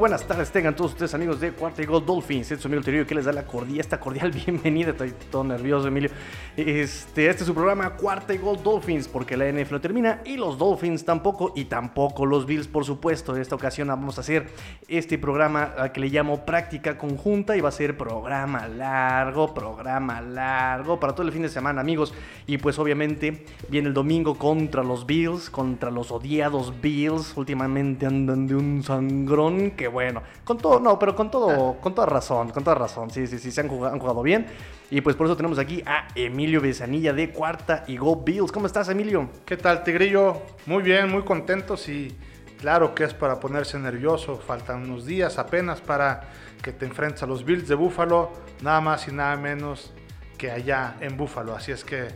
Buenas 0.00 0.26
tardes 0.26 0.50
tengan 0.50 0.74
todos 0.74 0.92
ustedes 0.92 1.12
amigos 1.12 1.40
de 1.40 1.52
Cuarta 1.52 1.82
y 1.82 1.84
Gol 1.84 2.06
Dolphins. 2.06 2.50
Este 2.50 2.54
es 2.54 2.64
amigo 2.64 2.82
Terio 2.82 3.06
que 3.06 3.14
les 3.14 3.26
da 3.26 3.32
la 3.32 3.44
cordial, 3.44 3.80
esta 3.80 4.00
cordial 4.00 4.30
bienvenida. 4.46 4.92
Estoy 4.92 5.12
todo 5.30 5.44
nervioso, 5.44 5.88
Emilio. 5.88 6.08
Este, 6.56 7.28
este 7.28 7.42
es 7.42 7.46
su 7.46 7.52
programa 7.52 7.90
Cuarta 7.96 8.32
y 8.32 8.38
Gol 8.38 8.62
Dolphins 8.62 9.08
porque 9.08 9.36
la 9.36 9.52
NFL 9.52 9.76
termina 9.76 10.22
y 10.24 10.38
los 10.38 10.56
Dolphins 10.56 11.04
tampoco 11.04 11.52
y 11.54 11.66
tampoco 11.66 12.24
los 12.24 12.46
Bills, 12.46 12.66
por 12.66 12.86
supuesto. 12.86 13.36
En 13.36 13.42
esta 13.42 13.54
ocasión 13.54 13.88
vamos 13.88 14.16
a 14.16 14.22
hacer 14.22 14.48
este 14.88 15.18
programa 15.18 15.74
que 15.92 16.00
le 16.00 16.08
llamo 16.08 16.46
Práctica 16.46 16.96
Conjunta 16.96 17.54
y 17.54 17.60
va 17.60 17.68
a 17.68 17.72
ser 17.72 17.98
programa 17.98 18.68
largo, 18.68 19.52
programa 19.52 20.22
largo 20.22 20.98
para 20.98 21.12
todo 21.12 21.26
el 21.26 21.32
fin 21.32 21.42
de 21.42 21.50
semana, 21.50 21.82
amigos. 21.82 22.14
Y 22.46 22.56
pues 22.56 22.78
obviamente 22.78 23.44
viene 23.68 23.88
el 23.88 23.94
domingo 23.94 24.38
contra 24.38 24.82
los 24.82 25.04
Bills, 25.04 25.50
contra 25.50 25.90
los 25.90 26.10
odiados 26.10 26.80
Bills. 26.80 27.36
Últimamente 27.36 28.06
andan 28.06 28.46
de 28.46 28.54
un 28.54 28.82
sangrón 28.82 29.72
que 29.72 29.89
bueno, 29.90 30.22
con 30.44 30.58
todo, 30.58 30.80
no, 30.80 30.98
pero 30.98 31.14
con 31.14 31.30
todo, 31.30 31.76
con 31.80 31.94
toda 31.94 32.06
razón, 32.06 32.50
con 32.50 32.64
toda 32.64 32.76
razón, 32.76 33.10
sí, 33.10 33.26
sí, 33.26 33.38
sí, 33.38 33.50
se 33.50 33.60
han 33.60 33.68
jugado, 33.68 33.94
han 33.94 34.00
jugado 34.00 34.22
bien. 34.22 34.46
Y 34.90 35.00
pues 35.02 35.14
por 35.16 35.26
eso 35.26 35.36
tenemos 35.36 35.58
aquí 35.58 35.82
a 35.86 36.08
Emilio 36.14 36.60
Besanilla 36.60 37.12
de 37.12 37.30
Cuarta 37.30 37.84
y 37.86 37.96
Go 37.96 38.16
Bills. 38.16 38.50
¿Cómo 38.50 38.66
estás, 38.66 38.88
Emilio? 38.88 39.30
¿Qué 39.44 39.56
tal, 39.56 39.84
Tigrillo? 39.84 40.42
Muy 40.66 40.82
bien, 40.82 41.10
muy 41.10 41.22
contentos 41.22 41.88
y 41.88 42.16
claro 42.58 42.94
que 42.94 43.04
es 43.04 43.14
para 43.14 43.38
ponerse 43.38 43.78
nervioso. 43.78 44.36
Faltan 44.38 44.82
unos 44.82 45.06
días 45.06 45.38
apenas 45.38 45.80
para 45.80 46.22
que 46.62 46.72
te 46.72 46.86
enfrentes 46.86 47.22
a 47.22 47.26
los 47.26 47.44
Bills 47.44 47.68
de 47.68 47.74
Búfalo, 47.74 48.30
nada 48.62 48.80
más 48.80 49.06
y 49.08 49.12
nada 49.12 49.36
menos 49.36 49.92
que 50.36 50.50
allá 50.50 50.96
en 51.00 51.16
Búfalo. 51.16 51.54
Así 51.54 51.70
es 51.72 51.84
que 51.84 52.08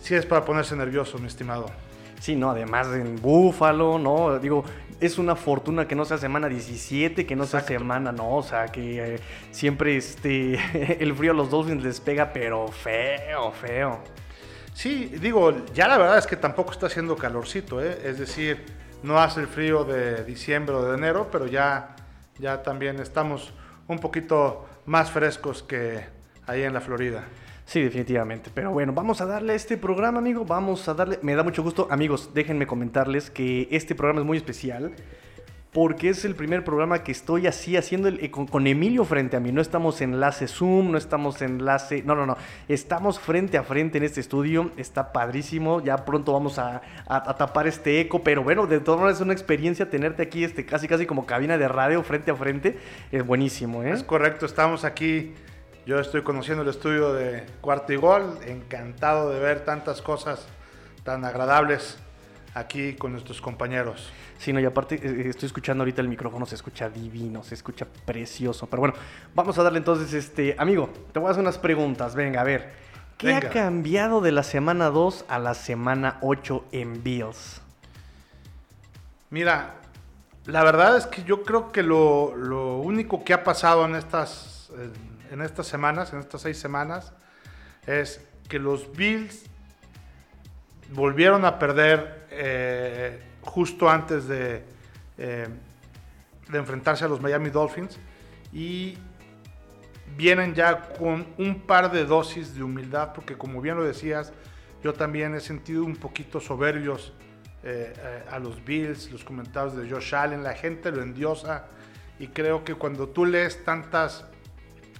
sí 0.00 0.14
es 0.14 0.26
para 0.26 0.44
ponerse 0.44 0.76
nervioso, 0.76 1.18
mi 1.18 1.26
estimado. 1.26 1.66
Sí, 2.20 2.34
no, 2.34 2.50
además 2.50 2.88
en 2.88 3.16
Búfalo, 3.16 3.98
¿no? 3.98 4.38
Digo, 4.38 4.64
es 5.00 5.18
una 5.18 5.36
fortuna 5.36 5.86
que 5.86 5.94
no 5.94 6.04
sea 6.04 6.18
semana 6.18 6.48
17, 6.48 7.26
que 7.26 7.36
no 7.36 7.46
sea 7.46 7.60
semana, 7.60 8.12
no, 8.12 8.36
o 8.36 8.42
sea, 8.42 8.66
que 8.66 9.14
eh, 9.14 9.20
siempre 9.50 9.96
este, 9.96 10.54
el 11.02 11.14
frío 11.14 11.32
a 11.32 11.34
los 11.34 11.50
Dolphins 11.50 11.82
les 11.82 12.00
pega, 12.00 12.32
pero 12.32 12.68
feo, 12.68 13.52
feo. 13.52 14.00
Sí, 14.74 15.12
digo, 15.20 15.66
ya 15.74 15.88
la 15.88 15.98
verdad 15.98 16.18
es 16.18 16.26
que 16.26 16.36
tampoco 16.36 16.72
está 16.72 16.86
haciendo 16.86 17.16
calorcito, 17.16 17.82
¿eh? 17.82 17.98
es 18.04 18.18
decir, 18.18 18.64
no 19.02 19.18
hace 19.18 19.40
el 19.40 19.46
frío 19.46 19.84
de 19.84 20.24
diciembre 20.24 20.74
o 20.74 20.84
de 20.84 20.96
enero, 20.96 21.28
pero 21.30 21.46
ya, 21.46 21.96
ya 22.38 22.62
también 22.62 22.98
estamos 23.00 23.52
un 23.86 23.98
poquito 23.98 24.68
más 24.86 25.10
frescos 25.10 25.62
que 25.62 26.04
ahí 26.46 26.62
en 26.62 26.74
la 26.74 26.80
Florida. 26.80 27.24
Sí, 27.68 27.82
definitivamente. 27.82 28.50
Pero 28.54 28.70
bueno, 28.70 28.94
vamos 28.94 29.20
a 29.20 29.26
darle 29.26 29.52
a 29.52 29.56
este 29.56 29.76
programa, 29.76 30.20
amigo. 30.20 30.42
Vamos 30.46 30.88
a 30.88 30.94
darle. 30.94 31.18
Me 31.20 31.34
da 31.34 31.42
mucho 31.42 31.62
gusto. 31.62 31.86
Amigos, 31.90 32.30
déjenme 32.32 32.66
comentarles 32.66 33.28
que 33.28 33.68
este 33.70 33.94
programa 33.94 34.20
es 34.20 34.26
muy 34.26 34.38
especial. 34.38 34.92
Porque 35.70 36.08
es 36.08 36.24
el 36.24 36.34
primer 36.34 36.64
programa 36.64 37.04
que 37.04 37.12
estoy 37.12 37.46
así 37.46 37.76
haciendo 37.76 38.08
el, 38.08 38.24
eh, 38.24 38.30
con, 38.30 38.66
Emilio 38.66 39.04
frente 39.04 39.36
a 39.36 39.40
mí. 39.40 39.52
No 39.52 39.60
estamos 39.60 40.00
en 40.00 40.14
enlace 40.14 40.48
Zoom, 40.48 40.92
no 40.92 40.96
estamos 40.96 41.42
en 41.42 41.60
enlace. 41.60 42.02
No, 42.04 42.14
no, 42.14 42.24
no. 42.24 42.38
Estamos 42.68 43.20
frente 43.20 43.58
a 43.58 43.62
frente 43.62 43.98
en 43.98 44.04
este 44.04 44.22
estudio. 44.22 44.70
Está 44.78 45.12
padrísimo. 45.12 45.82
Ya 45.84 46.06
pronto 46.06 46.32
vamos 46.32 46.58
a, 46.58 46.80
tapar 47.36 47.66
este 47.66 48.00
eco. 48.00 48.22
Pero 48.22 48.42
bueno, 48.42 48.66
de 48.66 48.80
todas 48.80 48.98
maneras 48.98 49.18
es 49.18 49.22
una 49.22 49.34
experiencia 49.34 49.90
tenerte 49.90 50.22
aquí, 50.22 50.42
este, 50.42 50.64
casi 50.64 50.88
casi 50.88 51.04
como 51.04 51.26
cabina 51.26 51.58
de 51.58 51.68
radio 51.68 52.02
frente 52.02 52.30
a 52.30 52.34
frente. 52.34 52.78
Es 53.12 53.26
buenísimo, 53.26 53.82
¿eh? 53.82 53.90
Es 53.90 54.02
correcto. 54.02 54.46
Estamos 54.46 54.84
aquí 54.84 55.34
yo 55.88 55.98
estoy 55.98 56.20
conociendo 56.20 56.62
el 56.64 56.68
estudio 56.68 57.14
de 57.14 57.46
Cuarto 57.62 57.94
y 57.94 57.96
Gol, 57.96 58.38
encantado 58.44 59.30
de 59.30 59.40
ver 59.40 59.64
tantas 59.64 60.02
cosas 60.02 60.46
tan 61.02 61.24
agradables 61.24 61.96
aquí 62.52 62.92
con 62.92 63.12
nuestros 63.12 63.40
compañeros. 63.40 64.12
Sí, 64.36 64.52
no, 64.52 64.60
y 64.60 64.66
aparte 64.66 64.96
eh, 64.96 65.00
eh, 65.02 65.28
estoy 65.30 65.46
escuchando 65.46 65.80
ahorita 65.80 66.02
el 66.02 66.08
micrófono, 66.08 66.44
se 66.44 66.56
escucha 66.56 66.90
divino, 66.90 67.42
se 67.42 67.54
escucha 67.54 67.86
precioso. 68.04 68.66
Pero 68.66 68.80
bueno, 68.80 68.96
vamos 69.34 69.58
a 69.58 69.62
darle 69.62 69.78
entonces, 69.78 70.12
este, 70.12 70.54
amigo, 70.58 70.90
te 71.10 71.20
voy 71.20 71.28
a 71.28 71.30
hacer 71.30 71.40
unas 71.40 71.56
preguntas. 71.56 72.14
Venga, 72.14 72.42
a 72.42 72.44
ver. 72.44 72.70
¿Qué 73.16 73.32
ha 73.32 73.48
cambiado 73.48 74.20
de 74.20 74.32
la 74.32 74.42
semana 74.42 74.90
2 74.90 75.24
a 75.26 75.38
la 75.38 75.54
semana 75.54 76.18
8 76.20 76.66
en 76.72 77.02
Bills? 77.02 77.62
Mira, 79.30 79.76
la 80.44 80.62
verdad 80.64 80.98
es 80.98 81.06
que 81.06 81.24
yo 81.24 81.44
creo 81.44 81.72
que 81.72 81.82
lo, 81.82 82.36
lo 82.36 82.76
único 82.76 83.24
que 83.24 83.32
ha 83.32 83.42
pasado 83.42 83.86
en 83.86 83.94
estas 83.94 84.70
en 84.76 85.17
estas 85.42 85.66
semanas, 85.66 86.12
en 86.12 86.20
estas 86.20 86.42
seis 86.42 86.58
semanas, 86.58 87.12
es 87.86 88.20
que 88.48 88.58
los 88.58 88.92
Bills 88.92 89.44
volvieron 90.90 91.44
a 91.44 91.58
perder 91.58 92.26
eh, 92.30 93.20
justo 93.42 93.88
antes 93.88 94.26
de, 94.26 94.62
eh, 95.18 95.48
de 96.48 96.58
enfrentarse 96.58 97.04
a 97.04 97.08
los 97.08 97.20
Miami 97.20 97.50
Dolphins 97.50 97.98
y 98.52 98.96
vienen 100.16 100.54
ya 100.54 100.88
con 100.94 101.26
un 101.36 101.60
par 101.60 101.92
de 101.92 102.04
dosis 102.04 102.54
de 102.54 102.62
humildad, 102.62 103.12
porque 103.12 103.36
como 103.36 103.60
bien 103.60 103.76
lo 103.76 103.84
decías, 103.84 104.32
yo 104.82 104.94
también 104.94 105.34
he 105.34 105.40
sentido 105.40 105.84
un 105.84 105.96
poquito 105.96 106.40
soberbios 106.40 107.12
eh, 107.64 107.92
a 108.30 108.38
los 108.38 108.64
Bills, 108.64 109.10
los 109.10 109.24
comentarios 109.24 109.76
de 109.76 109.90
Josh 109.90 110.14
Allen, 110.14 110.42
la 110.42 110.54
gente 110.54 110.90
lo 110.90 111.02
endiosa 111.02 111.66
y 112.18 112.28
creo 112.28 112.64
que 112.64 112.74
cuando 112.74 113.08
tú 113.08 113.26
lees 113.26 113.64
tantas 113.64 114.24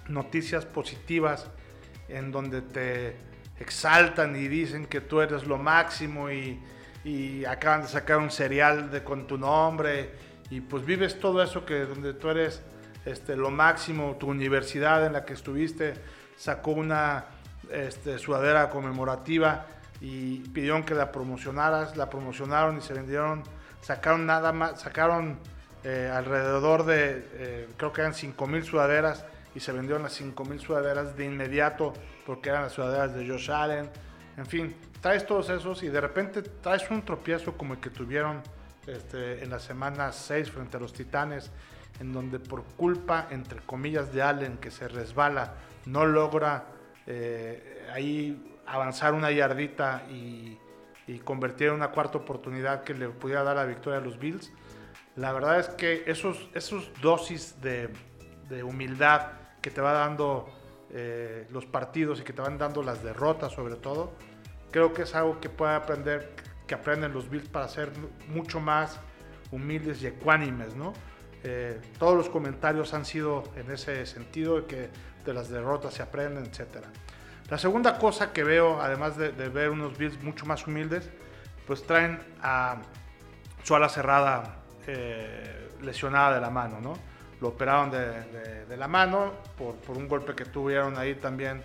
noticias 0.08 0.64
positivas 0.64 1.50
en 2.08 2.32
donde 2.32 2.62
te 2.62 3.16
exaltan 3.60 4.36
y 4.36 4.48
dicen 4.48 4.86
que 4.86 5.00
tú 5.00 5.20
eres 5.20 5.46
lo 5.46 5.58
máximo 5.58 6.30
y, 6.30 6.60
acaban 7.48 7.82
de 7.82 7.88
sacar 7.88 8.18
un 8.18 8.30
serial 8.30 9.02
con 9.02 9.26
tu 9.26 9.38
nombre 9.38 10.10
y 10.50 10.60
pues 10.60 10.84
vives 10.84 11.18
todo 11.18 11.42
eso 11.42 11.64
que 11.64 11.86
donde 11.86 12.12
tú 12.12 12.28
eres 12.28 12.60
este, 13.06 13.34
lo 13.34 13.50
máximo, 13.50 14.16
tu 14.20 14.28
universidad 14.28 15.06
en 15.06 15.14
la 15.14 15.24
que 15.24 15.32
estuviste 15.32 15.94
sacó 16.36 16.72
una 16.72 17.24
este, 17.70 18.18
sudadera 18.18 18.68
conmemorativa 18.68 19.64
y 20.02 20.40
pidieron 20.50 20.84
que 20.84 20.94
la 20.94 21.10
promocionaras, 21.10 21.96
la 21.96 22.10
promocionaron 22.10 22.76
y 22.76 22.80
se 22.82 22.92
vendieron, 22.92 23.42
sacaron 23.80 24.26
nada 24.26 24.52
más, 24.52 24.82
sacaron 24.82 25.38
eh, 25.84 26.10
alrededor 26.12 26.84
de, 26.84 27.24
eh, 27.32 27.68
creo 27.78 27.92
que 27.92 28.02
eran 28.02 28.12
5 28.12 28.46
mil 28.46 28.64
sudaderas 28.64 29.24
y 29.54 29.60
se 29.60 29.72
vendieron 29.72 30.02
las 30.02 30.20
5.000 30.20 30.58
sudaderas 30.58 31.16
de 31.16 31.24
inmediato 31.24 31.92
porque 32.26 32.50
eran 32.50 32.62
las 32.62 32.72
sudaderas 32.72 33.14
de 33.14 33.26
Josh 33.26 33.50
Allen. 33.50 33.90
En 34.36 34.46
fin, 34.46 34.74
traes 35.00 35.26
todos 35.26 35.50
esos 35.50 35.82
y 35.82 35.88
de 35.88 36.00
repente 36.00 36.42
traes 36.42 36.90
un 36.90 37.02
tropiezo 37.02 37.56
como 37.56 37.74
el 37.74 37.80
que 37.80 37.90
tuvieron 37.90 38.42
este, 38.86 39.42
en 39.42 39.50
la 39.50 39.58
semana 39.58 40.12
6 40.12 40.50
frente 40.50 40.76
a 40.76 40.80
los 40.80 40.92
Titanes, 40.92 41.50
en 42.00 42.12
donde 42.12 42.38
por 42.38 42.64
culpa, 42.64 43.28
entre 43.30 43.60
comillas, 43.60 44.12
de 44.12 44.22
Allen, 44.22 44.58
que 44.58 44.70
se 44.70 44.88
resbala, 44.88 45.54
no 45.86 46.06
logra 46.06 46.66
eh, 47.06 47.86
ahí 47.92 48.58
avanzar 48.66 49.14
una 49.14 49.30
yardita 49.30 50.04
y, 50.10 50.58
convertir 51.24 51.68
en 51.68 51.74
una 51.74 51.88
cuarta 51.88 52.18
oportunidad 52.18 52.84
que 52.84 52.92
le 52.92 53.08
pudiera 53.08 53.42
dar 53.42 53.56
la 53.56 53.64
victoria 53.64 53.98
a 53.98 54.02
los 54.02 54.18
Bills. 54.18 54.52
La 55.16 55.32
verdad 55.32 55.58
es 55.58 55.70
que 55.70 56.04
esos, 56.06 56.50
esos 56.52 56.92
dosis 57.00 57.62
de, 57.62 57.88
de 58.48 58.62
humildad 58.62 59.32
que 59.60 59.70
te 59.70 59.80
va 59.80 59.92
dando 59.92 60.48
eh, 60.90 61.46
los 61.50 61.66
partidos 61.66 62.20
y 62.20 62.22
que 62.24 62.32
te 62.32 62.40
van 62.40 62.58
dando 62.58 62.82
las 62.82 63.02
derrotas 63.02 63.52
sobre 63.52 63.76
todo, 63.76 64.12
creo 64.70 64.92
que 64.94 65.02
es 65.02 65.14
algo 65.14 65.40
que 65.40 65.48
puede 65.48 65.74
aprender, 65.74 66.34
que 66.66 66.74
aprenden 66.74 67.12
los 67.12 67.28
Bills 67.28 67.48
para 67.48 67.68
ser 67.68 67.90
mucho 68.28 68.60
más 68.60 68.98
humildes 69.50 70.02
y 70.02 70.06
ecuánimes, 70.06 70.74
¿no? 70.76 70.92
Eh, 71.44 71.80
todos 71.98 72.16
los 72.16 72.28
comentarios 72.28 72.94
han 72.94 73.04
sido 73.04 73.44
en 73.56 73.70
ese 73.70 74.04
sentido, 74.06 74.60
de 74.60 74.66
que 74.66 74.90
de 75.24 75.34
las 75.34 75.48
derrotas 75.48 75.94
se 75.94 76.02
aprenden, 76.02 76.44
etc. 76.44 76.84
La 77.48 77.58
segunda 77.58 77.98
cosa 77.98 78.32
que 78.32 78.44
veo, 78.44 78.80
además 78.80 79.16
de, 79.16 79.30
ver 79.30 79.70
unos 79.70 79.96
Bills 79.96 80.22
mucho 80.22 80.46
más 80.46 80.66
humildes, 80.66 81.10
pues 81.66 81.86
traen 81.86 82.18
a 82.42 82.78
su 83.62 83.74
ala 83.74 83.88
cerrada 83.88 84.62
eh, 84.86 85.70
lesionada 85.82 86.34
de 86.34 86.40
la 86.40 86.50
mano, 86.50 86.80
¿no? 86.80 86.94
Lo 87.40 87.48
operaron 87.48 87.90
de, 87.90 88.76
la 88.76 88.88
mano 88.88 89.32
por, 89.56 89.96
un 89.96 90.08
golpe 90.08 90.34
que 90.34 90.44
tuvieron 90.44 90.96
ahí 90.96 91.14
también 91.14 91.62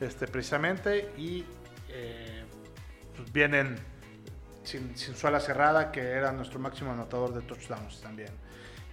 este, 0.00 0.26
precisamente 0.26 1.12
y 1.16 1.44
eh, 1.88 2.44
pues 3.16 3.32
vienen 3.32 3.76
sin, 4.62 4.96
sin 4.96 5.14
suela 5.14 5.40
cerrada 5.40 5.92
que 5.92 6.00
era 6.00 6.32
nuestro 6.32 6.58
máximo 6.58 6.92
anotador 6.92 7.34
de 7.34 7.42
touchdowns 7.42 8.00
también. 8.00 8.30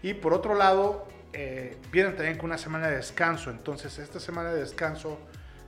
Y 0.01 0.13
por 0.13 0.33
otro 0.33 0.56
lado, 0.56 1.07
eh, 1.33 1.77
vienen 1.91 2.15
también 2.15 2.38
con 2.38 2.45
una 2.45 2.57
semana 2.57 2.88
de 2.88 2.97
descanso, 2.97 3.51
entonces 3.51 3.97
esta 4.00 4.19
semana 4.19 4.51
de 4.51 4.62
descanso 4.62 5.19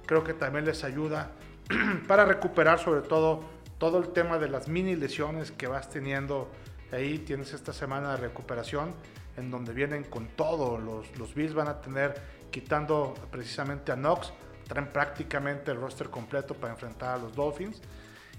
creo 0.06 0.24
que 0.24 0.34
también 0.34 0.66
les 0.66 0.84
ayuda 0.84 1.32
para 2.08 2.26
recuperar 2.26 2.80
sobre 2.80 3.02
todo 3.02 3.44
todo 3.78 3.98
el 4.00 4.10
tema 4.10 4.38
de 4.40 4.50
las 4.50 4.68
mini 4.68 4.96
lesiones 4.96 5.52
que 5.52 5.68
vas 5.68 5.90
teniendo. 5.90 6.50
Ahí 6.92 7.20
tienes 7.20 7.54
esta 7.54 7.72
semana 7.72 8.12
de 8.12 8.18
recuperación 8.18 8.94
en 9.40 9.50
donde 9.50 9.74
vienen 9.74 10.04
con 10.04 10.28
todo. 10.28 10.78
Los, 10.78 11.18
los 11.18 11.34
Bills 11.34 11.54
van 11.54 11.68
a 11.68 11.82
tener, 11.82 12.16
quitando 12.52 13.16
precisamente 13.32 13.92
a 13.92 13.96
Knox, 13.96 14.34
traen 14.68 14.88
prácticamente 14.88 15.72
el 15.72 15.80
roster 15.80 16.10
completo 16.10 16.54
para 16.54 16.74
enfrentar 16.74 17.16
a 17.16 17.18
los 17.18 17.36
Dolphins. 17.36 17.82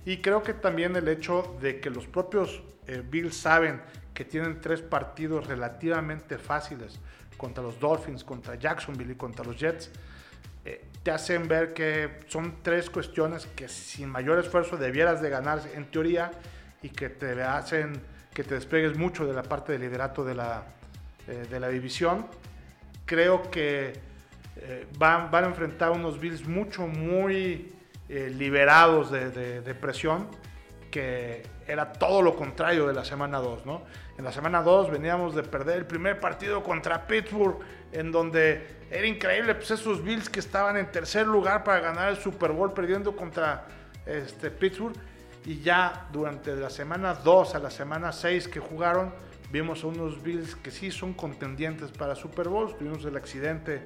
Y 0.04 0.18
creo 0.18 0.42
que 0.42 0.54
también 0.54 0.96
el 0.96 1.08
hecho 1.08 1.56
de 1.60 1.80
que 1.80 1.90
los 1.90 2.06
propios 2.06 2.62
eh, 2.86 3.02
Bills 3.08 3.36
saben 3.36 3.80
que 4.14 4.24
tienen 4.24 4.60
tres 4.60 4.80
partidos 4.80 5.46
relativamente 5.46 6.38
fáciles 6.38 6.98
contra 7.36 7.62
los 7.62 7.78
Dolphins, 7.78 8.24
contra 8.24 8.54
Jacksonville 8.54 9.12
y 9.12 9.16
contra 9.16 9.44
los 9.44 9.56
Jets, 9.56 9.90
eh, 10.64 10.84
te 11.02 11.10
hacen 11.10 11.48
ver 11.48 11.72
que 11.72 12.20
son 12.28 12.62
tres 12.62 12.90
cuestiones 12.90 13.46
que 13.46 13.68
sin 13.68 14.08
mayor 14.08 14.38
esfuerzo 14.38 14.76
debieras 14.76 15.22
de 15.22 15.30
ganar 15.30 15.62
en 15.74 15.90
teoría 15.90 16.30
y 16.82 16.90
que 16.90 17.08
te 17.08 17.42
hacen 17.42 18.00
que 18.34 18.44
te 18.44 18.54
despegues 18.54 18.96
mucho 18.96 19.26
de 19.26 19.32
la 19.32 19.42
parte 19.42 19.72
de 19.72 19.78
liderato 19.78 20.24
de 20.24 20.34
la, 20.34 20.64
eh, 21.28 21.46
de 21.50 21.60
la 21.60 21.68
división. 21.68 22.26
Creo 23.04 23.50
que 23.50 23.92
eh, 24.56 24.86
van, 24.98 25.30
van, 25.30 25.44
a 25.44 25.46
enfrentar 25.48 25.90
unos 25.90 26.18
Bills 26.18 26.46
mucho, 26.46 26.86
muy 26.86 27.72
liberados 28.08 29.12
de, 29.12 29.30
de, 29.60 29.74
presión, 29.76 30.26
que 30.90 31.44
era 31.68 31.92
todo 31.92 32.22
lo 32.22 32.34
contrario 32.34 32.88
de 32.88 32.92
la 32.92 33.04
semana 33.04 33.38
2, 33.38 33.66
¿no? 33.66 33.82
En 34.18 34.24
la 34.24 34.32
semana 34.32 34.62
2 34.62 34.90
veníamos 34.90 35.36
de 35.36 35.44
perder 35.44 35.78
el 35.78 35.86
primer 35.86 36.18
partido 36.18 36.64
contra 36.64 37.06
Pittsburgh, 37.06 37.60
en 37.92 38.10
donde 38.10 38.80
era 38.90 39.06
increíble, 39.06 39.54
pues 39.54 39.70
esos 39.70 40.02
Bills 40.02 40.28
que 40.28 40.40
estaban 40.40 40.76
en 40.76 40.90
tercer 40.90 41.26
lugar 41.26 41.62
para 41.62 41.78
ganar 41.78 42.08
el 42.08 42.16
Super 42.16 42.50
Bowl 42.50 42.72
perdiendo 42.72 43.14
contra 43.14 43.66
este, 44.04 44.50
Pittsburgh. 44.50 44.96
Y 45.46 45.60
ya 45.60 46.08
durante 46.12 46.54
la 46.56 46.68
semana 46.68 47.14
2 47.14 47.54
a 47.54 47.58
la 47.60 47.70
semana 47.70 48.12
6 48.12 48.48
que 48.48 48.60
jugaron, 48.60 49.14
vimos 49.50 49.84
a 49.84 49.88
unos 49.88 50.22
Bills 50.22 50.54
que 50.56 50.70
sí 50.70 50.90
son 50.90 51.12
contendientes 51.14 51.90
para 51.90 52.14
Super 52.14 52.48
Bowl. 52.48 52.76
Tuvimos 52.76 53.04
el 53.04 53.16
accidente 53.16 53.82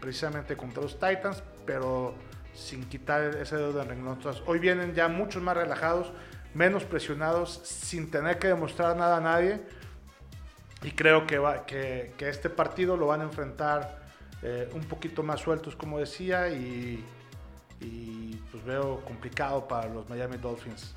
precisamente 0.00 0.56
contra 0.56 0.82
los 0.82 0.94
Titans, 0.94 1.42
pero 1.66 2.14
sin 2.54 2.84
quitar 2.84 3.22
ese 3.36 3.56
dedo 3.56 3.72
de 3.72 3.84
renglón. 3.84 4.18
Hoy 4.46 4.58
vienen 4.58 4.94
ya 4.94 5.08
muchos 5.08 5.42
más 5.42 5.56
relajados, 5.56 6.10
menos 6.54 6.84
presionados, 6.84 7.60
sin 7.64 8.10
tener 8.10 8.38
que 8.38 8.48
demostrar 8.48 8.96
nada 8.96 9.18
a 9.18 9.20
nadie. 9.20 9.60
Y 10.82 10.92
creo 10.92 11.26
que, 11.26 11.38
va, 11.38 11.66
que, 11.66 12.14
que 12.16 12.28
este 12.28 12.48
partido 12.48 12.96
lo 12.96 13.08
van 13.08 13.20
a 13.20 13.24
enfrentar 13.24 14.08
eh, 14.42 14.70
un 14.72 14.82
poquito 14.82 15.22
más 15.22 15.40
sueltos, 15.40 15.74
como 15.74 15.98
decía, 15.98 16.48
y, 16.48 17.04
pues 18.50 18.64
veo 18.64 19.00
complicado 19.04 19.66
para 19.68 19.88
los 19.88 20.08
Miami 20.08 20.36
Dolphins 20.36 20.94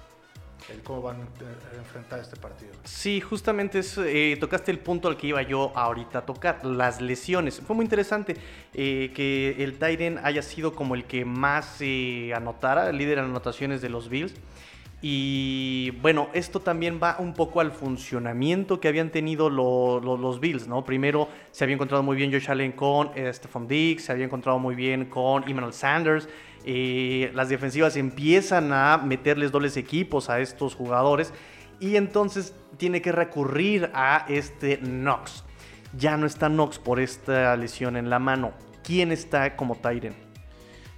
el 0.69 0.81
cómo 0.81 1.01
van 1.01 1.17
a 1.17 1.77
enfrentar 1.77 2.19
este 2.19 2.37
partido. 2.37 2.71
Sí, 2.83 3.21
justamente 3.21 3.81
eh, 3.97 4.37
tocaste 4.39 4.71
el 4.71 4.79
punto 4.79 5.07
al 5.07 5.17
que 5.17 5.27
iba 5.27 5.41
yo 5.41 5.71
ahorita 5.75 6.19
a 6.19 6.25
tocar, 6.25 6.65
las 6.65 7.01
lesiones. 7.01 7.59
Fue 7.61 7.75
muy 7.75 7.83
interesante 7.83 8.37
eh, 8.73 9.11
que 9.15 9.63
el 9.63 9.77
Tyren 9.77 10.19
haya 10.23 10.41
sido 10.41 10.73
como 10.75 10.95
el 10.95 11.05
que 11.05 11.25
más 11.25 11.79
anotara, 12.35 12.89
el 12.89 12.97
líder 12.97 13.19
en 13.19 13.25
anotaciones 13.25 13.81
de 13.81 13.89
los 13.89 14.09
Bills. 14.09 14.33
Y 15.03 15.91
bueno, 16.01 16.29
esto 16.33 16.59
también 16.59 16.99
va 17.01 17.15
un 17.17 17.33
poco 17.33 17.59
al 17.59 17.71
funcionamiento 17.71 18.79
que 18.79 18.87
habían 18.87 19.09
tenido 19.09 19.49
los 19.49 20.39
Bills, 20.39 20.67
¿no? 20.67 20.85
Primero 20.85 21.27
se 21.51 21.63
había 21.63 21.73
encontrado 21.73 22.03
muy 22.03 22.15
bien 22.15 22.31
Josh 22.31 22.51
Allen 22.51 22.71
con 22.71 23.09
eh, 23.15 23.33
Stephon 23.33 23.67
Diggs, 23.67 24.03
se 24.03 24.11
había 24.11 24.25
encontrado 24.25 24.59
muy 24.59 24.75
bien 24.75 25.05
con 25.05 25.43
Emmanuel 25.49 25.73
Sanders. 25.73 26.29
Las 27.33 27.49
defensivas 27.49 27.95
empiezan 27.97 28.71
a 28.73 28.97
meterles 28.97 29.51
dobles 29.51 29.77
equipos 29.77 30.29
a 30.29 30.39
estos 30.39 30.75
jugadores 30.75 31.33
y 31.79 31.95
entonces 31.95 32.53
tiene 32.77 33.01
que 33.01 33.11
recurrir 33.11 33.89
a 33.93 34.25
este 34.29 34.77
Knox. 34.77 35.43
Ya 35.97 36.17
no 36.17 36.25
está 36.25 36.47
Knox 36.47 36.79
por 36.79 36.99
esta 36.99 37.55
lesión 37.57 37.97
en 37.97 38.09
la 38.09 38.19
mano. 38.19 38.53
¿Quién 38.83 39.11
está 39.11 39.55
como 39.55 39.75
Tyren? 39.75 40.15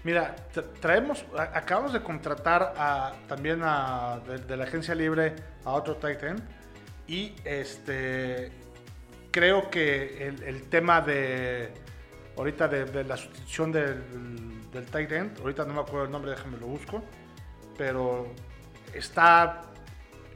Mira, 0.03 0.35
traemos, 0.81 1.25
acabamos 1.37 1.93
de 1.93 2.01
contratar 2.01 2.73
también 3.27 3.61
a, 3.63 4.19
de, 4.47 4.57
la 4.57 4.65
agencia 4.65 4.93
libre 4.93 5.33
a 5.63 5.71
otro 5.71 5.95
Titan 5.95 6.43
y 7.07 7.33
este 7.45 8.51
creo 9.31 9.69
que 9.69 10.27
el, 10.27 10.63
tema 10.69 10.99
de 10.99 11.73
ahorita 12.37 12.67
de, 12.67 13.03
la 13.03 13.17
sustitución 13.17 13.71
del, 13.71 14.71
del 14.71 14.85
tight 14.85 15.11
ahorita 15.39 15.65
no 15.65 15.73
me 15.73 15.81
acuerdo 15.81 16.05
el 16.05 16.11
nombre, 16.11 16.31
déjame 16.31 16.57
lo 16.57 16.67
busco, 16.67 17.03
pero 17.77 18.27
está, 18.93 19.61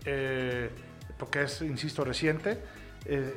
eh, 0.06 0.70
porque 1.18 1.44
es, 1.44 1.62
insisto, 1.62 2.04
reciente, 2.04 2.62
eh, 3.06 3.36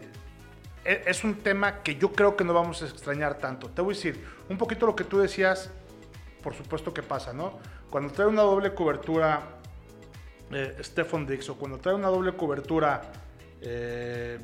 e, 0.84 1.02
es 1.06 1.24
un 1.24 1.36
tema 1.36 1.82
que 1.82 1.96
yo 1.96 2.12
creo 2.12 2.36
que 2.36 2.44
no 2.44 2.54
vamos 2.54 2.82
a 2.82 2.86
extrañar 2.86 3.38
tanto. 3.38 3.68
Te 3.68 3.82
voy 3.82 3.94
a 3.94 3.96
decir, 3.96 4.24
un 4.48 4.58
poquito 4.58 4.86
lo 4.86 4.96
que 4.96 5.04
tú 5.04 5.18
decías 5.18 5.70
por 6.42 6.54
supuesto 6.54 6.92
que 6.92 7.02
pasa, 7.02 7.32
¿no? 7.32 7.58
Cuando 7.90 8.12
trae 8.12 8.26
una 8.26 8.42
doble 8.42 8.74
cobertura 8.74 9.42
eh, 10.50 10.76
Stephon 10.80 11.26
Dix 11.26 11.48
o 11.48 11.56
cuando 11.56 11.78
trae 11.78 11.94
una 11.94 12.08
doble 12.08 12.32
cobertura 12.32 13.02
eh, 13.60 14.38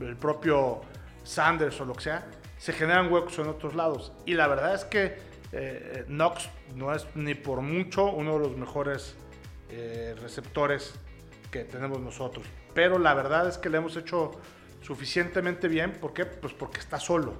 el 0.00 0.16
propio 0.16 0.80
Sanders 1.22 1.80
o 1.80 1.84
lo 1.84 1.94
que 1.94 2.02
sea, 2.02 2.26
se 2.60 2.74
generan 2.74 3.10
huecos 3.10 3.38
en 3.38 3.48
otros 3.48 3.74
lados. 3.74 4.12
Y 4.26 4.34
la 4.34 4.46
verdad 4.46 4.74
es 4.74 4.84
que 4.84 5.16
eh, 5.52 6.04
Knox 6.06 6.50
no 6.76 6.94
es 6.94 7.06
ni 7.14 7.34
por 7.34 7.62
mucho 7.62 8.12
uno 8.12 8.34
de 8.34 8.40
los 8.40 8.56
mejores 8.56 9.16
eh, 9.70 10.14
receptores 10.20 10.94
que 11.50 11.64
tenemos 11.64 12.00
nosotros. 12.00 12.46
Pero 12.74 12.98
la 12.98 13.14
verdad 13.14 13.48
es 13.48 13.56
que 13.56 13.70
le 13.70 13.78
hemos 13.78 13.96
hecho 13.96 14.32
suficientemente 14.82 15.68
bien. 15.68 15.92
¿Por 15.92 16.12
qué? 16.12 16.26
Pues 16.26 16.52
porque 16.52 16.80
está 16.80 17.00
solo. 17.00 17.32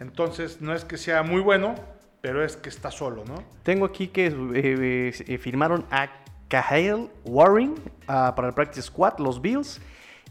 Entonces 0.00 0.62
no 0.62 0.74
es 0.74 0.84
que 0.84 0.96
sea 0.96 1.22
muy 1.22 1.42
bueno, 1.42 1.74
pero 2.22 2.42
es 2.42 2.56
que 2.56 2.70
está 2.70 2.90
solo, 2.90 3.22
¿no? 3.26 3.44
Tengo 3.62 3.84
aquí 3.84 4.08
que 4.08 4.26
eh, 4.26 5.12
eh, 5.28 5.38
firmaron 5.38 5.84
a 5.90 6.08
Cahill 6.48 7.10
Warren 7.24 7.74
ah, 8.08 8.32
para 8.34 8.48
el 8.48 8.54
Practice 8.54 8.86
Squad, 8.86 9.18
los 9.18 9.42
Bills. 9.42 9.78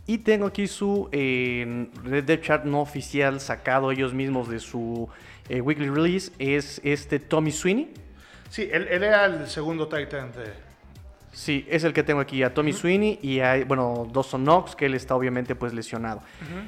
Y 0.05 0.19
tengo 0.19 0.47
aquí 0.47 0.67
su 0.67 1.07
eh, 1.11 1.88
Red 2.03 2.41
Chart 2.41 2.65
no 2.65 2.81
oficial 2.81 3.39
sacado 3.39 3.91
ellos 3.91 4.13
mismos 4.13 4.50
de 4.50 4.59
su 4.59 5.07
eh, 5.50 5.61
weekly 5.61 5.89
release. 5.89 6.31
Es 6.39 6.81
este 6.83 7.19
Tommy 7.19 7.51
Sweeney. 7.51 7.89
Sí, 8.50 8.67
él, 8.71 8.88
era 8.89 9.25
el 9.25 9.47
segundo 9.47 9.88
Titan 9.88 10.31
de, 10.33 10.51
Sí, 11.33 11.65
es 11.67 11.83
el 11.83 11.93
que 11.93 12.03
tengo 12.03 12.19
aquí, 12.19 12.43
a 12.43 12.53
Tommy 12.53 12.74
Sweeney 12.74 13.17
y 13.24 13.39
a, 13.39 13.65
bueno, 13.65 14.07
Dawson 14.13 14.43
Knox, 14.43 14.75
que 14.75 14.86
él 14.86 14.93
está 14.93 15.15
obviamente 15.15 15.55
pues 15.55 15.74
lesionado. 15.74 16.22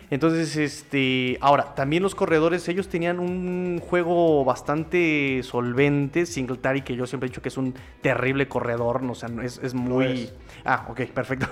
Entonces, 0.09 0.57
este, 0.57 1.37
ahora, 1.39 1.75
también 1.75 2.01
los 2.01 2.15
corredores, 2.15 2.67
ellos 2.67 2.89
tenían 2.89 3.19
un 3.19 3.79
juego 3.79 4.43
bastante 4.43 5.41
solvente, 5.43 6.25
Singletary, 6.25 6.81
que 6.81 6.95
yo 6.95 7.05
siempre 7.05 7.27
he 7.27 7.29
dicho 7.29 7.43
que 7.43 7.49
es 7.49 7.57
un 7.57 7.75
terrible 8.01 8.47
corredor, 8.47 9.03
no, 9.03 9.11
o 9.11 9.15
sea, 9.15 9.29
es, 9.43 9.59
es 9.61 9.75
muy... 9.75 10.31
Ah, 10.65 10.87
ok, 10.89 11.01
perfecto. 11.13 11.47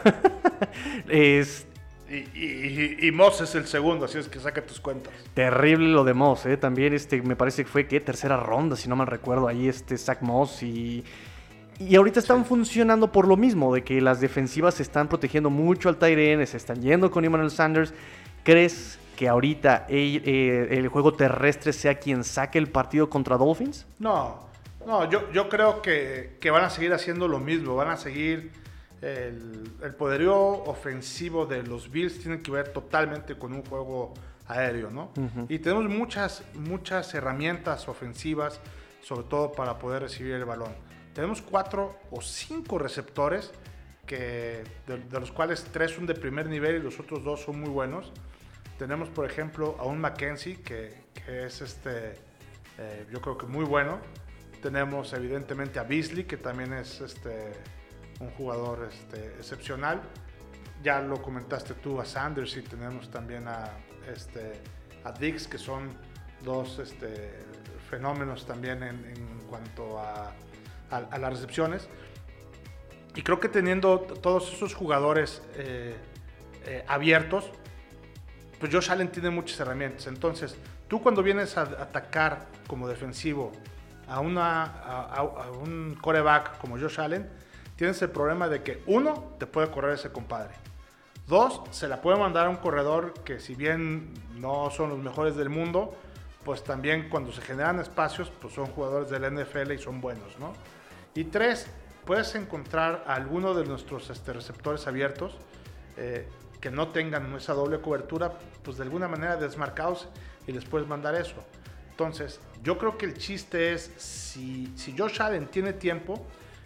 es... 1.07 1.67
Y, 2.13 3.07
y, 3.07 3.11
Moss 3.11 3.41
es 3.41 3.55
el 3.55 3.65
segundo, 3.65 4.05
así 4.05 4.17
es 4.17 4.27
que 4.27 4.39
saca 4.39 4.61
tus 4.65 4.79
cuentas. 4.79 5.13
Terrible 5.33 5.89
lo 5.89 6.03
de 6.03 6.13
Moss, 6.13 6.45
¿eh? 6.45 6.57
También 6.57 6.93
este, 6.93 7.21
me 7.21 7.35
parece 7.35 7.63
que 7.63 7.69
fue, 7.69 7.87
¿qué? 7.87 7.99
Tercera 7.99 8.37
ronda, 8.37 8.75
si 8.75 8.87
no 8.87 8.95
mal 8.95 9.07
recuerdo. 9.07 9.47
Ahí 9.47 9.67
este 9.67 9.97
Zach 9.97 10.21
Moss 10.21 10.63
y... 10.63 11.03
Y 11.79 11.95
ahorita 11.95 12.19
están 12.19 12.45
funcionando 12.45 13.11
por 13.11 13.27
lo 13.27 13.35
mismo, 13.35 13.73
de 13.73 13.83
que 13.83 13.99
las 13.99 14.21
defensivas 14.21 14.75
se 14.75 14.83
están 14.83 15.07
protegiendo 15.07 15.49
mucho 15.49 15.89
al 15.89 15.97
Tyrene, 15.97 16.45
se 16.45 16.57
están 16.57 16.81
yendo 16.81 17.09
con 17.09 17.25
Emmanuel 17.25 17.49
Sanders. 17.49 17.93
¿Crees 18.43 18.99
que 19.15 19.27
ahorita 19.27 19.85
eh, 19.89 20.67
el, 20.71 20.87
juego 20.87 21.13
terrestre 21.13 21.73
sea 21.73 21.95
quien 21.95 22.23
saque 22.23 22.57
el 22.57 22.67
partido 22.67 23.09
contra 23.09 23.37
Dolphins? 23.37 23.85
No, 23.99 24.47
no, 24.85 25.09
yo, 25.09 25.31
yo 25.31 25.49
creo 25.49 25.81
que, 25.81 26.37
van 26.51 26.63
a 26.63 26.69
seguir 26.69 26.93
haciendo 26.93 27.27
lo 27.27 27.39
mismo, 27.39 27.75
van 27.75 27.89
a 27.89 27.97
seguir 27.97 28.51
el, 29.03 29.95
poderío 29.97 30.35
ofensivo 30.35 31.45
de 31.45 31.61
los 31.63 31.91
Bills 31.91 32.19
tiene 32.19 32.41
que 32.41 32.51
ver 32.51 32.69
totalmente 32.69 33.35
con 33.35 33.53
un 33.53 33.63
juego 33.65 34.13
aéreo, 34.47 34.89
¿no? 34.89 35.11
Y 35.49 35.59
tenemos 35.59 35.85
muchas, 35.89 36.43
muchas 36.53 37.13
herramientas 37.13 37.87
ofensivas, 37.89 38.59
sobre 39.01 39.27
todo 39.27 39.51
para 39.51 39.77
poder 39.77 40.03
recibir 40.03 40.33
el 40.33 40.45
balón. 40.45 40.73
Tenemos 41.13 41.41
cuatro 41.41 41.97
o 42.11 42.21
cinco 42.21 42.79
receptores, 42.79 43.51
que, 44.05 44.63
de, 44.87 45.19
los 45.19 45.31
cuales 45.31 45.65
tres 45.71 45.91
son 45.91 46.05
de 46.05 46.15
primer 46.15 46.47
nivel 46.47 46.77
y 46.77 46.79
los 46.79 46.99
otros 46.99 47.23
dos 47.23 47.41
son 47.41 47.59
muy 47.59 47.69
buenos. 47.69 48.11
Tenemos, 48.77 49.09
por 49.09 49.25
ejemplo, 49.25 49.75
a 49.79 49.83
un 49.83 49.99
Mackenzie, 49.99 50.61
que, 50.61 51.03
que 51.13 51.45
es 51.45 51.61
este, 51.61 52.13
eh, 52.77 53.05
yo 53.11 53.21
creo 53.21 53.37
que 53.37 53.45
muy 53.45 53.65
bueno. 53.65 53.99
Tenemos, 54.61 55.11
evidentemente, 55.13 55.79
a 55.79 55.83
Beasley, 55.83 56.23
que 56.23 56.37
también 56.37 56.73
es 56.73 57.01
este, 57.01 57.51
un 58.23 58.31
jugador 58.31 58.89
este, 58.91 59.27
excepcional. 59.37 60.01
Ya 60.83 60.99
lo 61.01 61.21
comentaste 61.21 61.75
tú 61.75 61.99
a 62.01 62.05
Sanders 62.05 62.57
y 62.57 62.61
tenemos 62.61 63.09
también 63.09 63.47
a, 63.47 63.69
este, 64.13 64.61
a 65.03 65.11
Dix, 65.11 65.47
que 65.47 65.57
son 65.57 65.95
dos 66.43 66.79
este, 66.79 67.39
fenómenos 67.89 68.45
también 68.45 68.83
en, 68.83 69.39
cuanto 69.49 69.99
a 69.99 70.33
a, 70.93 71.17
las 71.17 71.33
recepciones. 71.33 71.87
Y 73.15 73.21
creo 73.21 73.39
que 73.39 73.49
teniendo 73.49 73.99
todos 73.99 74.51
esos 74.53 74.73
jugadores 74.73 75.41
eh, 75.55 75.95
eh, 76.65 76.83
abiertos, 76.87 77.49
pues 78.59 78.73
Josh 78.73 78.91
Allen 78.91 79.09
tiene 79.09 79.29
muchas 79.29 79.59
herramientas. 79.59 80.07
Entonces, 80.07 80.55
tú 80.87 81.01
cuando 81.01 81.21
vienes 81.21 81.57
a 81.57 81.61
atacar 81.61 82.47
como 82.67 82.87
defensivo 82.87 83.51
a, 84.07 84.19
una, 84.19 84.63
a, 84.63 85.51
un 85.51 85.97
coreback 86.01 86.57
como 86.57 86.79
Josh 86.79 86.99
Allen, 86.99 87.29
tienes 87.83 88.01
el 88.01 88.11
problema 88.11 88.47
de 88.47 88.63
que 88.63 88.81
uno, 88.87 89.35
te 89.39 89.45
puede 89.45 89.69
correr 89.69 89.95
ese 89.95 90.09
compadre. 90.09 90.53
Dos, 91.27 91.63
se 91.71 91.89
la 91.89 92.01
puede 92.01 92.17
mandar 92.17 92.45
a 92.45 92.49
un 92.49 92.55
corredor 92.55 93.13
que 93.25 93.41
si 93.41 93.55
bien 93.55 94.13
no 94.35 94.71
son 94.71 94.89
los 94.89 94.99
mejores 94.99 95.35
del 95.35 95.49
mundo, 95.49 95.93
pues 96.45 96.63
también 96.63 97.09
cuando 97.09 97.33
se 97.33 97.41
generan 97.41 97.81
espacios, 97.81 98.31
pues 98.41 98.53
son 98.53 98.67
jugadores 98.67 99.09
del 99.09 99.29
NFL 99.29 99.73
y 99.73 99.79
son 99.79 99.99
buenos, 99.99 100.39
¿no? 100.39 100.53
Y 101.13 101.25
tres, 101.25 101.67
puedes 102.05 102.33
encontrar 102.35 103.03
a 103.05 103.15
alguno 103.15 103.53
de 103.53 103.65
nuestros 103.65 104.09
este, 104.09 104.31
receptores 104.31 104.87
abiertos 104.87 105.35
eh, 105.97 106.25
que 106.61 106.71
no 106.71 106.87
tengan 106.87 107.35
esa 107.35 107.51
doble 107.51 107.81
cobertura, 107.81 108.31
pues 108.63 108.77
de 108.77 108.83
alguna 108.83 109.09
manera 109.09 109.35
desmarcados 109.35 110.07
y 110.47 110.53
les 110.53 110.63
puedes 110.63 110.87
mandar 110.87 111.15
eso. 111.15 111.35
Entonces, 111.89 112.39
yo 112.63 112.77
creo 112.77 112.97
que 112.97 113.07
el 113.07 113.17
chiste 113.17 113.73
es, 113.73 113.91
si, 113.97 114.71
si 114.77 114.97
Josh 114.97 115.21
Allen 115.21 115.47
tiene 115.47 115.73
tiempo, 115.73 116.25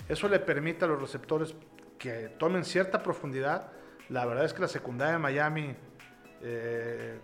eso 0.09 0.27
le 0.27 0.39
permite 0.39 0.85
a 0.85 0.87
los 0.87 1.01
receptores 1.01 1.55
que 1.97 2.29
tomen 2.37 2.63
cierta 2.63 3.03
profundidad. 3.03 3.71
La 4.09 4.25
verdad 4.25 4.45
es 4.45 4.53
que 4.53 4.61
la 4.61 4.67
secundaria 4.67 5.13
de 5.13 5.19
Miami... 5.19 5.75
Eh, 6.41 7.19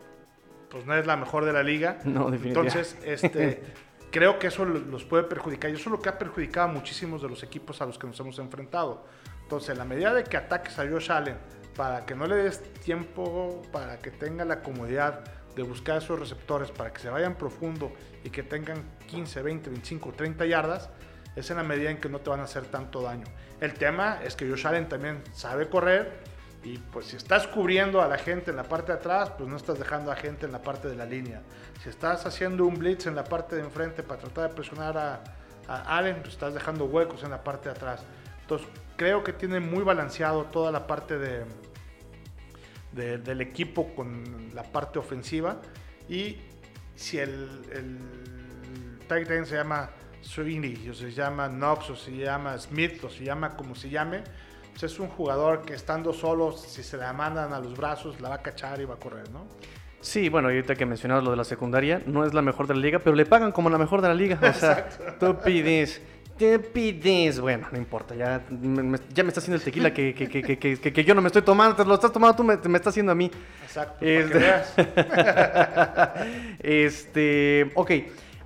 pues 0.74 0.88
no 0.88 0.96
es 0.96 1.06
la 1.06 1.16
mejor 1.16 1.46
de 1.46 1.54
la 1.54 1.62
liga. 1.62 2.00
No, 2.04 2.32
definitivamente. 2.32 2.80
Entonces, 2.80 2.98
este, 3.06 3.64
creo 4.12 4.40
que 4.40 4.48
eso 4.48 4.66
los 4.66 5.06
puede 5.06 5.24
perjudicar. 5.24 5.70
Y 5.70 5.76
eso 5.76 5.84
es 5.84 5.92
lo 5.92 6.02
que 6.02 6.10
ha 6.10 6.18
perjudicado 6.18 6.70
a 6.70 6.72
muchísimos 6.72 7.22
de 7.22 7.30
los 7.30 7.44
equipos 7.44 7.80
a 7.82 7.86
los 7.86 8.00
que 8.00 8.08
nos 8.08 8.20
hemos 8.20 8.40
enfrentado. 8.40 9.06
Entonces, 9.44 9.70
en 9.70 9.78
la 9.78 9.86
medida 9.86 10.14
de 10.14 10.24
que 10.24 10.36
ataques 10.36 10.80
a 10.80 10.90
Josh 10.90 11.12
Allen, 11.12 11.38
para 11.76 12.06
que 12.08 12.16
no 12.16 12.26
le 12.26 12.36
des 12.38 12.64
tiempo, 12.80 13.62
para 13.72 14.00
que 14.00 14.10
tenga 14.10 14.46
la 14.46 14.62
comodidad 14.62 15.24
de 15.56 15.62
buscar 15.62 16.00
esos 16.00 16.20
receptores, 16.20 16.72
para 16.72 16.92
que 16.92 17.00
se 17.00 17.10
vayan 17.10 17.36
profundo 17.36 17.92
y 18.24 18.32
que 18.32 18.42
tengan 18.42 18.84
15, 19.08 19.44
20, 19.44 19.70
25, 19.70 20.12
30 20.14 20.46
yardas, 20.48 20.90
es 21.36 21.50
en 21.50 21.58
la 21.58 21.64
medida 21.64 21.90
en 21.90 21.98
que 21.98 22.10
no 22.10 22.20
te 22.20 22.30
van 22.30 22.40
a 22.40 22.44
hacer 22.44 22.66
tanto 22.66 23.02
daño. 23.02 23.26
El 23.60 23.74
tema 23.74 24.20
es 24.24 24.36
que 24.36 24.48
Josh 24.48 24.68
Allen 24.68 24.88
también 24.88 25.24
sabe 25.34 25.68
correr 25.68 26.12
y 26.64 26.78
pues 26.78 27.08
si 27.08 27.18
estás 27.18 27.48
cubriendo 27.48 28.02
a 28.02 28.08
la 28.08 28.18
gente 28.18 28.52
en 28.52 28.58
la 28.58 28.64
parte 28.64 28.94
de 28.94 28.98
atrás, 29.00 29.32
pues 29.38 29.50
no 29.50 29.58
estás 29.58 29.78
dejando 29.78 30.12
a 30.12 30.16
gente 30.16 30.46
en 30.46 30.52
la 30.52 30.62
parte 30.62 30.88
de 30.88 30.96
la 30.96 31.06
línea. 31.06 31.42
Si 31.82 31.90
estás 31.90 32.26
haciendo 32.26 32.66
un 32.66 32.76
blitz 32.76 33.06
en 33.06 33.16
la 33.16 33.26
parte 33.26 33.58
de 33.58 33.64
enfrente 33.64 34.02
para 34.02 34.22
tratar 34.22 34.50
de 34.50 34.56
presionar 34.56 34.98
a, 34.98 35.24
Allen, 35.66 36.18
pues 36.18 36.34
estás 36.34 36.54
dejando 36.54 36.86
huecos 36.86 37.24
en 37.24 37.32
la 37.32 37.44
parte 37.44 37.70
de 37.70 37.76
atrás. 37.76 38.04
Entonces 38.42 38.68
creo 38.98 39.24
que 39.24 39.32
tiene 39.32 39.62
muy 39.62 39.84
balanceado 39.84 40.44
toda 40.46 40.74
la 40.74 40.88
parte 40.88 41.18
de, 41.18 41.46
del 42.92 43.42
equipo 43.42 43.96
con 43.96 44.52
la 44.54 44.64
parte 44.64 45.00
ofensiva. 45.00 45.62
Y 46.10 46.38
si 46.96 47.18
el, 47.18 47.62
el 47.72 47.98
tight 49.08 49.46
se 49.46 49.56
llama 49.56 49.90
Sweeney, 50.24 50.90
o 50.90 50.94
se 50.94 51.12
llama 51.12 51.50
Knox, 51.50 51.90
o 51.90 51.96
se 51.96 52.16
llama 52.16 52.58
Smith, 52.58 53.04
o 53.04 53.10
se 53.10 53.24
llama 53.24 53.56
como 53.56 53.76
se 53.76 53.90
llame, 53.90 54.24
pues, 54.72 54.84
es 54.84 55.00
un 55.00 55.08
jugador 55.08 55.62
que 55.62 55.74
estando 55.74 56.14
solo, 56.14 56.52
si 56.52 56.82
se 56.82 56.98
la 56.98 57.14
mandan 57.14 57.54
a 57.54 57.60
los 57.60 57.78
brazos, 57.78 58.20
la 58.20 58.30
va 58.30 58.36
a 58.36 58.42
cachar 58.42 58.82
y 58.82 58.86
va 58.86 58.96
a 58.96 59.00
correr, 59.00 59.30
¿no? 59.32 59.46
Sí, 60.02 60.28
bueno, 60.28 60.50
ahorita 60.50 60.76
que 60.76 60.86
mencionabas 60.86 61.24
lo 61.24 61.32
de 61.32 61.38
la 61.38 61.44
secundaria, 61.46 62.02
no 62.06 62.26
es 62.26 62.34
la 62.34 62.42
mejor 62.42 62.68
de 62.68 62.74
la 62.74 62.82
liga, 62.82 63.00
pero 63.00 63.16
le 63.16 63.26
pagan 63.26 63.52
como 63.52 63.70
la 63.70 63.78
mejor 63.78 64.02
de 64.02 64.10
la 64.10 64.14
liga. 64.14 64.38
O 64.42 64.54
sea, 64.54 64.90
tú 65.20 65.38
pides, 65.46 66.02
te 66.38 66.60
pides. 66.60 67.40
Bueno, 67.40 67.68
no 67.72 67.78
importa, 67.78 68.14
ya 68.14 68.44
me, 68.50 69.00
ya 69.14 69.24
me 69.24 69.30
está 69.30 69.40
haciendo 69.40 69.58
el 69.58 69.64
tequila 69.64 69.94
que, 69.94 70.14
que, 70.14 70.28
que, 70.28 70.58
que, 70.58 71.04
yo 71.06 71.16
no 71.16 71.22
me 71.22 71.28
estoy 71.28 71.44
tomando, 71.44 71.76
te 71.76 71.86
lo 71.86 71.94
estás 71.94 72.12
tomando 72.12 72.36
tú, 72.36 72.44
me, 72.44 72.58
me 72.58 72.78
estás 72.78 72.92
haciendo 72.92 73.14
a 73.14 73.16
mí. 73.16 73.32
Exacto. 73.64 74.04
Este, 74.06 74.54
este, 76.60 77.72
ok, 77.76 77.92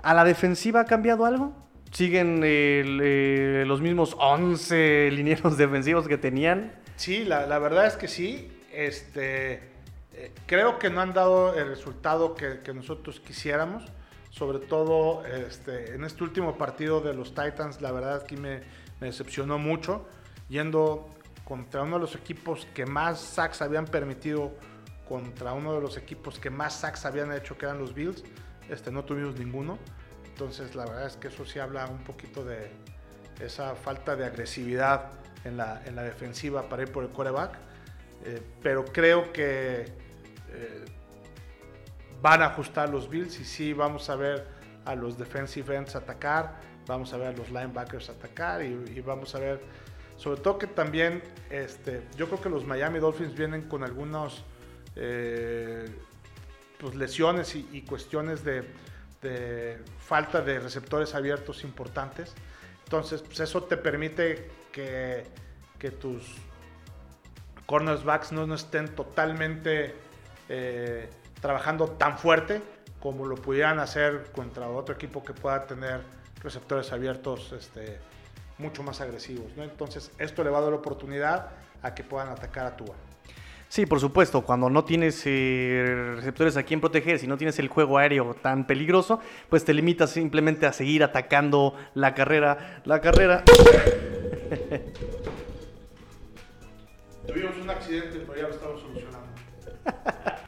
¿a 0.04 0.14
la 0.14 0.24
defensiva 0.24 0.82
ha 0.82 0.86
cambiado 0.86 1.26
algo? 1.26 1.67
Siguen 1.92 2.42
eh, 2.44 3.64
los 3.68 3.82
mismos 3.82 4.16
11 4.20 5.10
linieros 5.12 5.58
defensivos 5.58 6.08
que 6.08 6.18
tenían. 6.18 6.74
Sí, 6.96 7.24
la, 7.24 7.60
verdad 7.60 7.88
es 7.88 7.96
que 7.96 8.08
sí. 8.08 8.52
Este, 8.72 9.54
eh, 10.14 10.32
creo 10.46 10.80
que 10.80 10.90
no 10.90 11.02
han 11.02 11.14
dado 11.14 11.58
el 11.58 11.68
resultado 11.68 12.36
que, 12.36 12.74
nosotros 12.74 13.20
quisiéramos. 13.20 13.84
Sobre 14.30 14.60
todo 14.60 15.26
este, 15.26 15.96
en 15.96 16.04
este 16.04 16.24
último 16.24 16.58
partido 16.58 17.02
de 17.02 17.14
los 17.14 17.34
Titans, 17.34 17.82
la 17.82 17.92
verdad 17.92 18.18
es 18.18 18.24
que 18.24 18.38
me, 18.38 18.60
me 19.00 19.08
decepcionó 19.08 19.58
mucho. 19.58 20.08
Yendo 20.50 21.10
contra 21.44 21.82
uno 21.82 21.96
de 21.96 22.02
los 22.02 22.16
equipos 22.16 22.68
que 22.74 22.86
más 22.86 23.20
sacks 23.20 23.62
habían 23.62 23.86
permitido, 23.86 24.54
contra 25.08 25.54
uno 25.54 25.74
de 25.74 25.82
los 25.82 25.98
equipos 25.98 26.40
que 26.40 26.50
más 26.50 26.82
sacks 26.82 27.06
habían 27.06 27.32
hecho, 27.34 27.58
que 27.58 27.66
eran 27.66 27.80
los 27.80 27.94
Bills. 27.94 28.24
Este, 28.70 28.92
no 28.92 29.06
tuvimos 29.06 29.40
ninguno. 29.40 29.80
Entonces, 30.40 30.76
la 30.76 30.86
verdad 30.86 31.08
es 31.08 31.18
que 31.18 31.30
eso 31.30 31.48
sí 31.48 31.58
habla 31.58 31.88
un 31.88 32.04
poquito 32.04 32.46
de 32.46 32.70
esa 33.42 33.74
falta 33.74 34.16
de 34.16 34.24
agresividad 34.24 35.10
en 35.46 35.58
la, 35.58 35.82
en 35.84 35.96
la 35.96 36.04
defensiva 36.04 36.70
para 36.70 36.84
ir 36.84 36.92
por 36.92 37.04
el 37.04 37.10
quarterback. 37.10 37.58
Eh, 38.24 38.40
pero 38.62 38.86
creo 38.86 39.34
que 39.34 39.82
eh, 40.52 40.86
van 42.22 42.44
a 42.44 42.48
ajustar 42.48 42.88
los 42.90 43.10
Bills 43.10 43.40
y 43.40 43.46
sí 43.46 43.74
vamos 43.74 44.12
a 44.12 44.16
ver 44.16 44.46
a 44.86 44.94
los 44.94 45.18
defensive 45.18 45.76
ends 45.76 45.96
atacar, 45.96 46.60
vamos 46.86 47.12
a 47.14 47.18
ver 47.18 47.30
a 47.30 47.32
los 47.32 47.50
linebackers 47.50 48.12
atacar 48.12 48.62
y, 48.62 49.02
vamos 49.02 49.34
a 49.34 49.40
ver, 49.40 49.60
sobre 50.18 50.40
todo 50.40 50.60
que 50.60 50.68
también, 50.68 51.24
este, 51.50 52.04
yo 52.16 52.28
creo 52.28 52.40
que 52.40 52.50
los 52.50 52.64
Miami 52.64 53.00
Dolphins 53.00 53.34
vienen 53.34 53.64
con 53.64 53.84
algunos 53.84 54.44
eh, 54.96 55.90
pues 56.80 56.94
lesiones 56.94 57.56
y 57.56 57.82
cuestiones 57.82 58.44
de 58.44 58.64
falta 60.08 60.42
de 60.42 60.60
receptores 60.60 61.14
abiertos 61.16 61.66
importantes. 61.66 62.34
Entonces, 62.86 63.22
pues 63.22 63.42
eso 63.42 63.64
te 63.64 63.76
permite 63.76 64.50
que, 64.72 65.26
tus 66.00 66.36
cornerbacks 67.66 68.32
no, 68.32 68.48
no 68.48 68.56
estén 68.56 68.96
totalmente 68.96 69.96
eh, 70.50 71.10
trabajando 71.42 71.90
tan 71.92 72.18
fuerte 72.18 72.62
como 73.00 73.26
lo 73.26 73.36
pudieran 73.36 73.80
hacer 73.80 74.32
contra 74.32 74.70
otro 74.70 74.96
equipo 74.96 75.24
que 75.24 75.34
pueda 75.34 75.68
tener 75.68 76.02
receptores 76.42 76.92
abiertos 76.92 77.52
este, 77.52 78.00
mucho 78.58 78.84
más 78.84 79.02
agresivos. 79.02 79.56
¿no? 79.56 79.64
Entonces, 79.64 80.12
esto 80.18 80.44
le 80.44 80.50
va 80.50 80.60
a 80.60 80.62
dar 80.62 80.74
oportunidad 80.74 81.50
a 81.84 81.94
que 81.94 82.04
puedan 82.04 82.30
atacar 82.30 82.66
a 82.66 82.78
Tua. 82.78 82.96
Sí, 83.70 83.86
por 83.86 84.00
supuesto, 84.00 84.44
cuando 84.44 84.70
no 84.70 84.86
tienes 84.86 85.22
eh, 85.26 86.14
receptores 86.16 86.56
a 86.56 86.64
quien 86.64 86.80
proteger, 86.80 87.20
si 87.20 87.28
no 87.28 87.38
tienes 87.38 87.60
el 87.60 87.68
juego 87.68 87.98
aéreo 87.98 88.34
tan 88.34 88.66
peligroso, 88.66 89.20
pues 89.50 89.66
te 89.66 89.74
limitas 89.74 90.12
simplemente 90.12 90.66
a 90.66 90.72
seguir 90.72 91.04
atacando 91.04 91.76
la 91.94 92.16
carrera. 92.16 92.82
La 92.86 93.02
carrera. 93.02 93.44
Tuvimos 97.28 97.58
un 97.62 97.70
accidente, 97.70 98.24
pero 98.26 98.36
ya 98.36 98.48
lo 98.48 98.54
estamos 98.54 98.80
solucionando. 98.82 99.28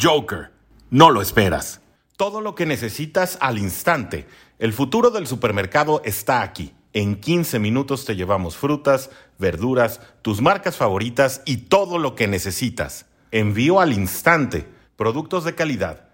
Joker, 0.00 0.52
no 0.90 1.10
lo 1.10 1.20
esperas. 1.20 1.80
Todo 2.16 2.40
lo 2.40 2.54
que 2.54 2.66
necesitas 2.66 3.36
al 3.40 3.58
instante. 3.58 4.26
El 4.60 4.72
futuro 4.72 5.10
del 5.10 5.26
supermercado 5.26 6.02
está 6.04 6.42
aquí. 6.42 6.72
En 6.92 7.20
15 7.20 7.60
minutos 7.60 8.04
te 8.04 8.16
llevamos 8.16 8.56
frutas, 8.56 9.10
verduras, 9.38 10.00
tus 10.22 10.40
marcas 10.40 10.76
favoritas 10.76 11.40
y 11.44 11.58
todo 11.58 11.98
lo 11.98 12.16
que 12.16 12.26
necesitas. 12.26 13.06
Envío 13.30 13.78
al 13.78 13.92
instante, 13.92 14.66
productos 14.96 15.44
de 15.44 15.54
calidad, 15.54 16.08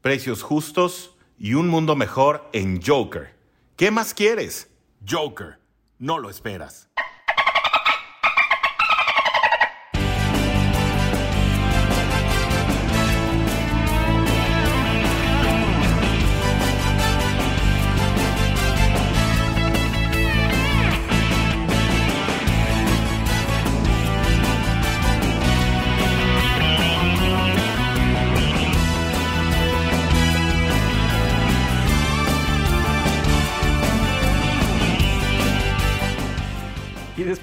precios 0.00 0.42
justos 0.42 1.16
y 1.38 1.52
un 1.52 1.68
mundo 1.68 1.96
mejor 1.96 2.48
en 2.54 2.80
Joker. 2.80 3.36
¿Qué 3.76 3.90
más 3.90 4.14
quieres? 4.14 4.70
Joker, 5.06 5.58
no 5.98 6.18
lo 6.18 6.30
esperas. 6.30 6.88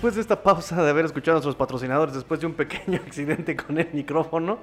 Después 0.09 0.27
de 0.27 0.33
esta 0.33 0.41
pausa 0.41 0.81
de 0.81 0.89
haber 0.89 1.05
escuchado 1.05 1.37
a 1.37 1.37
nuestros 1.37 1.55
patrocinadores, 1.55 2.15
después 2.15 2.39
de 2.39 2.47
un 2.47 2.53
pequeño 2.53 2.99
accidente 3.05 3.55
con 3.55 3.77
el 3.77 3.89
micrófono, 3.93 4.57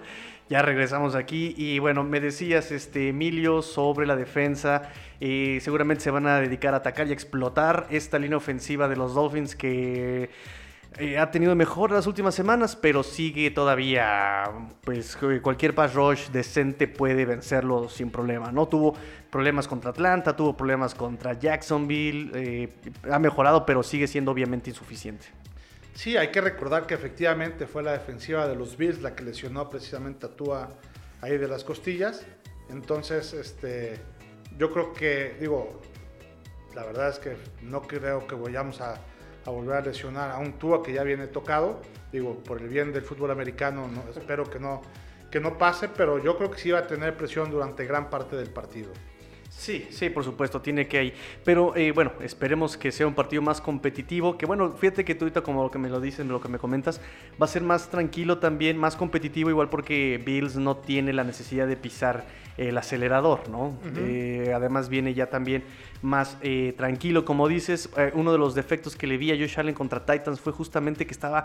ya 0.48 0.60
regresamos 0.60 1.14
aquí. 1.14 1.54
Y 1.56 1.78
bueno, 1.78 2.02
me 2.02 2.18
decías, 2.18 2.72
este, 2.72 3.10
Emilio, 3.10 3.62
sobre 3.62 4.08
la 4.08 4.16
defensa. 4.16 4.90
Eh, 5.20 5.60
seguramente 5.62 6.02
se 6.02 6.10
van 6.10 6.26
a 6.26 6.40
dedicar 6.40 6.74
a 6.74 6.78
atacar 6.78 7.06
y 7.06 7.12
explotar 7.12 7.86
esta 7.90 8.18
línea 8.18 8.36
ofensiva 8.36 8.88
de 8.88 8.96
los 8.96 9.14
Dolphins 9.14 9.54
que 9.54 10.30
eh, 10.98 11.18
ha 11.18 11.30
tenido 11.30 11.54
mejor 11.54 11.90
las 11.90 12.06
últimas 12.06 12.34
semanas, 12.34 12.74
pero 12.74 13.02
sigue 13.02 13.50
todavía, 13.50 14.44
pues 14.82 15.18
cualquier 15.42 15.74
pass 15.74 15.92
rush 15.92 16.28
decente 16.28 16.88
puede 16.88 17.26
vencerlo 17.26 17.90
sin 17.90 18.10
problema. 18.10 18.50
No 18.50 18.66
tuvo 18.66 18.94
problemas 19.30 19.68
contra 19.68 19.90
Atlanta, 19.90 20.34
tuvo 20.34 20.56
problemas 20.56 20.94
contra 20.94 21.34
Jacksonville, 21.38 22.30
eh, 22.34 22.68
ha 23.10 23.18
mejorado, 23.18 23.66
pero 23.66 23.82
sigue 23.82 24.06
siendo 24.06 24.30
obviamente 24.30 24.70
insuficiente. 24.70 25.26
Sí, 25.92 26.16
hay 26.16 26.28
que 26.28 26.40
recordar 26.40 26.86
que 26.86 26.94
efectivamente 26.94 27.66
fue 27.66 27.82
la 27.82 27.92
defensiva 27.92 28.48
de 28.48 28.56
los 28.56 28.76
Bills 28.78 29.02
la 29.02 29.14
que 29.14 29.24
lesionó 29.24 29.68
precisamente 29.68 30.24
a 30.26 30.30
Tua 30.30 30.70
ahí 31.20 31.36
de 31.36 31.48
las 31.48 31.62
costillas. 31.62 32.26
Entonces, 32.70 33.34
este, 33.34 33.98
yo 34.58 34.72
creo 34.72 34.94
que, 34.94 35.36
digo, 35.38 35.80
la 36.74 36.84
verdad 36.84 37.10
es 37.10 37.18
que 37.18 37.36
no 37.62 37.82
creo 37.82 38.26
que 38.26 38.34
vayamos 38.34 38.80
a 38.80 39.00
a 39.46 39.50
volver 39.50 39.76
a 39.76 39.80
lesionar 39.80 40.30
a 40.30 40.38
un 40.38 40.54
Tua 40.54 40.82
que 40.82 40.92
ya 40.92 41.02
viene 41.02 41.26
tocado. 41.28 41.80
Digo, 42.12 42.38
por 42.38 42.60
el 42.60 42.68
bien 42.68 42.92
del 42.92 43.02
fútbol 43.02 43.30
americano, 43.30 43.88
no, 43.88 44.02
espero 44.20 44.48
que 44.50 44.58
no, 44.58 44.82
que 45.30 45.40
no 45.40 45.56
pase, 45.56 45.88
pero 45.88 46.22
yo 46.22 46.36
creo 46.36 46.50
que 46.50 46.58
sí 46.58 46.70
va 46.70 46.80
a 46.80 46.86
tener 46.86 47.16
presión 47.16 47.50
durante 47.50 47.84
gran 47.86 48.10
parte 48.10 48.36
del 48.36 48.50
partido. 48.50 48.90
Sí, 49.48 49.86
sí, 49.90 50.10
por 50.10 50.22
supuesto, 50.22 50.60
tiene 50.60 50.86
que 50.86 51.04
ir. 51.04 51.14
Pero 51.42 51.74
eh, 51.76 51.90
bueno, 51.90 52.12
esperemos 52.20 52.76
que 52.76 52.92
sea 52.92 53.06
un 53.06 53.14
partido 53.14 53.40
más 53.40 53.60
competitivo. 53.60 54.36
Que 54.36 54.44
bueno, 54.44 54.72
fíjate 54.72 55.04
que 55.04 55.14
tú 55.14 55.24
ahorita, 55.24 55.40
como 55.40 55.62
lo 55.62 55.70
que 55.70 55.78
me 55.78 55.88
lo 55.88 55.98
dices, 55.98 56.26
lo 56.26 56.40
que 56.40 56.48
me 56.48 56.58
comentas, 56.58 57.00
va 57.40 57.46
a 57.46 57.48
ser 57.48 57.62
más 57.62 57.88
tranquilo 57.88 58.38
también, 58.38 58.76
más 58.76 58.96
competitivo, 58.96 59.48
igual 59.48 59.70
porque 59.70 60.22
Bills 60.24 60.56
no 60.56 60.76
tiene 60.76 61.12
la 61.12 61.24
necesidad 61.24 61.66
de 61.66 61.76
pisar 61.76 62.26
el 62.58 62.76
acelerador, 62.78 63.48
¿no? 63.48 63.78
Eh, 63.96 64.52
además 64.54 64.88
viene 64.88 65.14
ya 65.14 65.28
también 65.28 65.64
más 66.02 66.36
eh, 66.42 66.74
tranquilo. 66.76 67.24
Como 67.24 67.48
dices, 67.48 67.90
uno 68.14 68.32
de 68.32 68.38
los 68.38 68.54
defectos 68.54 68.96
que 68.96 69.06
le 69.06 69.16
vi 69.16 69.32
a 69.32 69.36
Josh 69.36 69.58
Allen 69.58 69.74
contra 69.74 70.04
Titans 70.04 70.40
fue 70.40 70.52
justamente 70.52 71.06
que 71.06 71.12
estaba 71.12 71.44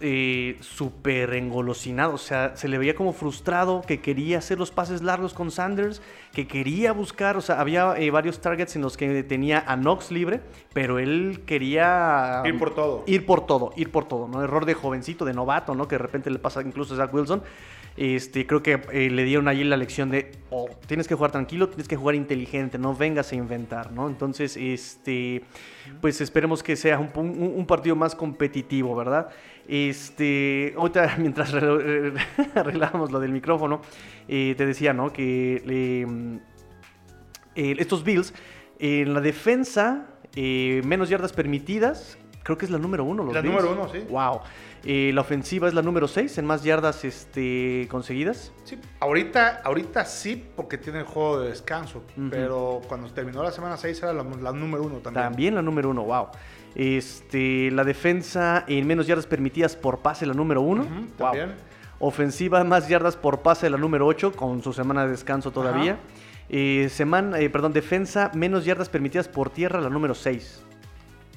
eh, 0.00 0.56
súper 0.60 1.34
engolosinado. 1.34 2.14
O 2.14 2.18
sea, 2.18 2.56
se 2.56 2.68
le 2.68 2.78
veía 2.78 2.94
como 2.94 3.12
frustrado, 3.12 3.82
que 3.86 4.00
quería 4.00 4.38
hacer 4.38 4.58
los 4.58 4.70
pases 4.70 5.02
largos 5.02 5.34
con 5.34 5.50
Sanders, 5.50 6.02
que 6.32 6.46
quería 6.46 6.92
buscar, 6.92 7.36
o 7.36 7.40
sea, 7.40 7.60
había 7.60 7.94
eh, 7.96 8.10
varios 8.10 8.40
targets 8.40 8.76
en 8.76 8.82
los 8.82 8.96
que 8.96 9.22
tenía 9.22 9.64
a 9.66 9.76
Knox 9.76 10.10
libre, 10.10 10.40
pero 10.72 10.98
él 10.98 11.42
quería... 11.46 12.42
Ir 12.44 12.58
por 12.58 12.74
todo. 12.74 13.04
Ir 13.06 13.24
por 13.24 13.46
todo, 13.46 13.72
ir 13.76 13.90
por 13.90 14.06
todo, 14.06 14.28
¿no? 14.28 14.42
Error 14.42 14.66
de 14.66 14.74
jovencito, 14.74 15.24
de 15.24 15.32
novato, 15.32 15.74
¿no? 15.74 15.86
Que 15.86 15.94
de 15.94 16.02
repente 16.02 16.30
le 16.30 16.38
pasa 16.38 16.60
incluso 16.60 16.94
a 16.94 16.96
Zach 16.98 17.14
Wilson. 17.14 17.42
Este, 17.96 18.44
creo 18.44 18.60
que 18.60 18.82
eh, 18.92 19.08
le 19.08 19.22
dieron 19.22 19.46
allí 19.46 19.62
la 19.62 19.76
lección 19.76 20.10
de, 20.10 20.32
oh, 20.50 20.68
tienes 20.86 21.06
que 21.06 21.14
jugar 21.14 21.30
tranquilo, 21.30 21.68
tienes 21.68 21.86
que 21.86 21.94
jugar 21.94 22.16
inteligente, 22.16 22.76
no 22.76 22.94
vengas 22.94 23.30
a 23.30 23.36
inventar, 23.36 23.73
¿no? 23.82 24.08
Entonces, 24.08 24.56
este, 24.56 25.42
pues 26.00 26.20
esperemos 26.20 26.62
que 26.62 26.76
sea 26.76 26.98
un 26.98 27.66
partido 27.66 27.96
más 27.96 28.14
competitivo, 28.14 28.94
¿verdad? 28.94 29.28
Este, 29.66 30.74
ahorita 30.76 31.16
mientras 31.18 31.52
arreglábamos 32.54 33.10
lo 33.10 33.20
del 33.20 33.32
micrófono, 33.32 33.80
eh, 34.28 34.54
te 34.56 34.66
decía, 34.66 34.92
¿no? 34.92 35.12
Que 35.12 36.04
mm, 36.06 36.36
eh, 37.56 37.76
estos 37.78 38.04
Bills, 38.04 38.34
en 38.78 39.14
la 39.14 39.20
defensa, 39.20 40.06
eh, 40.36 40.82
menos 40.84 41.08
yardas 41.08 41.32
permitidas, 41.32 42.18
creo 42.44 42.56
que 42.56 42.66
es 42.66 42.70
la 42.70 42.78
número 42.78 43.02
uno. 43.02 43.24
la 43.32 43.42
número 43.42 43.72
uno, 43.72 43.88
sí. 43.88 44.06
Wow. 44.08 44.42
la 44.84 45.20
ofensiva 45.20 45.66
es 45.66 45.74
la 45.74 45.82
número 45.82 46.06
seis 46.06 46.38
en 46.38 46.46
más 46.46 46.62
yardas 46.62 47.04
este, 47.04 47.88
conseguidas. 47.90 48.52
Sí, 48.62 48.78
ahorita, 49.00 49.62
ahorita 49.64 50.04
sí, 50.04 50.44
porque 50.54 50.78
tiene 50.78 51.00
el 51.00 51.06
juego 51.06 51.40
de 51.40 51.48
descanso. 51.48 52.04
Pero 52.30 52.80
cuando 52.86 53.10
terminó 53.10 53.42
la 53.42 53.50
semana 53.50 53.76
6 53.76 54.02
era 54.02 54.12
la, 54.12 54.22
la, 54.22 54.52
número 54.52 54.84
uno 54.84 54.98
también. 54.98 55.24
También 55.24 55.54
la 55.56 55.62
número 55.62 55.90
uno, 55.90 56.04
wow. 56.04 56.28
Este, 56.74 57.70
la 57.70 57.84
defensa 57.84 58.64
en 58.66 58.86
menos 58.86 59.06
yardas 59.06 59.26
permitidas 59.26 59.76
por 59.76 60.00
pase, 60.00 60.26
la 60.26 60.34
número 60.34 60.60
uno. 60.60 60.86
Ofensiva 62.00 62.62
más 62.64 62.88
yardas 62.88 63.16
por 63.16 63.40
pase, 63.40 63.70
la 63.70 63.78
número 63.78 64.06
8, 64.06 64.32
con 64.32 64.62
su 64.62 64.72
semana 64.72 65.04
de 65.04 65.12
descanso 65.12 65.52
todavía. 65.52 65.98
Eh, 66.48 66.88
semana, 66.90 67.38
eh, 67.38 67.48
perdón, 67.48 67.72
defensa 67.72 68.30
menos 68.34 68.64
yardas 68.64 68.88
permitidas 68.88 69.28
por 69.28 69.50
tierra, 69.50 69.80
la 69.80 69.88
número 69.88 70.14
6. 70.14 70.64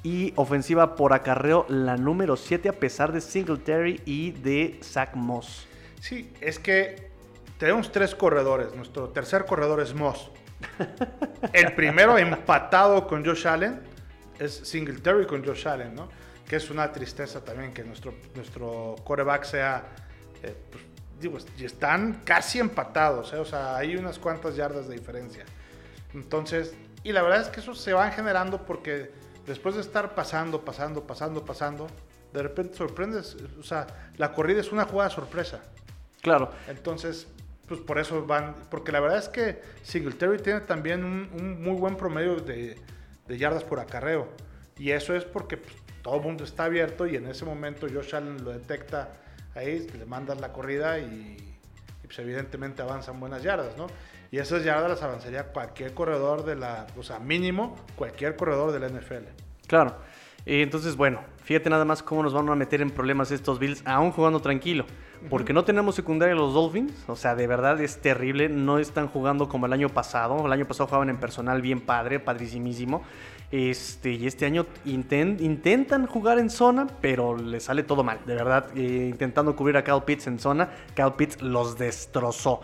Y 0.02 0.32
ofensiva 0.36 0.94
por 0.94 1.12
acarreo, 1.12 1.66
la 1.68 1.96
número 1.96 2.36
7, 2.36 2.68
a 2.68 2.72
pesar 2.72 3.12
de 3.12 3.20
Singletary 3.20 4.00
y 4.04 4.30
de 4.30 4.78
Zach 4.82 5.14
Moss. 5.14 5.66
Sí, 6.00 6.32
es 6.40 6.58
que 6.58 7.10
tenemos 7.58 7.90
tres 7.90 8.14
corredores. 8.14 8.74
Nuestro 8.74 9.08
tercer 9.08 9.44
corredor 9.44 9.80
es 9.80 9.94
Moss. 9.94 10.30
El 11.52 11.74
primero 11.74 12.16
empatado 12.16 13.06
con 13.06 13.24
Josh 13.24 13.46
Allen 13.46 13.80
es 14.38 14.54
Singletary 14.54 15.26
con 15.26 15.44
Josh 15.44 15.66
Allen, 15.66 15.94
¿no? 15.94 16.08
Que 16.48 16.56
es 16.56 16.70
una 16.70 16.90
tristeza 16.92 17.44
también 17.44 17.72
que 17.72 17.84
nuestro, 17.84 18.14
nuestro 18.34 18.96
coreback 19.04 19.44
sea. 19.44 19.84
Eh, 20.42 20.54
pues, 20.70 20.84
digo, 21.20 21.38
están 21.58 22.22
casi 22.24 22.60
empatados, 22.60 23.32
¿eh? 23.32 23.38
o 23.38 23.44
sea, 23.44 23.76
hay 23.76 23.96
unas 23.96 24.18
cuantas 24.18 24.54
yardas 24.54 24.88
de 24.88 24.94
diferencia. 24.94 25.44
Entonces, 26.14 26.74
y 27.02 27.12
la 27.12 27.22
verdad 27.22 27.40
es 27.40 27.48
que 27.48 27.60
eso 27.60 27.74
se 27.74 27.92
va 27.92 28.10
generando 28.10 28.64
porque 28.64 29.10
después 29.48 29.74
de 29.74 29.80
estar 29.80 30.14
pasando, 30.14 30.64
pasando, 30.64 31.06
pasando, 31.06 31.44
pasando, 31.44 31.86
de 32.32 32.42
repente 32.42 32.76
sorprendes, 32.76 33.36
o 33.58 33.62
sea, 33.62 33.86
la 34.16 34.32
corrida 34.32 34.60
es 34.60 34.70
una 34.70 34.84
jugada 34.84 35.10
sorpresa. 35.10 35.60
Claro. 36.20 36.50
Entonces, 36.68 37.26
pues 37.66 37.80
por 37.80 37.98
eso 37.98 38.24
van, 38.26 38.54
porque 38.70 38.92
la 38.92 39.00
verdad 39.00 39.18
es 39.18 39.28
que 39.28 39.60
Singletary 39.82 40.38
tiene 40.38 40.60
también 40.60 41.04
un 41.04 41.62
muy 41.62 41.76
buen 41.76 41.96
promedio 41.96 42.36
de, 42.36 42.76
de 43.28 43.38
yardas 43.38 43.64
por 43.64 43.78
acarreo. 43.78 44.28
Y 44.78 44.90
eso 44.90 45.14
es 45.14 45.24
porque 45.24 45.58
pues, 45.58 45.74
todo 46.02 46.16
el 46.16 46.22
mundo 46.22 46.44
está 46.44 46.64
abierto 46.64 47.06
y 47.06 47.16
en 47.16 47.26
ese 47.26 47.44
momento 47.44 47.86
Josh 47.92 48.14
Allen 48.14 48.42
lo 48.42 48.50
detecta 48.50 49.12
ahí, 49.54 49.86
le 49.96 50.06
mandan 50.06 50.40
la 50.40 50.52
corrida 50.52 50.98
y, 50.98 51.58
pues 52.02 52.18
evidentemente 52.20 52.80
avanzan 52.80 53.20
buenas 53.20 53.42
yardas, 53.42 53.76
¿no? 53.76 53.86
Y 54.30 54.38
esas 54.38 54.64
yardas 54.64 54.90
las 54.90 55.02
avanzaría 55.02 55.44
cualquier 55.44 55.94
corredor 55.94 56.44
de 56.44 56.56
la, 56.56 56.86
o 56.96 57.02
sea, 57.02 57.18
mínimo 57.18 57.76
cualquier 57.96 58.36
corredor 58.36 58.72
de 58.72 58.80
la 58.80 58.88
NFL. 58.88 59.24
Claro. 59.66 59.96
Entonces, 60.44 60.96
bueno, 60.96 61.20
fíjate 61.44 61.68
nada 61.68 61.84
más 61.84 62.02
cómo 62.02 62.22
nos 62.22 62.32
van 62.32 62.48
a 62.48 62.54
meter 62.54 62.80
en 62.80 62.90
problemas 62.90 63.30
estos 63.30 63.58
Bills, 63.58 63.82
aún 63.86 64.12
jugando 64.12 64.40
tranquilo. 64.40 64.86
Porque 65.28 65.52
no 65.52 65.64
tenemos 65.64 65.94
secundaria 65.94 66.34
los 66.34 66.54
Dolphins. 66.54 66.92
O 67.08 67.16
sea, 67.16 67.34
de 67.34 67.46
verdad 67.46 67.80
es 67.80 68.00
terrible. 68.00 68.48
No 68.48 68.78
están 68.78 69.08
jugando 69.08 69.48
como 69.48 69.66
el 69.66 69.72
año 69.72 69.88
pasado. 69.88 70.46
El 70.46 70.52
año 70.52 70.66
pasado 70.66 70.86
jugaban 70.86 71.10
en 71.10 71.18
personal 71.18 71.60
bien 71.60 71.80
padre, 71.80 72.20
padrísimísimo. 72.20 73.02
Este, 73.50 74.12
y 74.12 74.26
este 74.26 74.46
año 74.46 74.66
intentan 74.84 76.06
jugar 76.06 76.38
en 76.38 76.50
zona, 76.50 76.86
pero 77.00 77.36
les 77.36 77.64
sale 77.64 77.82
todo 77.82 78.04
mal. 78.04 78.20
De 78.26 78.34
verdad, 78.34 78.66
eh, 78.76 79.08
intentando 79.10 79.56
cubrir 79.56 79.76
a 79.76 79.84
Cal 79.84 80.04
Pitts 80.04 80.26
en 80.26 80.38
zona, 80.38 80.70
Cal 80.94 81.16
Pitts 81.16 81.42
los 81.42 81.76
destrozó. 81.76 82.60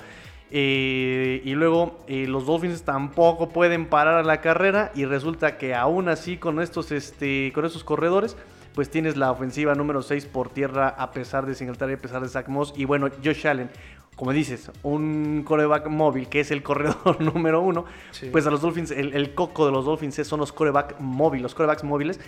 Eh, 0.51 1.43
y 1.45 1.55
luego 1.55 2.05
eh, 2.07 2.27
los 2.29 2.47
Dolphins 2.47 2.83
tampoco 2.83 3.49
pueden 3.49 3.87
parar 3.87 4.15
a 4.15 4.23
la 4.23 4.41
carrera 4.41 4.93
y 4.95 5.05
resulta 5.05 5.57
que 5.59 5.75
aún 5.75 6.09
así 6.09 6.37
con 6.37 6.61
estos, 6.61 6.93
este, 6.93 7.51
con 7.55 7.65
estos 7.65 7.83
corredores, 7.83 8.37
pues 8.75 8.91
tienes 8.91 9.17
la 9.17 9.31
ofensiva 9.31 9.75
número 9.75 10.03
6 10.03 10.27
por 10.27 10.51
tierra 10.51 10.89
a 10.89 11.13
pesar 11.13 11.47
de 11.47 11.55
Singletary, 11.55 11.95
a 11.95 11.99
pesar 11.99 12.23
de 12.23 12.29
Zach 12.29 12.49
Moss. 12.49 12.75
Y 12.77 12.85
bueno, 12.85 13.09
Josh 13.25 13.47
Allen, 13.47 13.71
como 14.17 14.33
dices, 14.33 14.71
un 14.83 15.43
coreback 15.45 15.89
móvil 15.89 16.29
que 16.29 16.41
es 16.41 16.51
el 16.51 16.63
corredor 16.63 17.21
número 17.21 17.61
uno, 17.61 17.85
pues 18.33 18.47
a 18.47 18.51
los 18.51 18.61
Dolphins, 18.61 18.91
el, 18.91 19.35
coco 19.35 19.67
de 19.67 19.73
los 19.73 19.85
Dolphins 19.85 20.27
son 20.27 20.41
los 20.41 20.53
coreback 20.53 21.01
móviles, 21.01 21.43
los 21.43 21.55
corebacks 21.55 21.85
móviles. 21.85 22.21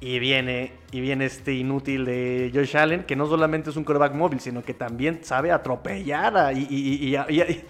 Y 0.00 0.20
viene, 0.20 0.74
y 0.92 1.00
viene 1.00 1.24
este 1.24 1.54
inútil 1.54 2.04
de 2.04 2.52
Josh 2.54 2.76
Allen, 2.76 3.02
que 3.02 3.16
no 3.16 3.26
solamente 3.26 3.70
es 3.70 3.76
un 3.76 3.84
quarterback 3.84 4.14
móvil, 4.14 4.38
sino 4.38 4.62
que 4.62 4.74
también 4.74 5.24
sabe 5.24 5.50
atropellar. 5.50 6.56
y, 6.56 7.16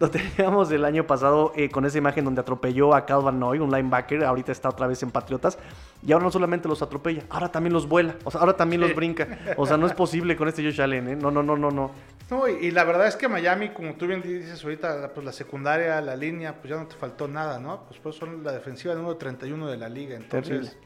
lo 0.00 0.10
teníamos 0.10 0.72
el 0.72 0.86
año 0.86 1.06
pasado 1.06 1.52
eh, 1.54 1.68
con 1.68 1.84
esa 1.84 1.98
imagen 1.98 2.24
donde 2.24 2.40
atropelló 2.40 2.94
a 2.94 3.04
Calvin 3.04 3.38
Noy, 3.38 3.58
un 3.58 3.70
linebacker. 3.70 4.24
Ahorita 4.24 4.50
está 4.50 4.70
otra 4.70 4.86
vez 4.86 5.02
en 5.02 5.10
Patriotas. 5.10 5.58
Y 6.04 6.12
ahora 6.12 6.24
no 6.24 6.30
solamente 6.30 6.66
los 6.68 6.80
atropella, 6.80 7.22
ahora 7.28 7.52
también 7.52 7.74
los 7.74 7.86
vuela. 7.86 8.16
O 8.24 8.30
sea, 8.30 8.40
ahora 8.40 8.56
también 8.56 8.80
los 8.80 8.94
brinca. 8.94 9.38
O 9.58 9.66
sea, 9.66 9.76
no 9.76 9.86
es 9.86 9.92
posible 9.92 10.36
con 10.36 10.48
este 10.48 10.64
Josh 10.64 10.80
Allen, 10.80 11.08
¿eh? 11.08 11.16
No, 11.16 11.30
no, 11.30 11.42
no, 11.42 11.54
no, 11.54 11.70
no. 11.70 11.90
No, 12.30 12.48
y, 12.48 12.70
la 12.70 12.84
verdad 12.84 13.08
es 13.08 13.16
que 13.16 13.28
Miami, 13.28 13.70
como 13.70 13.94
tú 13.94 14.06
bien 14.06 14.22
dices 14.22 14.64
ahorita, 14.64 15.12
pues 15.12 15.26
la 15.26 15.32
secundaria, 15.32 16.00
la 16.00 16.16
línea, 16.16 16.54
pues 16.54 16.70
ya 16.70 16.76
no 16.76 16.86
te 16.86 16.94
faltó 16.94 17.28
nada, 17.28 17.58
¿no? 17.58 17.84
Pues, 17.86 18.00
pues 18.00 18.16
son 18.16 18.42
la 18.42 18.52
defensiva 18.52 18.94
número 18.94 19.16
31 19.18 19.66
de 19.66 19.76
la 19.76 19.90
liga. 19.90 20.16
Entonces, 20.16 20.78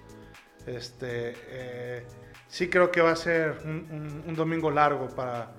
este, 0.66 1.35
eh, 1.48 2.07
sí 2.48 2.68
creo 2.68 2.90
que 2.90 3.00
va 3.00 3.11
a 3.11 3.16
ser 3.16 3.59
un, 3.64 4.35
domingo 4.35 4.70
largo 4.70 5.09
para, 5.09 5.53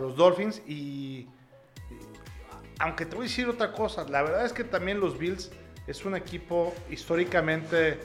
los 0.00 0.16
Dolphins. 0.16 0.62
Y, 0.66 1.28
aunque 2.78 3.06
te 3.06 3.16
voy 3.16 3.26
a 3.26 3.28
decir 3.28 3.48
otra 3.48 3.72
cosa, 3.72 4.04
la 4.04 4.22
verdad 4.22 4.44
es 4.44 4.52
que 4.52 4.64
también 4.64 5.00
los 5.00 5.18
Bills 5.18 5.50
es 5.86 6.04
un 6.04 6.16
equipo 6.16 6.74
históricamente 6.90 7.98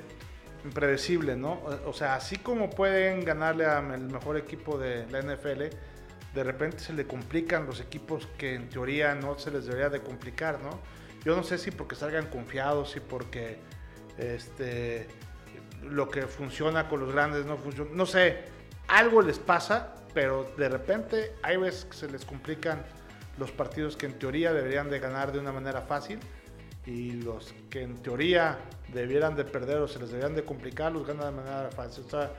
impredecible, 0.63 1.35
¿no? 1.35 1.61
O 1.85 1.93
sea, 1.93 2.15
así 2.15 2.37
como 2.37 2.69
pueden 2.69 3.25
ganarle 3.25 3.65
al 3.65 3.99
mejor 4.01 4.37
equipo 4.37 4.77
de 4.77 5.07
la 5.07 5.21
NFL, 5.21 5.63
de 6.33 6.43
repente 6.43 6.79
se 6.79 6.93
le 6.93 7.05
complican 7.05 7.65
los 7.65 7.81
equipos 7.81 8.27
que 8.37 8.55
en 8.55 8.69
teoría 8.69 9.15
no 9.15 9.37
se 9.37 9.51
les 9.51 9.65
debería 9.65 9.89
de 9.89 10.01
complicar, 10.01 10.61
¿no? 10.61 10.79
Yo 11.25 11.35
no 11.35 11.43
sé 11.43 11.57
si 11.57 11.71
porque 11.71 11.95
salgan 11.95 12.27
confiados, 12.27 12.91
si 12.91 12.99
porque 12.99 13.57
este, 14.17 15.07
lo 15.83 16.09
que 16.09 16.27
funciona 16.27 16.87
con 16.87 16.99
los 16.99 17.11
grandes 17.11 17.45
no 17.45 17.57
funciona, 17.57 17.91
no 17.93 18.05
sé, 18.05 18.45
algo 18.87 19.21
les 19.21 19.39
pasa, 19.39 19.95
pero 20.13 20.51
de 20.57 20.69
repente 20.69 21.33
hay 21.43 21.57
veces 21.57 21.85
que 21.85 21.97
se 21.97 22.09
les 22.09 22.25
complican 22.25 22.83
los 23.37 23.51
partidos 23.51 23.95
que 23.95 24.05
en 24.05 24.19
teoría 24.19 24.53
deberían 24.53 24.89
de 24.89 24.99
ganar 24.99 25.31
de 25.31 25.39
una 25.39 25.51
manera 25.51 25.81
fácil 25.81 26.19
y 26.85 27.11
los 27.11 27.53
que 27.69 27.83
en 27.83 27.95
teoría 28.01 28.59
debieran 28.93 29.35
de 29.35 29.45
perder 29.45 29.77
o 29.77 29.87
se 29.87 29.99
les 29.99 30.09
deberían 30.09 30.35
de 30.35 30.43
complicar 30.43 30.91
los 30.91 31.05
ganan 31.05 31.35
de 31.35 31.41
manera 31.41 31.69
fácil. 31.71 32.03
O 32.05 32.09
sea, 32.09 32.31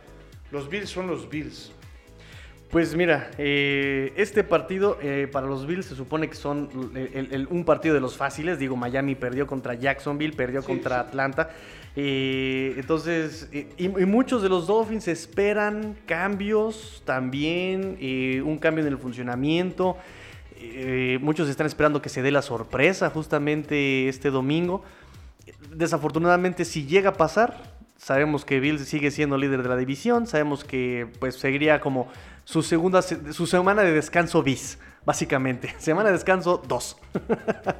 los 0.51 0.69
Bills 0.69 0.91
son 0.91 1.07
los 1.07 1.29
Bills. 1.29 1.73
Pues 2.73 2.97
mira, 2.97 3.31
eh, 3.37 4.15
este 4.17 4.45
partido 4.45 4.97
eh, 5.03 5.29
para 5.31 5.47
los 5.47 5.67
Bills 5.67 5.85
se 5.85 5.95
supone 5.95 6.31
que 6.31 6.37
son 6.37 6.71
un 7.51 7.65
partido 7.67 7.95
de 7.95 8.01
los 8.01 8.17
fáciles. 8.17 8.59
Digo, 8.59 8.77
Miami 8.77 9.15
perdió 9.15 9.47
contra 9.47 9.75
Jacksonville, 9.75 10.33
perdió 10.33 10.63
contra 10.63 10.99
Atlanta. 10.99 11.51
Eh, 11.97 12.73
entonces, 12.79 13.51
y, 13.77 13.89
muchos 13.89 14.41
de 14.41 14.49
los 14.49 14.69
Dolphins 14.69 15.07
esperan 15.07 15.99
cambios 16.07 17.03
también, 17.05 17.99
un 18.43 18.57
cambio 18.57 18.87
en 18.87 18.91
el 18.91 18.97
funcionamiento. 18.97 19.99
muchos 21.21 21.51
están 21.51 21.67
esperando 21.67 22.01
que 22.01 22.09
se 22.09 22.23
dé 22.23 22.31
la 22.31 22.41
sorpresa 22.41 23.11
justamente 23.11 24.09
este 24.09 24.31
domingo. 24.31 24.83
Desafortunadamente, 25.75 26.65
si 26.65 26.87
llega 26.87 27.11
a 27.11 27.15
pasar, 27.19 27.55
sabemos 27.99 28.47
que 28.47 28.61
Bills 28.61 28.89
sigue 28.89 29.11
siendo 29.11 29.37
líder 29.37 29.63
de 29.63 29.69
la 29.69 29.77
división, 29.77 30.27
sabemos 30.27 30.65
que 30.65 31.07
pues 31.21 31.37
seguiría 31.37 31.81
como 31.81 32.09
su 32.45 32.63
segunda 32.63 33.03
su 33.03 33.47
semana 33.47 33.83
de 33.83 33.93
descanso 33.93 34.43
bis, 34.43 34.79
básicamente. 35.05 35.75
Semana 35.79 36.09
de 36.09 36.15
descanso 36.15 36.63
2. 36.67 36.97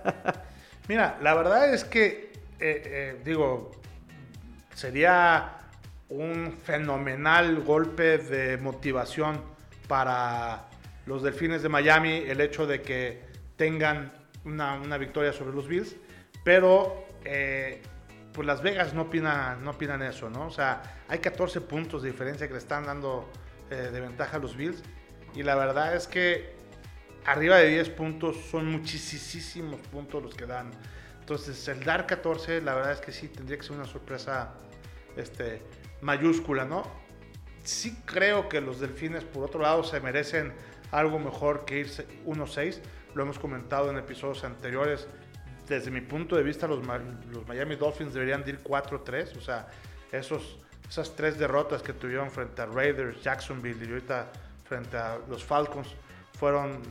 Mira, 0.89 1.19
la 1.23 1.35
verdad 1.35 1.73
es 1.73 1.85
que, 1.85 2.33
eh, 2.59 2.83
eh, 2.85 3.21
digo, 3.25 3.71
sería 4.75 5.59
un 6.09 6.59
fenomenal 6.63 7.61
golpe 7.63 8.19
de 8.19 8.59
motivación 8.59 9.41
para 9.89 10.69
los 11.07 11.23
Delfines 11.23 11.63
de 11.63 11.69
Miami 11.69 12.25
el 12.27 12.41
hecho 12.41 12.67
de 12.67 12.83
que 12.83 13.23
tengan 13.57 14.13
una, 14.45 14.99
victoria 14.99 15.33
sobre 15.33 15.55
los 15.55 15.69
Bills, 15.69 15.97
pero 16.45 17.07
eh, 17.25 17.81
pues 18.33 18.47
Las 18.47 18.63
Vegas 18.63 18.95
no 18.95 19.03
opinan, 19.03 19.65
no 19.65 19.73
opinan 19.73 20.03
eso, 20.03 20.29
¿no? 20.29 20.47
O 20.47 20.51
sea, 20.51 20.83
hay 21.09 21.19
14 21.19 21.61
puntos 21.61 22.03
de 22.03 22.11
diferencia 22.11 22.47
que 22.47 22.55
le 22.55 22.59
están 22.59 22.85
dando 22.85 23.31
eh, 23.73 23.91
de 23.91 24.01
ventaja 24.01 24.37
a 24.37 24.41
los 24.41 24.55
Bills. 24.55 24.83
Y 25.35 25.43
la 25.43 25.55
verdad 25.55 25.97
es 25.97 26.07
que 26.07 26.55
arriba 27.25 27.57
de 27.57 27.69
10 27.69 27.89
puntos 27.91 28.37
son 28.51 28.71
muchísimos 28.71 29.81
puntos 29.81 30.23
los 30.23 30.35
que 30.35 30.45
dan. 30.45 30.71
Entonces, 31.21 31.67
el 31.69 31.83
dar 31.83 32.07
14, 32.07 32.61
la 32.61 32.75
verdad 32.75 32.93
es 32.93 33.01
que 33.01 33.13
sí, 33.13 33.29
tendría 33.29 33.57
que 33.57 33.63
ser 33.63 33.77
una 33.77 33.87
sorpresa 33.87 34.53
este, 35.17 35.63
mayúscula, 36.03 36.67
¿no? 36.67 36.83
Sí 37.63 37.97
creo 38.05 38.51
que 38.51 38.61
los 38.61 38.79
delfines, 38.79 39.25
por 39.25 39.45
otro 39.45 39.63
lado, 39.63 39.85
se 39.85 40.01
merecen 40.01 40.53
algo 40.91 41.19
mejor 41.19 41.65
que 41.65 41.79
irse 41.79 42.07
1-6. 42.27 42.81
Lo 43.15 43.23
hemos 43.23 43.39
comentado 43.39 43.91
en 43.91 43.97
episodios 43.97 44.45
anteriores. 44.45 45.09
Desde 45.67 45.91
mi 45.91 46.03
punto 46.03 46.37
de 46.37 46.43
vista, 46.43 46.67
los, 46.67 46.85
los 47.31 47.49
Miami 47.49 47.77
Dolphins 47.77 48.13
deberían 48.13 48.47
ir 48.47 48.63
4-3. 48.63 49.39
O 49.39 49.41
sea, 49.41 49.69
esos 50.11 50.59
esas 50.93 51.17
tres 51.17 51.39
derrotas 51.39 51.83
que 51.83 51.95
tuvieron 51.95 52.31
frente 52.31 52.61
a 52.61 52.67
Raiders, 52.67 53.23
Jacksonville 53.23 53.83
y 53.83 53.89
ahorita 53.89 54.27
frente 54.63 54.99
a 54.99 55.19
los 55.27 55.43
Falcons 55.43 55.89
fueron 56.39 56.83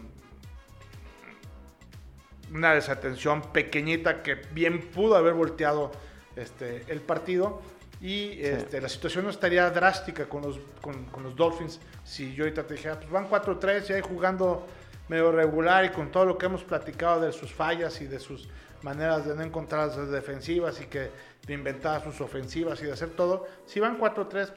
una 2.52 2.74
desatención 2.74 3.44
pequeñita 3.54 4.24
que 4.24 4.42
bien 4.54 4.90
pudo 4.90 5.16
haber 5.16 5.36
volteado 5.36 5.92
este, 6.36 6.84
el 6.88 7.02
partido. 7.02 7.62
Y 8.02 8.42
este, 8.42 8.82
la 8.82 8.90
situación 8.90 9.26
no 9.26 9.30
estaría 9.30 9.70
drástica 9.70 10.28
con 10.28 10.42
los, 10.42 10.60
con, 10.82 11.06
los 11.22 11.36
Dolphins 11.36 11.80
si 12.04 12.34
yo 12.34 12.46
ahorita 12.46 12.66
te 12.66 12.74
dijera, 12.74 13.00
pues 13.00 13.12
van 13.12 13.30
4-3 13.30 13.88
y 13.88 13.94
ahí 13.94 14.02
jugando 14.02 14.66
medio 15.10 15.32
regular 15.32 15.86
y 15.86 15.90
con 15.90 16.10
todo 16.12 16.26
lo 16.26 16.40
que 16.40 16.48
hemos 16.48 16.64
platicado 16.64 17.22
de 17.22 17.32
sus 17.32 17.54
fallas 17.54 18.02
y 18.02 18.08
de 18.08 18.20
sus 18.20 18.50
maneras 18.82 19.28
de 19.28 19.36
no 19.36 19.44
encontrar 19.44 19.96
las 19.96 20.10
defensivas 20.10 20.82
y 20.82 20.86
que 20.86 21.12
de 21.46 21.54
inventar 21.54 22.04
sus 22.04 22.22
ofensivas 22.22 22.82
y 22.82 22.86
de 22.86 22.94
hacer 22.94 23.10
todo. 23.12 23.48
Si 23.66 23.80
van 23.80 24.00
4-3, 24.00 24.52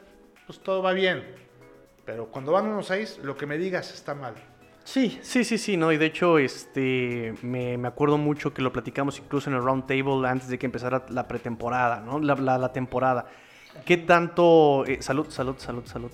pues 0.47 0.61
todo 0.61 0.83
va 0.83 0.93
bien. 0.93 1.25
Pero 2.05 2.27
cuando 2.27 2.53
van 2.53 2.71
1-6, 2.77 3.23
lo 3.23 3.37
que 3.37 3.47
me 3.47 3.57
digas 3.57 3.93
está 3.93 4.15
mal. 4.15 4.35
Sí, 4.85 5.19
sí, 5.23 5.45
sí, 5.45 5.57
sí, 5.57 5.79
¿no? 5.79 5.93
Y 5.93 5.97
de 5.97 6.07
hecho, 6.07 6.39
este, 6.39 7.35
me, 7.41 7.79
me, 7.79 7.89
acuerdo 7.89 8.19
mucho 8.19 8.53
que 8.53 8.61
lo 8.61 8.71
platicamos 8.71 9.19
incluso 9.19 9.49
en 9.49 9.57
el 9.57 9.63
round 9.63 9.87
table 9.87 10.29
antes 10.29 10.49
de 10.49 10.59
que 10.59 10.67
empezara 10.67 11.07
la 11.09 11.27
pretemporada, 11.27 12.01
¿no? 12.01 12.19
La, 12.19 12.35
la, 12.35 12.73
temporada. 12.73 13.27
¿Qué 13.87 13.97
tanto... 13.97 14.85
Eh, 14.87 15.01
salud, 15.01 15.31
salud, 15.31 15.57
salud, 15.57 15.87
salud. 15.87 16.11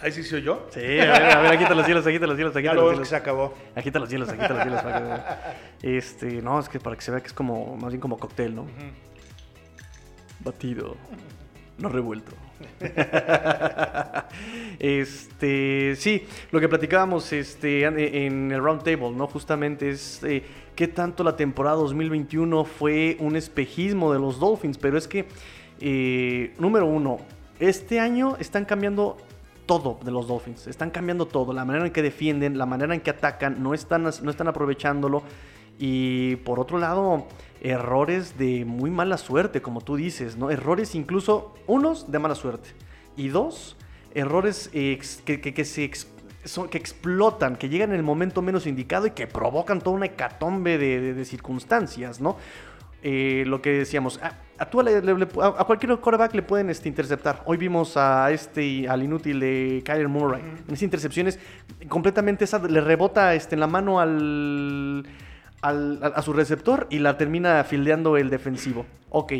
¿Ahí 0.00 0.10
sí 0.10 0.24
soy 0.24 0.42
yo? 0.42 0.66
Sí, 0.70 0.80
a 0.80 0.82
ver, 0.82 1.12
a 1.12 1.40
ver, 1.40 1.52
aquí 1.52 1.64
te 1.64 1.74
los 1.74 1.86
hielos, 1.86 2.06
aquí 2.06 2.18
te 2.18 2.26
los 2.26 2.36
hielos, 2.36 2.52
te 2.52 2.62
los 2.62 2.74
hielos. 2.74 2.98
que 2.98 3.04
se 3.04 3.16
acabó. 3.16 3.54
Te 3.74 3.98
los 3.98 4.10
hielos, 4.10 4.28
te 4.28 4.36
los 4.36 4.64
hielos. 4.64 4.82
este, 5.82 6.42
no, 6.42 6.58
es 6.58 6.68
que 6.68 6.80
para 6.80 6.96
que 6.96 7.02
se 7.02 7.12
vea 7.12 7.20
que 7.20 7.28
es 7.28 7.32
como, 7.32 7.76
más 7.76 7.90
bien 7.90 8.00
como 8.00 8.18
cóctel, 8.18 8.56
¿no? 8.56 8.66
Batido, 10.48 10.96
no 11.76 11.90
revuelto. 11.90 12.32
este, 14.78 15.94
sí, 15.96 16.22
lo 16.50 16.58
que 16.58 16.68
platicábamos 16.68 17.30
este, 17.34 17.84
en 17.84 18.50
el 18.50 18.62
round 18.62 18.82
table, 18.82 19.10
¿no? 19.10 19.26
Justamente 19.26 19.90
es 19.90 20.24
eh, 20.24 20.42
qué 20.74 20.88
tanto 20.88 21.22
la 21.22 21.36
temporada 21.36 21.76
2021 21.76 22.64
fue 22.64 23.18
un 23.20 23.36
espejismo 23.36 24.10
de 24.10 24.20
los 24.20 24.40
Dolphins, 24.40 24.78
pero 24.78 24.96
es 24.96 25.06
que, 25.06 25.26
eh, 25.80 26.54
número 26.58 26.86
uno, 26.86 27.18
este 27.60 28.00
año 28.00 28.36
están 28.38 28.64
cambiando 28.64 29.18
todo 29.66 29.98
de 30.02 30.10
los 30.10 30.28
Dolphins. 30.28 30.66
Están 30.66 30.90
cambiando 30.90 31.26
todo. 31.26 31.52
La 31.52 31.66
manera 31.66 31.84
en 31.84 31.92
que 31.92 32.00
defienden, 32.00 32.56
la 32.56 32.64
manera 32.64 32.94
en 32.94 33.02
que 33.02 33.10
atacan, 33.10 33.62
no 33.62 33.74
están, 33.74 34.02
no 34.04 34.30
están 34.30 34.48
aprovechándolo. 34.48 35.22
Y 35.78 36.36
por 36.36 36.58
otro 36.58 36.78
lado, 36.78 37.26
errores 37.60 38.38
de 38.38 38.64
muy 38.64 38.90
mala 38.90 39.18
suerte, 39.18 39.62
como 39.62 39.80
tú 39.80 39.96
dices, 39.96 40.36
¿no? 40.36 40.50
Errores 40.50 40.94
incluso, 40.94 41.54
unos, 41.66 42.10
de 42.10 42.18
mala 42.18 42.34
suerte. 42.34 42.70
Y 43.16 43.28
dos, 43.28 43.76
errores 44.14 44.70
que, 44.72 45.64
se 45.64 45.90
que 46.70 46.78
explotan, 46.78 47.56
que 47.56 47.68
llegan 47.68 47.90
en 47.90 47.96
el 47.96 48.02
momento 48.02 48.42
menos 48.42 48.66
indicado 48.66 49.06
y 49.06 49.10
que 49.10 49.26
provocan 49.26 49.80
toda 49.80 49.96
una 49.96 50.06
hecatombe 50.06 50.78
de, 50.78 51.24
circunstancias, 51.24 52.20
¿no? 52.20 52.36
Eh, 53.02 53.44
lo 53.46 53.62
que 53.62 53.70
decíamos, 53.70 54.18
a, 54.22 54.34
a, 54.58 55.64
cualquier 55.64 55.96
quarterback 55.98 56.34
le 56.34 56.42
pueden 56.42 56.68
este, 56.68 56.88
interceptar. 56.88 57.42
Hoy 57.46 57.56
vimos 57.56 57.96
a 57.96 58.30
este, 58.32 58.88
al 58.88 59.02
inútil 59.04 59.38
de 59.38 59.82
Kyler 59.84 60.08
Murray. 60.08 60.40
En 60.40 60.64
esas 60.66 60.82
intercepciones, 60.82 61.38
completamente 61.88 62.44
esa 62.44 62.58
le 62.58 62.80
rebota 62.80 63.34
este, 63.34 63.54
en 63.54 63.60
la 63.60 63.68
mano 63.68 64.00
al, 64.00 65.04
a, 65.62 66.22
su 66.22 66.32
receptor 66.32 66.86
y 66.90 66.98
la 66.98 67.18
termina 67.18 67.62
fildeando 67.64 68.16
el 68.16 68.30
defensivo. 68.30 68.86
Ok. 69.10 69.32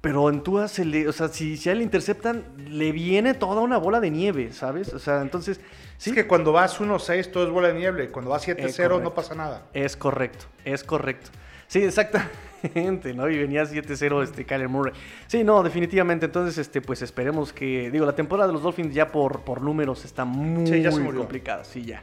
pero 0.00 0.28
en 0.30 0.42
Tua 0.42 0.68
se 0.68 0.84
le, 0.84 1.08
o 1.08 1.12
sea, 1.12 1.28
si, 1.28 1.56
si 1.56 1.68
a 1.68 1.72
él 1.72 1.78
le 1.78 1.84
interceptan, 1.84 2.44
le 2.68 2.92
viene 2.92 3.34
toda 3.34 3.60
una 3.60 3.78
bola 3.78 4.00
de 4.00 4.10
nieve, 4.10 4.52
¿sabes? 4.52 4.92
O 4.94 4.98
sea, 4.98 5.22
entonces. 5.22 5.60
Sí. 5.96 6.10
Es 6.10 6.16
que 6.16 6.26
cuando 6.26 6.50
vas 6.52 6.80
1-6 6.80 7.30
todo 7.30 7.44
es 7.44 7.50
bola 7.50 7.68
de 7.68 7.74
nieve. 7.74 8.10
Cuando 8.10 8.30
vas 8.30 8.46
7-0 8.46 9.00
no 9.00 9.14
pasa 9.14 9.34
nada. 9.34 9.62
Es 9.72 9.96
correcto, 9.96 10.46
es 10.64 10.82
correcto. 10.82 11.30
Sí, 11.68 11.78
exactamente, 11.84 13.14
¿no? 13.14 13.30
Y 13.30 13.38
venía 13.38 13.64
7-0 13.64 14.22
este 14.22 14.44
Kyler 14.44 14.68
Murray. 14.68 14.92
Sí, 15.26 15.42
no, 15.42 15.62
definitivamente. 15.62 16.26
Entonces, 16.26 16.58
este, 16.58 16.82
pues 16.82 17.00
esperemos 17.00 17.52
que. 17.52 17.90
Digo, 17.90 18.04
la 18.04 18.14
temporada 18.14 18.48
de 18.48 18.52
los 18.52 18.62
Dolphins 18.62 18.94
ya 18.94 19.10
por, 19.10 19.40
por 19.40 19.62
números 19.62 20.04
está 20.04 20.24
muy, 20.24 20.70
muy 20.70 21.14
complicada. 21.14 21.64
Sí, 21.64 21.84
ya. 21.84 22.02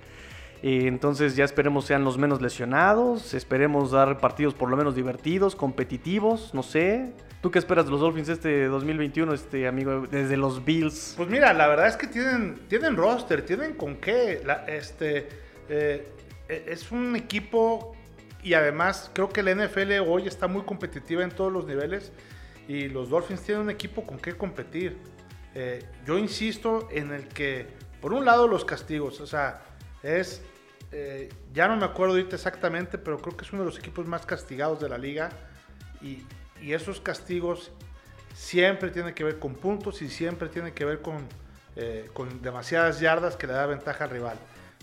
Entonces 0.62 1.36
ya 1.36 1.46
esperemos 1.46 1.86
sean 1.86 2.04
los 2.04 2.18
menos 2.18 2.42
lesionados, 2.42 3.34
esperemos 3.34 3.92
dar 3.92 4.18
partidos 4.18 4.54
por 4.54 4.70
lo 4.70 4.76
menos 4.76 4.96
divertidos, 4.96 5.56
competitivos, 5.56 6.54
no 6.54 6.64
sé. 6.64 7.14
¿Tú 7.42 7.52
qué 7.52 7.60
esperas 7.60 7.86
de 7.86 7.92
los 7.92 8.02
Dolphins 8.02 8.28
este 8.28 8.66
2021, 8.66 9.34
este 9.34 9.68
amigo, 9.68 10.06
desde 10.12 10.36
los 10.36 10.66
Bills? 10.66 11.14
Pues 11.16 11.30
mira, 11.30 11.54
la 11.54 11.68
verdad 11.68 11.88
es 11.88 11.96
que 11.96 12.08
tienen, 12.08 12.60
tienen 12.68 12.98
roster, 12.98 13.46
tienen 13.46 13.76
con 13.76 13.96
qué. 13.96 14.42
este, 14.68 15.30
eh, 15.70 16.08
e, 16.50 16.66
es 16.68 16.92
un 16.92 17.16
equipo 17.16 17.96
y 18.44 18.54
además 18.54 19.10
creo 19.14 19.30
que 19.30 19.42
la 19.44 19.52
NFL 19.52 20.00
hoy 20.06 20.28
está 20.28 20.48
muy 20.48 20.64
competitiva 20.64 21.24
en 21.24 21.32
todos 21.32 21.52
los 21.52 21.66
niveles 21.66 22.12
y 22.68 22.90
los 22.90 23.10
Dolphins 23.10 23.42
tienen 23.42 23.64
un 23.64 23.70
equipo 23.70 24.06
con 24.06 24.20
qué 24.20 24.34
competir. 24.34 24.98
Eh, 25.56 25.84
yo 26.06 26.18
insisto 26.18 26.90
en 26.92 27.12
el 27.12 27.28
que, 27.30 27.68
por 28.02 28.12
un 28.12 28.26
lado, 28.26 28.50
los 28.50 28.66
castigos, 28.66 29.22
o 29.22 29.26
sea, 29.28 29.62
es, 30.04 30.42
eh, 30.92 31.30
ya 31.54 31.68
no 31.68 31.78
me 31.78 31.86
acuerdo 31.86 32.16
ahorita 32.16 32.36
exactamente, 32.36 32.98
pero 32.98 33.20
creo 33.20 33.36
que 33.36 33.46
es 33.46 33.54
uno 33.54 33.64
de 33.64 33.70
los 33.70 33.80
equipos 33.80 34.06
más 34.06 34.26
castigados 34.26 34.80
de 34.80 34.90
la 34.90 34.98
liga 34.98 35.30
y, 36.02 36.26
y 36.62 36.74
esos 36.74 37.00
castigos 37.00 37.72
siempre 38.34 38.90
tiene 38.90 39.14
que 39.14 39.24
ver 39.24 39.40
con 39.40 39.56
puntos 39.56 40.02
y 40.02 40.10
siempre 40.10 40.50
tiene 40.50 40.74
que 40.74 40.86
ver 40.86 41.02
con, 41.02 41.28
eh, 41.76 42.10
con 42.14 42.42
demasiadas 42.42 43.00
yardas 43.00 43.36
que 43.36 43.48
le 43.48 43.54
da 43.54 43.66
ventaja 43.66 44.06
al 44.06 44.10
rival. 44.10 44.38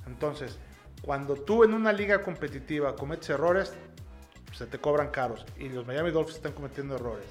Entonces, 0.06 0.58
cuando 1.02 1.34
tú 1.34 1.64
en 1.64 1.74
una 1.74 1.92
liga 1.92 2.22
competitiva 2.22 2.96
cometes 2.96 3.30
errores, 3.30 3.72
se 4.52 4.66
te 4.66 4.78
cobran 4.78 5.08
caros. 5.08 5.44
Y 5.58 5.68
los 5.68 5.86
Miami 5.86 6.10
Dolphins 6.10 6.36
están 6.36 6.52
cometiendo 6.52 6.94
errores. 6.96 7.26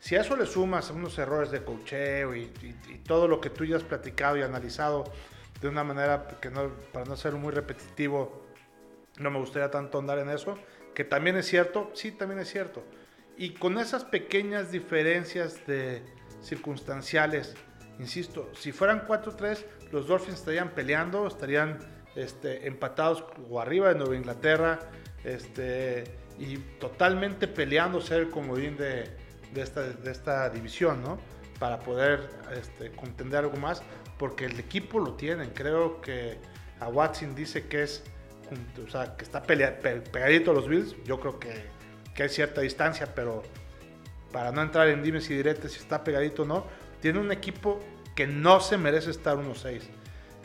Si 0.00 0.16
a 0.16 0.20
eso 0.20 0.36
le 0.36 0.46
sumas 0.46 0.90
unos 0.90 1.18
errores 1.18 1.50
de 1.50 1.62
cocheo 1.62 2.34
y, 2.34 2.50
todo 3.06 3.28
lo 3.28 3.40
que 3.40 3.50
tú 3.50 3.64
ya 3.64 3.76
has 3.76 3.82
platicado 3.82 4.36
y 4.38 4.42
analizado 4.42 5.04
de 5.64 5.70
una 5.70 5.82
manera 5.82 6.26
que 6.42 6.50
no, 6.50 6.68
para 6.92 7.06
no 7.06 7.16
ser 7.16 7.32
muy 7.32 7.50
repetitivo, 7.50 8.44
no 9.18 9.30
me 9.30 9.38
gustaría 9.38 9.70
tanto 9.70 9.98
andar 9.98 10.18
en 10.18 10.28
eso, 10.28 10.58
que 10.94 11.04
también 11.04 11.36
es 11.38 11.46
cierto, 11.46 11.90
sí, 11.94 12.12
también 12.12 12.38
es 12.38 12.50
cierto. 12.50 12.84
Y 13.38 13.54
con 13.54 13.78
esas 13.78 14.04
pequeñas 14.04 14.70
diferencias 14.70 15.66
de 15.66 16.02
circunstanciales, 16.42 17.54
insisto, 17.98 18.50
si 18.52 18.72
fueran 18.72 19.06
4-3, 19.08 19.64
los 19.90 20.06
Dolphins 20.06 20.40
estarían 20.40 20.68
peleando, 20.72 21.26
estarían 21.26 21.78
este, 22.14 22.68
empatados 22.68 23.24
o 23.48 23.58
arriba 23.58 23.88
de 23.88 23.94
Nueva 23.94 24.16
Inglaterra, 24.16 24.80
este, 25.24 26.04
y 26.38 26.58
totalmente 26.78 27.48
peleando 27.48 28.02
ser 28.02 28.20
el 28.20 28.28
comodín 28.28 28.76
de, 28.76 29.16
de, 29.54 29.62
esta, 29.62 29.80
de 29.80 30.10
esta 30.10 30.50
división, 30.50 31.02
¿no? 31.02 31.18
Para 31.58 31.78
poder 31.78 32.28
este, 32.52 32.90
contender 32.90 33.38
algo 33.38 33.56
más, 33.56 33.82
porque 34.18 34.46
el 34.46 34.58
equipo 34.58 34.98
lo 34.98 35.14
tienen. 35.14 35.50
Creo 35.50 36.00
que 36.00 36.38
a 36.80 36.88
Watson 36.88 37.34
dice 37.34 37.66
que 37.66 37.82
es, 37.82 38.02
o 38.86 38.90
sea, 38.90 39.16
que 39.16 39.24
está 39.24 39.42
pegadito 39.42 40.50
a 40.50 40.54
los 40.54 40.68
Bills. 40.68 40.96
Yo 41.04 41.20
creo 41.20 41.38
que, 41.38 41.52
que 42.14 42.24
hay 42.24 42.28
cierta 42.28 42.60
distancia, 42.60 43.14
pero 43.14 43.42
para 44.32 44.50
no 44.52 44.62
entrar 44.62 44.88
en 44.88 45.02
dimes 45.02 45.30
y 45.30 45.34
diretes 45.34 45.72
si 45.72 45.78
está 45.78 46.02
pegadito 46.02 46.42
o 46.42 46.46
no, 46.46 46.66
tiene 47.00 47.20
un 47.20 47.30
equipo 47.30 47.80
que 48.14 48.26
no 48.26 48.60
se 48.60 48.78
merece 48.78 49.10
estar 49.10 49.36
1-6. 49.36 49.82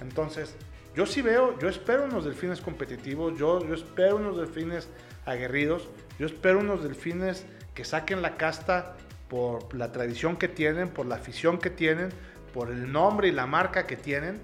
Entonces, 0.02 0.56
yo 0.96 1.06
sí 1.06 1.22
veo, 1.22 1.58
yo 1.60 1.70
espero 1.70 2.06
unos 2.06 2.26
delfines 2.26 2.62
competitivos, 2.62 3.38
yo, 3.38 3.66
yo 3.66 3.74
espero 3.74 4.18
unos 4.18 4.38
delfines 4.38 4.90
aguerridos, 5.26 5.88
yo 6.18 6.26
espero 6.26 6.60
unos 6.60 6.84
delfines 6.84 7.46
que 7.74 7.86
saquen 7.86 8.22
la 8.22 8.38
casta 8.38 8.96
por 9.30 9.74
la 9.74 9.92
tradición 9.92 10.38
que 10.38 10.48
tienen, 10.48 10.90
por 10.90 11.06
la 11.06 11.16
afición 11.16 11.60
que 11.60 11.70
tienen, 11.70 12.10
por 12.54 12.70
el 12.70 12.92
nombre 12.92 13.28
y 13.28 13.32
la 13.32 13.46
marca 13.46 13.86
que 13.86 13.96
tienen, 13.96 14.42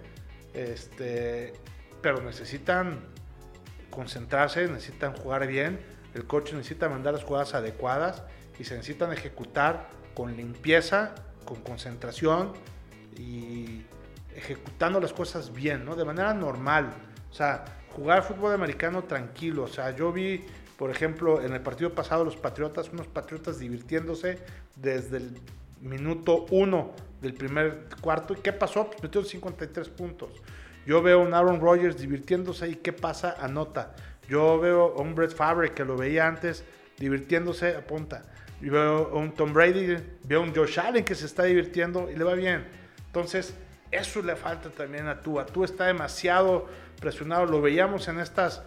este, 0.54 1.54
pero 2.02 2.22
necesitan 2.22 3.00
concentrarse, 3.90 4.68
necesitan 4.68 5.14
jugar 5.14 5.48
bien, 5.48 5.80
el 6.14 6.26
coche 6.26 6.56
necesita 6.56 6.90
mandar 6.90 7.14
las 7.14 7.24
jugadas 7.24 7.54
adecuadas 7.54 8.24
y 8.60 8.64
se 8.64 8.76
necesitan 8.76 9.12
ejecutar 9.12 9.90
con 10.14 10.36
limpieza, 10.36 11.16
con 11.46 11.62
concentración 11.62 12.54
y 13.18 13.84
ejecutando 14.36 15.00
las 15.00 15.14
cosas 15.14 15.54
bien, 15.54 15.86
¿no? 15.86 15.96
De 15.96 16.06
manera 16.06 16.34
normal. 16.34 16.94
O 17.32 17.34
sea, 17.34 17.66
jugar 17.96 18.24
fútbol 18.24 18.54
americano 18.54 19.04
tranquilo. 19.04 19.64
O 19.64 19.68
sea, 19.68 19.96
yo 19.96 20.12
vi, 20.12 20.46
por 20.78 20.90
ejemplo, 20.90 21.42
en 21.42 21.54
el 21.54 21.62
partido 21.62 21.94
pasado 21.94 22.24
los 22.24 22.36
Patriotas, 22.36 22.90
unos 22.92 23.08
Patriotas 23.08 23.60
divirtiéndose 23.60 24.40
desde 24.76 25.18
el 25.18 25.38
minuto 25.82 26.46
uno 26.50 26.94
del 27.26 27.34
primer 27.34 27.88
cuarto. 28.02 28.34
¿Y 28.34 28.38
qué 28.38 28.54
pasó? 28.54 28.88
Pues 28.88 29.02
metió 29.02 29.24
53 29.24 29.90
puntos. 29.90 30.30
Yo 30.86 31.02
veo 31.02 31.22
a 31.22 31.24
un 31.24 31.34
Aaron 31.34 31.60
Rodgers 31.60 31.98
divirtiéndose 31.98 32.70
y 32.70 32.76
qué 32.76 32.94
pasa, 32.94 33.36
anota. 33.40 33.96
Yo 34.30 34.60
veo 34.60 34.96
a 34.96 35.02
un 35.02 35.16
Brett 35.16 35.36
Favre 35.36 35.74
que 35.74 35.84
lo 35.84 35.98
veía 35.98 36.28
antes 36.28 36.64
divirtiéndose, 36.98 37.76
apunta. 37.76 38.24
Yo 38.62 38.72
veo 38.72 39.10
a 39.12 39.16
un 39.16 39.34
Tom 39.34 39.54
Brady, 39.54 39.98
veo 40.24 40.42
a 40.42 40.44
un 40.44 40.56
Josh 40.56 40.80
Allen 40.80 41.04
que 41.04 41.16
se 41.16 41.26
está 41.26 41.44
divirtiendo 41.44 42.10
y 42.12 42.16
le 42.16 42.24
va 42.24 42.36
bien. 42.36 42.64
Entonces, 43.08 43.56
eso 43.92 44.22
le 44.22 44.36
falta 44.36 44.70
también 44.70 45.08
a 45.08 45.22
Tua. 45.22 45.48
Tua 45.48 45.66
está 45.66 45.86
demasiado 45.86 46.68
presionado. 47.00 47.46
Lo 47.48 47.62
veíamos 47.62 48.08
en 48.08 48.20
estas 48.20 48.62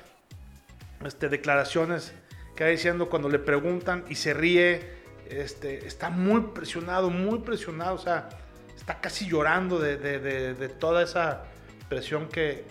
este, 1.05 1.29
declaraciones 1.29 2.13
que 2.57 2.65
va 2.65 2.71
diciendo 2.71 3.09
cuando 3.09 3.29
le 3.29 3.39
preguntan 3.39 4.05
y 4.09 4.17
se 4.17 4.35
ríe. 4.35 4.99
Este, 5.31 5.87
está 5.87 6.11
muy 6.11 6.41
presionado, 6.53 7.11
muy 7.11 7.39
presionado. 7.41 7.95
O 7.95 7.99
sea, 7.99 8.29
está 8.79 9.01
casi 9.01 9.29
llorando 9.29 9.79
de, 9.81 10.69
toda 10.79 11.03
esa 11.03 11.43
presión 11.89 12.29
que, 12.29 12.65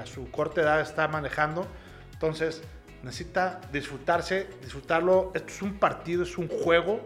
a 0.00 0.06
su 0.06 0.30
corta 0.30 0.60
edad 0.60 0.80
está 0.80 1.06
manejando. 1.08 1.66
Entonces, 2.12 2.62
necesita 3.02 3.60
disfrutarse, 3.72 4.48
disfrutarlo. 4.62 5.32
Esto 5.34 5.48
es 5.48 5.62
un 5.62 5.78
partido, 5.78 6.22
es 6.22 6.36
un 6.36 6.48
juego. 6.48 7.00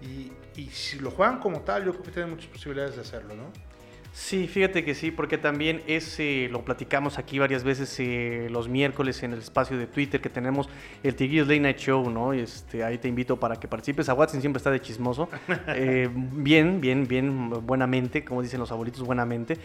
Y, 0.00 0.32
y 0.60 0.68
si 0.70 0.98
lo 0.98 1.10
juegan 1.10 1.40
como 1.40 1.62
tal, 1.62 1.84
yo 1.84 1.92
creo 1.92 2.02
que 2.04 2.10
tienen 2.10 2.30
muchas 2.30 2.48
posibilidades 2.48 2.96
de 2.96 3.02
hacerlo, 3.02 3.34
¿no? 3.34 3.71
Sí, 4.14 4.46
fíjate 4.46 4.84
que 4.84 4.94
sí, 4.94 5.10
porque 5.10 5.38
también 5.38 5.82
ese 5.86 6.48
lo 6.50 6.66
platicamos 6.66 7.16
aquí 7.18 7.38
varias 7.38 7.64
veces 7.64 7.98
eh, 7.98 8.48
los 8.50 8.68
miércoles 8.68 9.22
en 9.22 9.32
el 9.32 9.38
espacio 9.38 9.78
de 9.78 9.86
Twitter 9.86 10.20
que 10.20 10.28
tenemos 10.28 10.68
el 11.02 11.14
Tigrillos 11.14 11.48
Late 11.48 11.60
Night 11.60 11.78
Show, 11.78 12.10
¿no? 12.10 12.34
Este, 12.34 12.84
ahí 12.84 12.98
te 12.98 13.08
invito 13.08 13.40
para 13.40 13.56
que 13.56 13.68
participes. 13.68 14.10
A 14.10 14.14
Watson 14.14 14.42
siempre 14.42 14.58
está 14.58 14.70
de 14.70 14.80
chismoso. 14.80 15.28
Eh, 15.74 16.10
bien, 16.12 16.80
bien, 16.80 17.06
bien, 17.08 17.48
buenamente, 17.66 18.24
como 18.24 18.42
dicen 18.42 18.60
los 18.60 18.70
abuelitos, 18.70 19.02
buenamente. 19.02 19.56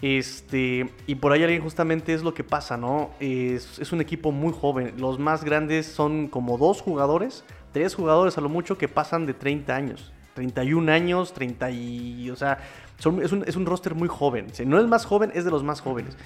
Este, 0.00 0.88
y 1.06 1.14
por 1.16 1.32
ahí 1.32 1.42
alguien 1.42 1.62
justamente 1.62 2.14
es 2.14 2.22
lo 2.22 2.34
que 2.34 2.44
pasa, 2.44 2.76
¿no? 2.76 3.10
Es, 3.18 3.78
es 3.80 3.92
un 3.92 4.00
equipo 4.00 4.30
muy 4.30 4.52
joven. 4.52 4.94
Los 4.98 5.18
más 5.18 5.42
grandes 5.42 5.86
son 5.86 6.28
como 6.28 6.58
dos 6.58 6.80
jugadores, 6.80 7.44
tres 7.72 7.94
jugadores 7.94 8.38
a 8.38 8.40
lo 8.40 8.48
mucho 8.48 8.78
que 8.78 8.86
pasan 8.86 9.26
de 9.26 9.34
30 9.34 9.74
años. 9.74 10.12
31 10.34 10.92
años, 10.92 11.32
30 11.32 11.70
y... 11.70 12.30
O 12.30 12.36
sea 12.36 12.58
es, 12.98 13.06
un, 13.06 13.44
es, 13.46 13.56
un, 13.56 13.66
roster 13.66 13.94
muy 13.94 14.08
joven. 14.08 14.46
no 14.66 14.80
es 14.80 14.86
más 14.86 15.04
joven, 15.04 15.30
es 15.34 15.44
de 15.44 15.50
los 15.50 15.62
más 15.62 15.80
jóvenes. 15.80 16.16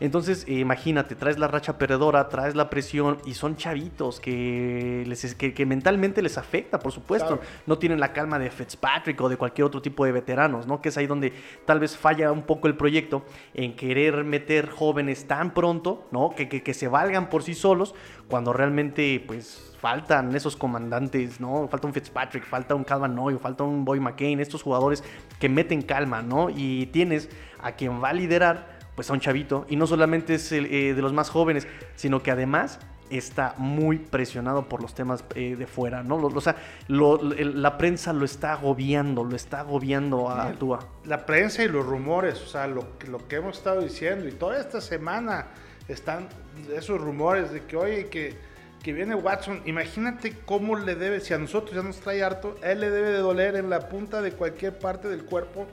Entonces, 0.00 0.44
eh, 0.46 0.54
imagínate, 0.54 1.14
traes 1.16 1.38
la 1.38 1.48
racha 1.48 1.78
perdedora, 1.78 2.28
traes 2.28 2.54
la 2.54 2.70
presión 2.70 3.18
y 3.24 3.34
son 3.34 3.56
chavitos 3.56 4.20
que, 4.20 5.04
les, 5.06 5.34
que, 5.34 5.66
mentalmente 5.66 6.22
les 6.22 6.38
afecta, 6.38 6.78
por 6.78 6.92
supuesto. 6.92 7.40
No 7.66 7.78
tienen 7.78 7.98
la 7.98 8.12
calma 8.12 8.38
de 8.38 8.50
Fitzpatrick 8.50 9.20
o 9.20 9.28
de 9.28 9.36
cualquier 9.36 9.64
otro 9.64 9.82
tipo 9.82 10.04
de 10.04 10.12
veteranos, 10.12 10.66
¿no? 10.66 10.80
Que 10.80 10.90
es 10.90 10.96
ahí 10.98 11.06
donde 11.06 11.32
tal 11.64 11.80
vez 11.80 11.96
falla 11.96 12.30
un 12.30 12.42
poco 12.42 12.68
el 12.68 12.76
proyecto 12.76 13.24
en 13.54 13.74
querer 13.74 14.24
meter 14.24 14.70
jóvenes 14.70 15.26
tan 15.26 15.52
pronto, 15.52 16.06
¿no? 16.12 16.34
Que, 16.36 16.48
que, 16.48 16.62
que 16.62 16.74
se 16.74 16.88
valgan 16.88 17.28
por 17.28 17.42
sí 17.42 17.54
solos, 17.54 17.94
cuando 18.28 18.52
realmente, 18.52 19.22
pues, 19.26 19.68
faltan 19.80 20.34
esos 20.34 20.56
comandantes, 20.56 21.40
¿no? 21.40 21.68
Falta 21.68 21.86
un 21.86 21.94
Fitzpatrick, 21.94 22.44
falta 22.44 22.74
un 22.74 22.84
Calvin 22.84 23.14
Noy, 23.14 23.38
falta 23.38 23.64
un 23.64 23.84
Boy 23.84 24.00
McCain, 24.00 24.40
estos 24.40 24.62
jugadores 24.62 25.04
que 25.38 25.48
meten 25.48 25.82
calma, 25.82 26.22
¿no? 26.22 26.50
Y 26.50 26.86
tienes 26.86 27.30
a 27.60 27.72
quien 27.72 28.02
va 28.02 28.10
a 28.10 28.12
liderar, 28.12 28.77
pues 28.98 29.10
a 29.10 29.12
un 29.12 29.20
chavito, 29.20 29.64
y 29.68 29.76
no 29.76 29.86
solamente 29.86 30.34
es 30.34 30.50
el, 30.50 30.66
eh, 30.66 30.92
de 30.92 31.00
los 31.02 31.12
más 31.12 31.30
jóvenes, 31.30 31.68
sino 31.94 32.20
que 32.20 32.32
además 32.32 32.80
está 33.10 33.54
muy 33.56 33.96
presionado 33.98 34.68
por 34.68 34.82
los 34.82 34.92
temas 34.92 35.22
eh, 35.36 35.54
de 35.54 35.68
fuera, 35.68 36.02
¿no? 36.02 36.16
o 36.16 36.40
sea, 36.40 36.56
la 36.88 37.78
prensa 37.78 38.12
lo 38.12 38.24
está 38.24 38.54
agobiando, 38.54 39.22
lo 39.22 39.36
está 39.36 39.60
agobiando 39.60 40.28
a 40.28 40.50
Tua. 40.54 40.80
La 41.04 41.26
prensa 41.26 41.62
y 41.62 41.68
los 41.68 41.86
rumores, 41.86 42.42
o 42.42 42.46
sea, 42.46 42.66
lo, 42.66 42.88
lo 43.08 43.28
que 43.28 43.36
hemos 43.36 43.58
estado 43.58 43.82
diciendo, 43.82 44.26
y 44.26 44.32
toda 44.32 44.58
esta 44.58 44.80
semana 44.80 45.46
están 45.86 46.26
esos 46.74 47.00
rumores 47.00 47.52
de 47.52 47.62
que, 47.66 47.76
oye, 47.76 48.08
que 48.08 48.48
que 48.82 48.92
viene 48.92 49.14
Watson, 49.14 49.62
imagínate 49.64 50.34
cómo 50.44 50.76
le 50.76 50.94
debe, 50.94 51.20
si 51.20 51.34
a 51.34 51.38
nosotros 51.38 51.74
ya 51.74 51.82
nos 51.82 51.98
trae 51.98 52.22
harto, 52.22 52.56
a 52.62 52.70
él 52.70 52.80
le 52.80 52.90
debe 52.90 53.10
de 53.10 53.18
doler 53.18 53.56
en 53.56 53.70
la 53.70 53.88
punta 53.88 54.22
de 54.22 54.32
cualquier 54.32 54.78
parte 54.78 55.08
del 55.08 55.24
cuerpo 55.24 55.66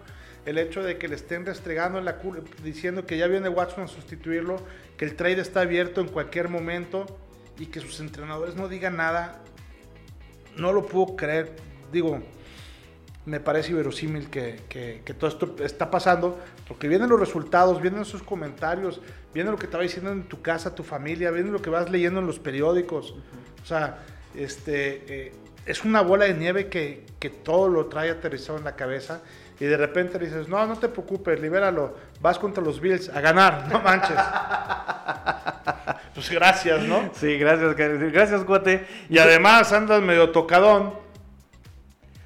el 0.46 0.58
hecho 0.58 0.84
de 0.84 0.98
que 0.98 1.08
le 1.08 1.16
estén 1.16 1.46
restregando 1.46 1.98
en 1.98 2.06
la 2.06 2.18
diciendo 2.64 3.06
que 3.06 3.18
ya 3.18 3.28
viene 3.28 3.50
Watson 3.50 3.86
a 3.86 3.88
sustituirlo, 3.88 4.62
que 4.98 5.06
el 5.06 5.16
trade 5.16 5.42
está 5.42 5.62
abierto 5.62 6.02
en 6.02 6.08
cualquier 6.08 6.50
momento 6.50 7.06
y 7.58 7.68
que 7.68 7.80
sus 7.80 8.00
entrenadores 8.00 8.56
no 8.56 8.68
digan 8.68 8.98
nada. 8.98 9.42
No 10.58 10.72
lo 10.72 10.86
puedo 10.86 11.16
creer. 11.16 11.56
Digo, 11.92 12.22
me 13.26 13.40
parece 13.40 13.72
inverosímil 13.72 14.30
que, 14.30 14.62
que, 14.70 15.14
todo 15.14 15.30
esto 15.30 15.56
está 15.64 15.90
pasando, 15.90 16.40
porque 16.68 16.88
vienen 16.88 17.10
los 17.10 17.20
resultados, 17.20 17.82
vienen 17.82 18.06
sus 18.06 18.22
comentarios, 18.22 19.02
viene 19.34 19.50
lo 19.50 19.58
que 19.58 19.68
te 19.68 19.78
va 19.78 19.84
diciendo 19.84 20.12
en 20.12 20.24
tu 20.24 20.42
casa, 20.42 20.76
tu 20.76 20.84
familia, 20.84 21.32
viene 21.32 21.50
lo 21.50 21.62
que 21.62 21.72
vas 21.72 21.90
leyendo 21.90 22.20
en 22.20 22.28
los 22.28 22.40
periódicos. 22.40 23.16
O 23.64 23.66
sea, 23.66 24.04
este, 24.36 25.28
eh, 25.28 25.34
es 25.66 25.84
una 25.84 26.02
bola 26.02 26.26
de 26.26 26.36
nieve 26.36 26.68
que, 26.68 27.06
que, 27.20 27.32
todo 27.32 27.68
lo 27.68 27.88
trae 27.88 28.12
aterrizado 28.12 28.60
en 28.60 28.64
la 28.64 28.76
cabeza 28.76 29.22
y 29.60 29.66
de 29.66 29.78
repente 29.78 30.20
dices, 30.20 30.48
no, 30.48 30.66
no 30.66 30.78
te 30.78 30.90
preocupes, 30.90 31.40
libéralo, 31.40 31.96
vas 32.22 32.38
contra 32.38 32.64
los 32.64 32.80
Bills 32.80 33.10
a 33.10 33.22
ganar, 33.22 33.68
no 33.72 33.80
manches. 33.82 34.18
pues 36.14 36.30
gracias, 36.30 36.84
¿no? 36.84 37.10
Sí, 37.14 37.38
gracias, 37.38 37.76
gracias, 37.76 38.44
cuate. 38.44 38.86
Y 39.10 39.18
además 39.18 39.72
andas 39.72 40.02
medio 40.02 40.32
tocadón 40.32 41.06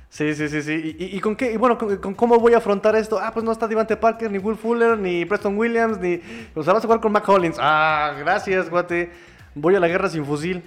Sí, 0.09 0.33
sí, 0.33 0.49
sí, 0.49 0.61
sí. 0.63 0.95
¿Y, 0.99 1.19
con 1.19 1.35
qué? 1.35 1.51
Y 1.53 1.57
bueno, 1.57 1.77
con, 1.77 2.15
cómo 2.15 2.39
voy 2.39 2.53
a 2.53 2.57
afrontar 2.57 2.95
esto? 2.95 3.19
Ah, 3.21 3.31
pues 3.31 3.45
no 3.45 3.51
está 3.51 3.67
Devante 3.67 3.95
Parker, 3.95 4.31
ni 4.31 4.39
Will 4.39 4.57
Fuller, 4.57 4.97
ni 4.97 5.23
Preston 5.23 5.55
Williams, 5.55 5.99
ni... 5.99 6.19
O 6.55 6.63
sea, 6.63 6.73
vas 6.73 6.83
a 6.83 6.87
jugar 6.87 6.99
con 6.99 7.11
Mac 7.11 7.29
Hollins. 7.29 7.57
Ah, 7.59 8.15
gracias, 8.19 8.69
guate. 8.69 9.11
Voy 9.53 9.75
a 9.75 9.79
la 9.79 9.87
guerra 9.87 10.09
sin 10.09 10.25
fusil. 10.25 10.63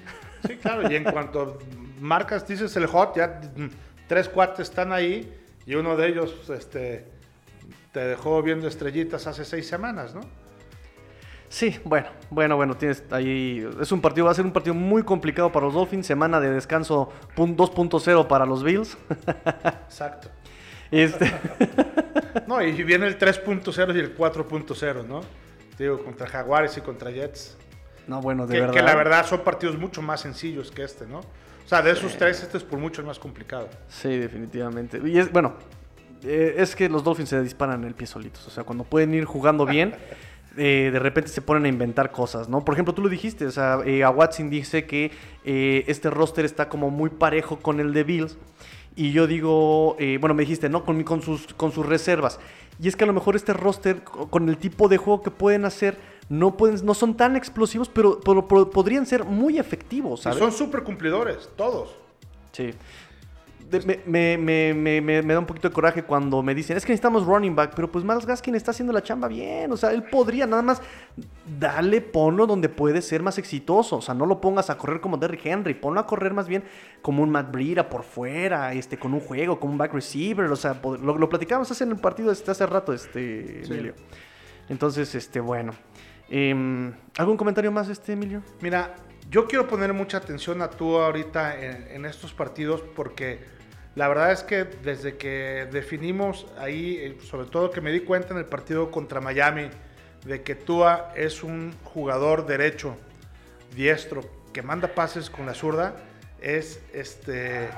Sí, 0.47 0.57
claro. 0.57 0.91
Y 0.91 0.95
en 0.95 1.05
cuanto 1.05 1.59
marcas, 2.01 2.47
dices 2.47 2.75
el 2.77 2.87
hot, 2.87 3.17
ya 3.17 3.41
tres 4.07 4.29
cuates 4.29 4.69
están 4.69 4.93
ahí 4.93 5.42
Y 5.67 5.75
uno 5.77 5.97
de 5.97 6.09
ellos 6.09 6.35
este, 6.51 7.07
te 7.93 8.01
dejó 8.01 8.43
viendo 8.43 8.67
estrellitas 8.67 9.27
hace 9.27 9.45
seis 9.45 9.67
semanas, 9.69 10.15
¿no? 10.15 10.21
Sí, 11.49 11.79
bueno, 11.85 12.09
bueno, 12.31 12.57
bueno, 12.57 12.75
tienes 12.77 13.05
ahí. 13.11 13.67
Es 13.81 13.93
un 13.93 14.01
partido, 14.01 14.25
va 14.25 14.33
a 14.33 14.35
ser 14.35 14.47
un 14.47 14.53
partido 14.53 14.75
muy 14.75 15.03
complicado 15.03 15.53
para 15.53 15.67
los 15.67 15.75
Dolphins. 15.75 16.07
Semana 16.07 16.41
de 16.41 16.51
descanso 16.51 17.13
2.0 17.37 18.27
para 18.27 18.47
los 18.47 18.63
Bills. 18.65 18.97
Exacto. 19.85 20.29
Este, 20.91 21.31
No, 22.47 22.63
y 22.63 22.83
viene 22.83 23.07
el 23.07 23.19
3.0 23.19 23.95
y 23.95 23.99
el 23.99 24.17
4.0, 24.17 25.07
¿no? 25.07 25.21
Digo, 25.79 26.03
contra 26.03 26.27
Jaguares 26.27 26.77
y 26.79 26.81
contra 26.81 27.11
Jets. 27.11 27.57
no, 28.07 28.21
bueno, 28.23 28.47
de 28.47 28.55
Que, 28.55 28.61
verdad. 28.61 28.75
que 28.75 28.83
la 28.83 28.95
verdad 28.95 29.27
son 29.27 29.41
partidos 29.41 29.77
mucho 29.79 30.01
más 30.03 30.21
sencillos 30.23 30.71
que 30.71 30.85
este, 30.85 31.07
¿no? 31.07 31.21
O 31.65 31.69
sea, 31.69 31.83
de 31.83 31.91
esos 31.93 32.17
tres, 32.17 32.43
este 32.43 32.59
es 32.59 32.65
por 32.65 32.79
mucho 32.79 33.01
el 33.01 33.07
más 33.07 33.19
complicado. 33.19 33.69
Sí, 33.89 34.17
definitivamente. 34.19 35.01
Y 35.05 35.19
es, 35.19 35.31
bueno, 35.33 35.55
eh, 36.23 36.55
es 36.59 36.77
que 36.77 36.89
los 36.89 37.03
Dolphins 37.05 37.29
se 37.31 37.43
disparan 37.43 37.81
en 37.83 37.89
el 37.89 37.95
pie 37.95 38.07
solitos. 38.07 38.47
O 38.47 38.51
sea, 38.51 38.65
cuando 38.65 38.85
pueden 38.85 39.15
ir 39.15 39.25
jugando 39.25 39.65
bien, 39.65 39.95
eh, 40.57 40.91
de 40.93 40.99
repente 40.99 41.31
se 41.31 41.41
ponen 41.41 41.65
a 41.65 41.69
inventar 41.69 42.11
cosas, 42.11 42.49
¿no? 42.49 42.65
Por 42.65 42.75
ejemplo, 42.75 42.93
tú 42.95 43.03
lo 43.03 43.09
dijiste, 43.09 43.47
o 43.47 43.51
sea, 43.51 43.79
eh, 43.87 44.05
a 44.05 44.11
Watson 44.11 44.51
dice 44.51 44.85
que 44.87 45.11
este 45.45 46.11
roster 46.11 46.45
está 46.45 46.69
como 46.69 46.91
muy 46.91 47.11
parejo 47.11 47.59
con 47.59 47.81
el 47.81 47.93
de 47.95 48.05
Bills. 48.05 48.37
Y 48.95 49.13
yo 49.13 49.27
digo, 49.27 49.97
eh, 49.99 50.19
bueno, 50.21 50.35
me 50.35 50.43
dijiste, 50.43 50.69
¿no? 50.69 50.85
Con, 50.85 51.03
con, 51.05 51.23
sus, 51.23 51.55
con 51.55 51.73
sus 51.73 51.87
reservas. 51.87 52.39
Y 52.79 52.89
es 52.89 52.97
que 52.97 53.05
a 53.05 53.07
lo 53.07 53.15
mejor 53.15 53.37
este 53.37 53.55
roster, 53.55 54.03
co- 54.05 54.29
con 54.29 54.49
el 54.51 54.59
tipo 54.59 54.89
de 54.89 54.99
juego 54.99 55.23
que 55.23 55.31
pueden 55.31 55.65
hacer, 55.65 55.97
no, 56.29 56.57
pueden, 56.57 56.85
no 56.85 56.95
son 56.95 57.17
tan 57.17 57.37
explosivos, 57.37 57.89
pero, 57.89 58.21
pero- 58.21 58.47
pero 58.49 58.71
podrían 58.71 59.07
ser 59.07 59.25
muy 59.25 59.59
efectivos, 59.59 60.21
son 60.23 60.53
súper 60.53 60.83
cumplidores, 60.83 61.49
todos. 61.57 61.97
Sí. 62.53 62.71
Me, 63.87 64.03
me- 64.05 64.37
me- 64.37 64.75
me- 64.75 65.01
me- 65.01 65.23
me 65.23 65.33
da 65.33 65.39
un 65.39 65.47
poquito 65.47 65.69
de 65.71 65.73
coraje 65.73 66.03
cuando 66.03 66.43
me 66.43 66.55
dicen, 66.55 66.77
es 66.77 66.85
que 66.85 66.93
necesitamos 66.93 67.25
running 67.25 67.57
back, 67.57 67.73
pero 67.75 67.91
pues 67.91 68.05
Miles 68.05 68.27
Gaskin 68.27 68.55
está 68.55 68.71
haciendo 68.73 68.93
la 68.93 69.03
chamba 69.03 69.29
bien, 69.29 69.73
o 69.73 69.79
sea, 69.79 69.93
él 69.93 70.03
podría 70.03 70.47
nada 70.47 70.61
más 70.61 70.83
darle, 71.59 72.03
ponlo 72.03 72.47
donde 72.47 72.69
puede 72.69 73.01
ser 73.01 73.23
más 73.23 73.39
exitoso, 73.39 73.97
o 73.97 74.03
sea, 74.03 74.13
no 74.13 74.27
lo 74.27 74.43
pongas 74.43 74.69
a 74.69 74.77
correr 74.77 75.01
como 75.01 75.17
Derrick 75.17 75.47
Henry, 75.47 75.73
ponlo 75.73 76.01
a 76.01 76.07
correr 76.07 76.35
más 76.35 76.49
bien 76.49 76.65
como 77.01 77.23
un 77.23 77.31
Matt 77.31 77.51
Breida 77.51 77.89
por 77.89 78.03
fuera, 78.03 78.75
este, 78.75 78.99
con 78.99 79.15
un 79.15 79.21
juego, 79.21 79.59
como 79.59 79.73
un 79.73 79.79
back 79.79 79.95
receiver, 79.95 80.51
o 80.51 80.57
sea, 80.57 80.79
lo, 80.83 81.17
lo 81.17 81.29
platicamos 81.31 81.71
hace 81.71 81.85
en 81.85 81.93
el 81.93 81.97
partido 81.99 82.31
este, 82.31 82.51
hace 82.51 82.67
rato, 82.67 82.93
este, 82.93 83.65
Sí. 83.65 83.73
Emilio. 83.73 83.95
Entonces, 84.69 85.15
este, 85.15 85.41
bueno. 85.41 85.73
Em, 86.29 86.93
¿Algún 87.19 87.37
comentario 87.37 87.71
más, 87.71 87.89
este, 87.89 88.13
Emilio? 88.13 88.43
Mira, 88.61 88.95
yo 89.31 89.47
quiero 89.47 89.69
poner 89.69 89.93
mucha 89.93 90.19
atención 90.19 90.63
a 90.63 90.71
tú 90.71 90.99
ahorita 90.99 91.61
en, 91.61 91.89
en 91.89 92.05
estos 92.07 92.33
partidos 92.33 92.83
porque 92.95 93.41
la 93.95 94.09
verdad 94.09 94.33
es 94.33 94.43
que 94.43 94.65
desde 94.65 95.17
que 95.17 95.69
definimos 95.71 96.47
ahí, 96.59 96.97
eh, 96.97 97.19
sobre 97.29 97.47
todo 97.47 97.71
que 97.71 97.81
me 97.81 97.93
di 97.93 98.01
cuenta 98.01 98.33
en 98.33 98.39
el 98.39 98.47
partido 98.47 98.91
contra 98.91 99.21
Miami, 99.21 99.69
de 100.25 100.43
que 100.43 100.55
Tua 100.55 101.13
es 101.15 101.43
un 101.43 101.75
jugador 101.85 102.47
derecho, 102.47 102.97
diestro, 103.75 104.23
que 104.53 104.63
manda 104.63 104.89
pases 104.89 105.29
con 105.29 105.47
la 105.47 105.55
zurda, 105.55 105.97
es 106.41 106.81
este. 106.93 107.69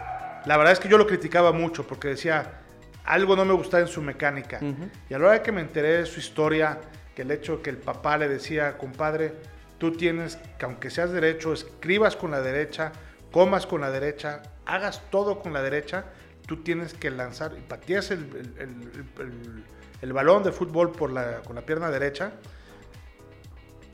La 0.47 0.57
verdad 0.57 0.73
es 0.73 0.81
que 0.81 0.89
yo 0.89 0.99
lo 0.99 1.07
criticaba 1.07 1.53
mucho 1.53 1.87
porque 1.87 2.09
decía 2.09 2.61
algo 3.05 3.37
no 3.37 3.45
me 3.45 3.55
gustaba 3.55 3.83
en 3.83 3.89
su 3.89 4.01
mecánica. 4.01 4.59
Ujú. 4.59 4.89
Y 5.11 5.15
a 5.15 5.19
la 5.19 5.29
hora 5.29 5.43
que 5.43 5.53
me 5.53 5.61
enteré 5.61 5.99
de 5.99 6.07
su 6.07 6.21
historia, 6.21 6.79
que 7.15 7.23
el 7.23 7.31
hecho 7.31 7.63
que 7.63 7.71
el 7.71 7.79
papá 7.79 8.17
le 8.19 8.29
decía, 8.29 8.77
compadre, 8.79 9.35
tú 9.79 9.93
tienes 9.93 10.37
que, 10.59 10.65
aunque 10.65 10.91
seas 10.91 11.11
derecho, 11.13 11.53
escribas 11.53 12.17
con 12.17 12.31
la 12.31 12.41
derecha, 12.41 12.93
comas 13.33 13.67
con 13.67 13.81
la 13.81 13.91
derecha, 13.91 14.43
hagas 14.67 15.03
todo 15.11 15.41
con 15.41 15.53
la 15.53 15.63
derecha, 15.63 16.05
tú 16.47 16.63
tienes 16.63 16.95
que 16.95 17.11
lanzar 17.11 17.55
y 17.59 17.61
pateas 17.61 18.11
el, 18.11 18.21
el- 18.59 19.65
el- 20.03 20.13
balón 20.13 20.43
de 20.43 20.53
fútbol 20.53 20.93
por 20.93 21.11
la, 21.11 21.41
con 21.43 21.55
la 21.57 21.63
pierna 21.63 21.91
derecha, 21.91 22.33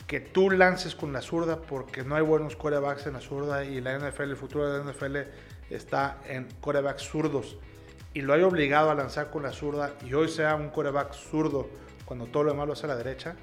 que 0.06 0.18
tú 0.20 0.50
lances 0.50 0.94
con 0.96 1.12
la 1.12 1.22
zurda 1.22 1.60
porque 1.60 2.02
no 2.02 2.16
hay 2.16 2.22
buenos 2.22 2.56
corebacks 2.56 3.06
en 3.06 3.12
la 3.12 3.20
zurda 3.20 3.64
y 3.64 3.80
la 3.80 3.96
NFL, 3.96 4.22
el 4.24 4.36
futuro 4.36 4.68
de 4.72 4.84
la 4.84 4.90
NFL 4.92 5.16
está 5.70 6.18
en 6.26 6.48
corebacks 6.60 7.02
zurdos. 7.02 7.56
Y 8.12 8.22
lo 8.22 8.32
hay 8.32 8.42
obligado 8.42 8.90
a 8.90 8.94
lanzar 8.96 9.30
con 9.30 9.44
la 9.44 9.52
zurda 9.52 9.94
y 10.04 10.14
hoy 10.14 10.28
sea 10.28 10.56
un 10.56 10.70
coreback 10.70 11.12
zurdo 11.12 11.68
cuando 12.10 12.26
todo 12.26 12.42
lo 12.42 12.50
demás 12.50 12.66
lo 12.66 12.72
hace 12.72 12.86
a 12.86 12.88
la 12.88 12.96
derecha, 12.96 13.36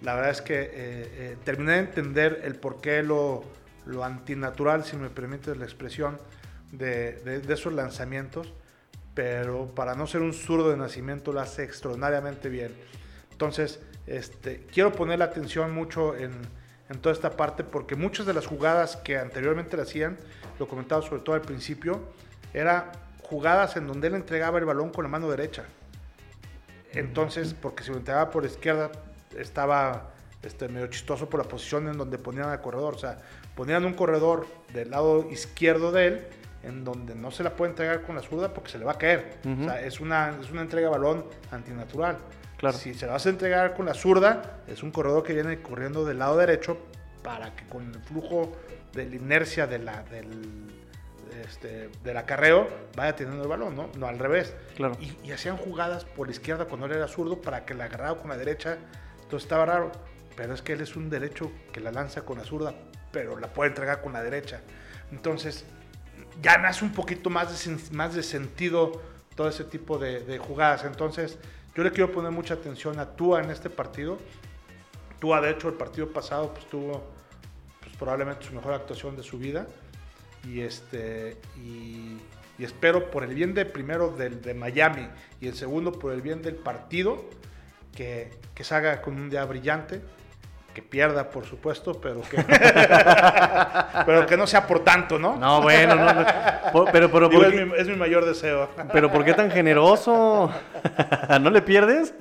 la 0.00 0.14
verdad 0.14 0.30
es 0.30 0.40
que 0.40 0.54
eh, 0.62 0.70
eh, 0.72 1.36
terminé 1.42 1.72
de 1.72 1.78
entender 1.80 2.42
el 2.44 2.54
por 2.54 2.80
qué 2.80 3.02
lo, 3.02 3.42
lo 3.86 4.04
antinatural, 4.04 4.84
si 4.84 4.94
me 4.96 5.10
permites 5.10 5.56
la 5.56 5.64
expresión, 5.64 6.20
de, 6.70 7.14
de- 7.24 7.40
de 7.40 7.54
esos 7.54 7.72
lanzamientos, 7.72 8.52
pero 9.14 9.66
para 9.74 9.96
no 9.96 10.06
ser 10.06 10.20
un 10.20 10.32
zurdo 10.32 10.70
de 10.70 10.76
nacimiento 10.76 11.32
lo 11.32 11.40
hace 11.40 11.64
extraordinariamente 11.64 12.48
bien. 12.48 12.72
Entonces, 13.32 13.80
este, 14.06 14.64
quiero 14.72 14.92
poner 14.92 15.18
la 15.18 15.24
atención 15.24 15.72
mucho 15.74 16.14
en, 16.14 16.30
en 16.90 16.98
toda 17.00 17.12
esta 17.12 17.30
parte 17.30 17.64
porque 17.64 17.96
muchas 17.96 18.26
de 18.26 18.34
las 18.34 18.46
jugadas 18.46 18.94
que 18.94 19.18
anteriormente 19.18 19.76
le 19.76 19.82
hacían, 19.82 20.18
lo 20.60 20.68
comentaba 20.68 21.02
sobre 21.02 21.22
todo 21.22 21.34
al 21.34 21.42
principio, 21.42 22.00
era 22.52 22.92
jugadas 23.24 23.76
en 23.76 23.88
donde 23.88 24.06
él 24.06 24.14
entregaba 24.14 24.60
el 24.60 24.66
balón 24.66 24.90
con 24.90 25.02
la 25.02 25.10
mano 25.10 25.28
derecha. 25.28 25.64
Entonces, 26.94 27.54
porque 27.54 27.82
si 27.82 27.90
lo 27.90 27.98
entregaba 27.98 28.30
por 28.30 28.44
izquierda, 28.44 28.90
estaba 29.36 30.10
este, 30.42 30.68
medio 30.68 30.86
chistoso 30.88 31.28
por 31.28 31.40
la 31.40 31.48
posición 31.48 31.88
en 31.88 31.98
donde 31.98 32.18
ponían 32.18 32.48
al 32.48 32.60
corredor. 32.60 32.94
O 32.94 32.98
sea, 32.98 33.18
ponían 33.54 33.84
un 33.84 33.94
corredor 33.94 34.46
del 34.72 34.90
lado 34.90 35.28
izquierdo 35.30 35.92
de 35.92 36.06
él, 36.06 36.26
en 36.62 36.84
donde 36.84 37.14
no 37.14 37.30
se 37.30 37.42
la 37.42 37.56
puede 37.56 37.70
entregar 37.70 38.02
con 38.02 38.14
la 38.14 38.22
zurda 38.22 38.52
porque 38.52 38.70
se 38.70 38.78
le 38.78 38.84
va 38.84 38.92
a 38.92 38.98
caer. 38.98 39.38
O 39.44 39.64
sea, 39.64 39.84
es 39.84 40.00
una, 40.00 40.36
es 40.40 40.50
una 40.50 40.62
entrega 40.62 40.88
de 40.88 40.92
balón 40.92 41.24
antinatural. 41.50 42.18
Claro. 42.56 42.78
Si 42.78 42.94
se 42.94 43.06
la 43.06 43.12
vas 43.12 43.26
a 43.26 43.30
entregar 43.30 43.74
con 43.74 43.86
la 43.86 43.94
zurda, 43.94 44.60
es 44.66 44.82
un 44.82 44.90
corredor 44.90 45.22
que 45.22 45.34
viene 45.34 45.60
corriendo 45.60 46.04
del 46.04 46.18
lado 46.18 46.38
derecho 46.38 46.78
para 47.22 47.54
que 47.54 47.66
con 47.66 47.92
el 47.92 48.00
flujo 48.00 48.52
de 48.92 49.06
la 49.06 49.16
inercia 49.16 49.66
de 49.66 49.78
la, 49.78 50.02
del, 50.04 50.83
este, 51.44 51.90
del 52.02 52.16
acarreo 52.16 52.68
vaya 52.96 53.14
teniendo 53.16 53.42
el 53.42 53.48
balón, 53.48 53.76
¿no? 53.76 53.90
No 53.96 54.06
al 54.06 54.18
revés. 54.18 54.54
Claro. 54.76 54.96
Y, 55.00 55.16
y 55.24 55.32
hacían 55.32 55.56
jugadas 55.56 56.04
por 56.04 56.26
la 56.26 56.32
izquierda 56.32 56.66
cuando 56.66 56.86
él 56.86 56.92
era 56.92 57.08
zurdo 57.08 57.40
para 57.40 57.64
que 57.64 57.74
la 57.74 57.84
agarrara 57.84 58.14
con 58.16 58.30
la 58.30 58.36
derecha. 58.36 58.78
Entonces 59.22 59.44
estaba 59.44 59.66
raro. 59.66 59.92
Pero 60.36 60.52
es 60.52 60.62
que 60.62 60.72
él 60.72 60.80
es 60.80 60.96
un 60.96 61.10
derecho 61.10 61.52
que 61.72 61.80
la 61.80 61.92
lanza 61.92 62.22
con 62.22 62.38
la 62.38 62.44
zurda, 62.44 62.74
pero 63.12 63.38
la 63.38 63.52
puede 63.52 63.70
entregar 63.70 64.02
con 64.02 64.12
la 64.12 64.22
derecha. 64.22 64.60
Entonces 65.12 65.64
ya 66.42 66.58
nace 66.58 66.84
un 66.84 66.92
poquito 66.92 67.30
más 67.30 67.64
de, 67.64 67.76
más 67.92 68.14
de 68.14 68.22
sentido 68.22 69.00
todo 69.36 69.48
ese 69.48 69.64
tipo 69.64 69.98
de, 69.98 70.20
de 70.20 70.38
jugadas. 70.38 70.84
Entonces 70.84 71.38
yo 71.74 71.82
le 71.82 71.90
quiero 71.90 72.12
poner 72.12 72.30
mucha 72.30 72.54
atención 72.54 72.98
a 73.00 73.16
Tua 73.16 73.42
en 73.42 73.50
este 73.50 73.68
partido. 73.68 74.18
Tua, 75.18 75.40
de 75.40 75.50
hecho, 75.50 75.68
el 75.68 75.74
partido 75.74 76.12
pasado 76.12 76.52
pues, 76.54 76.66
tuvo 76.66 77.04
pues, 77.80 77.96
probablemente 77.96 78.44
su 78.44 78.52
mejor 78.54 78.74
actuación 78.74 79.16
de 79.16 79.22
su 79.22 79.38
vida. 79.38 79.66
Y, 80.46 80.60
este, 80.60 81.36
y, 81.56 82.18
y 82.58 82.64
espero 82.64 83.10
por 83.10 83.24
el 83.24 83.34
bien 83.34 83.54
de 83.54 83.64
primero 83.64 84.10
del, 84.10 84.42
de 84.42 84.54
Miami 84.54 85.08
y 85.40 85.48
el 85.48 85.54
segundo 85.54 85.92
por 85.92 86.12
el 86.12 86.22
bien 86.22 86.42
del 86.42 86.56
partido 86.56 87.24
que, 87.94 88.30
que 88.54 88.64
salga 88.64 89.00
con 89.02 89.14
un 89.14 89.30
día 89.30 89.44
brillante. 89.44 90.02
Que 90.74 90.82
pierda, 90.82 91.30
por 91.30 91.44
supuesto, 91.44 92.00
pero 92.00 92.20
que, 92.22 92.36
pero 94.06 94.26
que 94.26 94.36
no 94.36 94.44
sea 94.44 94.66
por 94.66 94.82
tanto, 94.82 95.20
¿no? 95.20 95.36
No, 95.36 95.62
bueno, 95.62 95.94
no, 95.94 96.12
no. 96.12 96.24
Pero, 96.90 97.12
pero, 97.12 97.28
Digo, 97.28 97.42
¿por 97.42 97.54
es, 97.54 97.66
mi, 97.66 97.74
es 97.76 97.86
mi 97.86 97.94
mayor 97.94 98.24
deseo. 98.24 98.68
pero 98.92 99.08
¿por 99.12 99.24
qué 99.24 99.34
tan 99.34 99.52
generoso? 99.52 100.50
¿No 101.40 101.50
le 101.50 101.62
pierdes? 101.62 102.12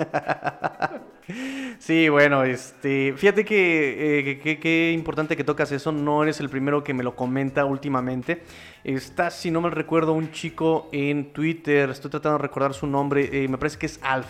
Sí, 1.79 2.09
bueno, 2.09 2.43
este, 2.43 3.13
fíjate 3.15 3.45
que 3.45 4.19
eh, 4.43 4.59
que- 4.59 4.91
importante 4.91 5.37
que 5.37 5.43
tocas 5.43 5.71
eso, 5.71 5.91
no 5.91 6.23
eres 6.23 6.39
el 6.41 6.49
primero 6.49 6.83
que 6.83 6.93
me 6.93 7.03
lo 7.03 7.15
comenta 7.15 7.63
últimamente. 7.65 8.43
Está, 8.83 9.29
si 9.31 9.49
no 9.49 9.61
me 9.61 9.69
recuerdo, 9.69 10.13
un 10.13 10.31
chico 10.31 10.89
en 10.91 11.31
Twitter, 11.31 11.89
estoy 11.89 12.11
tratando 12.11 12.37
de 12.39 12.41
recordar 12.43 12.73
su 12.73 12.87
nombre, 12.87 13.29
eh, 13.43 13.47
me 13.47 13.57
parece 13.57 13.77
que 13.77 13.85
es 13.85 13.99
Alf. 14.03 14.27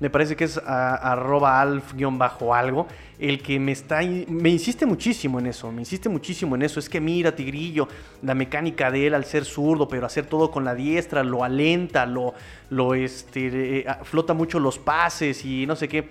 Me 0.00 0.08
parece 0.08 0.34
que 0.34 0.44
es 0.44 0.56
a- 0.58 0.94
arroba 1.12 1.60
alf-bajo 1.60 2.54
algo, 2.54 2.86
el 3.18 3.42
que 3.42 3.60
me 3.60 3.72
está, 3.72 4.00
me 4.28 4.48
insiste 4.48 4.86
muchísimo 4.86 5.38
en 5.38 5.46
eso, 5.46 5.70
me 5.70 5.82
insiste 5.82 6.08
muchísimo 6.08 6.56
en 6.56 6.62
eso. 6.62 6.80
Es 6.80 6.88
que 6.88 7.00
mira, 7.00 7.36
Tigrillo, 7.36 7.86
la 8.22 8.34
mecánica 8.34 8.90
de 8.90 9.08
él 9.08 9.14
al 9.14 9.26
ser 9.26 9.44
zurdo, 9.44 9.88
pero 9.88 10.06
hacer 10.06 10.24
todo 10.24 10.50
con 10.50 10.64
la 10.64 10.74
diestra, 10.74 11.22
lo 11.22 11.44
alenta, 11.44 12.06
lo, 12.06 12.32
lo 12.70 12.94
este, 12.94 13.80
eh, 13.80 13.86
flota 14.04 14.32
mucho 14.32 14.58
los 14.58 14.78
pases 14.78 15.44
y 15.44 15.66
no 15.66 15.76
sé 15.76 15.86
qué. 15.86 16.08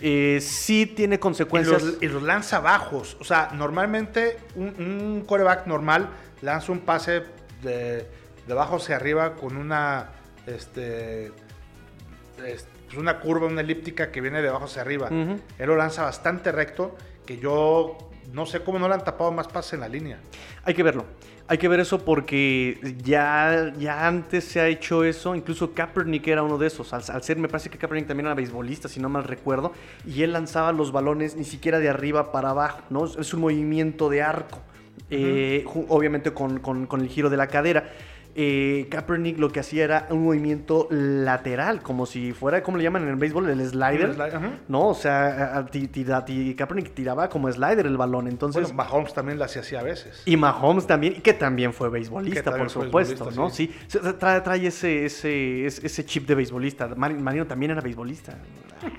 Eh, 0.00 0.38
sí 0.40 0.86
tiene 0.86 1.18
consecuencias. 1.18 1.84
y 2.00 2.06
los 2.06 2.22
lanza 2.22 2.60
bajos. 2.60 3.16
O 3.20 3.24
sea, 3.24 3.50
normalmente 3.54 4.38
un, 4.54 4.68
un 4.78 5.24
coreback 5.26 5.66
normal 5.66 6.08
lanza 6.42 6.70
un 6.72 6.78
pase 6.80 7.24
de, 7.62 8.06
de 8.46 8.52
abajo 8.52 8.76
hacia 8.76 8.94
arriba 8.96 9.34
con 9.34 9.56
una, 9.56 10.10
este, 10.46 11.32
es- 12.46 12.66
pues 12.90 12.98
una 13.00 13.20
curva, 13.20 13.46
una 13.46 13.60
elíptica 13.60 14.10
que 14.10 14.20
viene 14.20 14.42
de 14.42 14.48
abajo 14.48 14.64
hacia 14.64 14.82
arriba. 14.82 15.06
Ujú. 15.06 15.38
Él 15.58 15.66
lo 15.66 15.76
lanza 15.76 16.02
bastante 16.02 16.50
recto, 16.52 16.96
que 17.24 17.38
yo 17.38 17.96
no 18.32 18.46
sé 18.46 18.60
cómo 18.60 18.78
no 18.78 18.88
le 18.88 18.94
han 18.94 19.04
tapado 19.04 19.30
más 19.32 19.46
pases 19.48 19.74
en 19.74 19.80
la 19.80 19.88
línea. 19.88 20.18
Hay 20.64 20.74
que 20.74 20.82
verlo. 20.82 21.04
Hay 21.46 21.58
que 21.58 21.66
ver 21.66 21.80
eso 21.80 22.04
porque 22.04 22.78
ya, 23.02 23.72
ya 23.78 24.06
antes 24.06 24.44
se 24.44 24.60
ha 24.60 24.68
hecho 24.68 25.02
eso. 25.04 25.34
Incluso 25.34 25.72
Kaepernick 25.74 26.28
era 26.28 26.42
uno 26.44 26.58
de 26.58 26.66
esos. 26.68 26.92
Al, 26.92 27.02
al 27.08 27.22
ser, 27.24 27.38
me 27.38 27.48
parece 27.48 27.70
que 27.70 27.78
Kaepernick 27.78 28.06
también 28.06 28.26
era 28.26 28.34
beisbolista, 28.34 28.88
si 28.88 29.00
no 29.00 29.08
mal 29.08 29.24
recuerdo. 29.24 29.72
Y 30.06 30.22
él 30.22 30.32
lanzaba 30.32 30.70
los 30.72 30.92
balones 30.92 31.34
ni 31.36 31.44
siquiera 31.44 31.78
de 31.80 31.88
arriba 31.88 32.30
para 32.32 32.50
abajo, 32.50 32.82
¿no? 32.90 33.04
Es 33.04 33.32
un 33.34 33.40
movimiento 33.40 34.08
de 34.10 34.22
arco. 34.22 34.60
eh, 35.12 35.64
obviamente 35.88 36.32
con, 36.32 36.60
con- 36.60 36.86
con 36.86 37.00
el 37.00 37.08
giro 37.08 37.30
de 37.30 37.36
la 37.36 37.48
cadera. 37.48 37.90
Eh, 38.36 38.86
Kaepernick 38.90 39.38
lo 39.38 39.50
que 39.50 39.60
hacía 39.60 39.84
era 39.84 40.06
un 40.10 40.22
movimiento 40.24 40.86
lateral, 40.90 41.82
como 41.82 42.06
si 42.06 42.32
fuera, 42.32 42.62
¿cómo 42.62 42.76
le 42.76 42.84
llaman 42.84 43.02
en 43.02 43.08
el 43.08 43.16
béisbol? 43.16 43.50
El 43.50 43.66
slider. 43.68 44.10
El. 44.10 44.50
No, 44.68 44.88
o 44.88 44.94
sea, 44.94 45.66
tira- 45.70 46.24
ti- 46.24 46.54
Kaepernick 46.54 46.94
tiraba 46.94 47.28
como 47.28 47.50
slider 47.50 47.86
el 47.86 47.96
balón. 47.96 48.28
Entonces, 48.28 48.62
Bueno, 48.62 48.76
Mahomes 48.76 49.12
también 49.14 49.38
la 49.38 49.46
hacía 49.46 49.80
a 49.80 49.82
veces. 49.82 50.22
y 50.24 50.36
Mahomes 50.36 50.86
también, 50.86 51.14
y 51.14 51.20
que 51.20 51.32
también 51.34 51.72
fue 51.72 51.88
beisbolista, 51.88 52.50
por 52.50 52.70
fue 52.70 52.84
supuesto, 52.86 53.24
beisbolista, 53.24 53.42
¿no? 53.42 53.50
Sí, 53.50 53.74
trae, 54.18 54.40
trae 54.42 54.66
ese, 54.66 55.04
ese, 55.06 55.66
ese, 55.66 56.04
chip 56.04 56.26
de 56.28 56.34
beisbolista. 56.36 56.86
Mar- 56.94 57.12
Marino 57.14 57.46
también 57.46 57.72
era 57.72 57.80
beisbolista. 57.80 58.38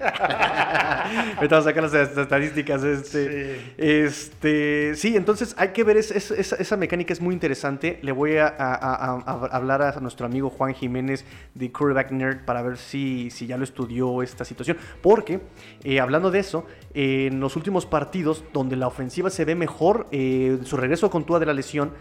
A 1.51 1.61
sacar 1.63 1.83
las 1.83 1.93
est- 1.93 2.17
estadísticas. 2.17 2.83
Este, 2.83 3.55
Sí. 3.55 3.73
este, 3.77 4.95
sí, 4.95 5.15
entonces 5.17 5.53
hay 5.57 5.69
que 5.69 5.83
ver 5.83 5.97
es- 5.97 6.11
es- 6.11 6.31
esa, 6.31 6.55
esa 6.55 6.77
mecánica, 6.77 7.13
es 7.13 7.21
muy 7.21 7.33
interesante. 7.33 7.99
Le 8.01 8.11
voy 8.11 8.37
a, 8.37 8.47
a- 8.47 8.73
a- 8.75 9.20
hablar 9.25 9.81
a 9.81 9.99
nuestro 9.99 10.25
amigo 10.25 10.49
Juan 10.49 10.73
Jiménez 10.73 11.25
de 11.53 11.71
Quarterback 11.71 12.11
Nerd 12.11 12.45
para 12.45 12.61
ver 12.61 12.77
si, 12.77 13.29
si 13.29 13.47
ya 13.47 13.57
lo 13.57 13.63
estudió 13.63 14.21
esta 14.21 14.45
situación. 14.45 14.77
Porque, 15.01 15.41
eh, 15.83 15.99
hablando 15.99 16.31
de 16.31 16.39
eso, 16.39 16.65
eh, 16.93 17.27
en 17.31 17.39
los 17.39 17.55
últimos 17.55 17.85
partidos 17.85 18.43
donde 18.53 18.75
la 18.75 18.87
ofensiva 18.87 19.29
se 19.29 19.45
ve 19.45 19.55
mejor, 19.55 20.07
eh, 20.11 20.59
su 20.63 20.77
regreso 20.77 21.09
con 21.09 21.25
Tua 21.25 21.39
de 21.39 21.45
la 21.45 21.53
lesión, 21.53 21.91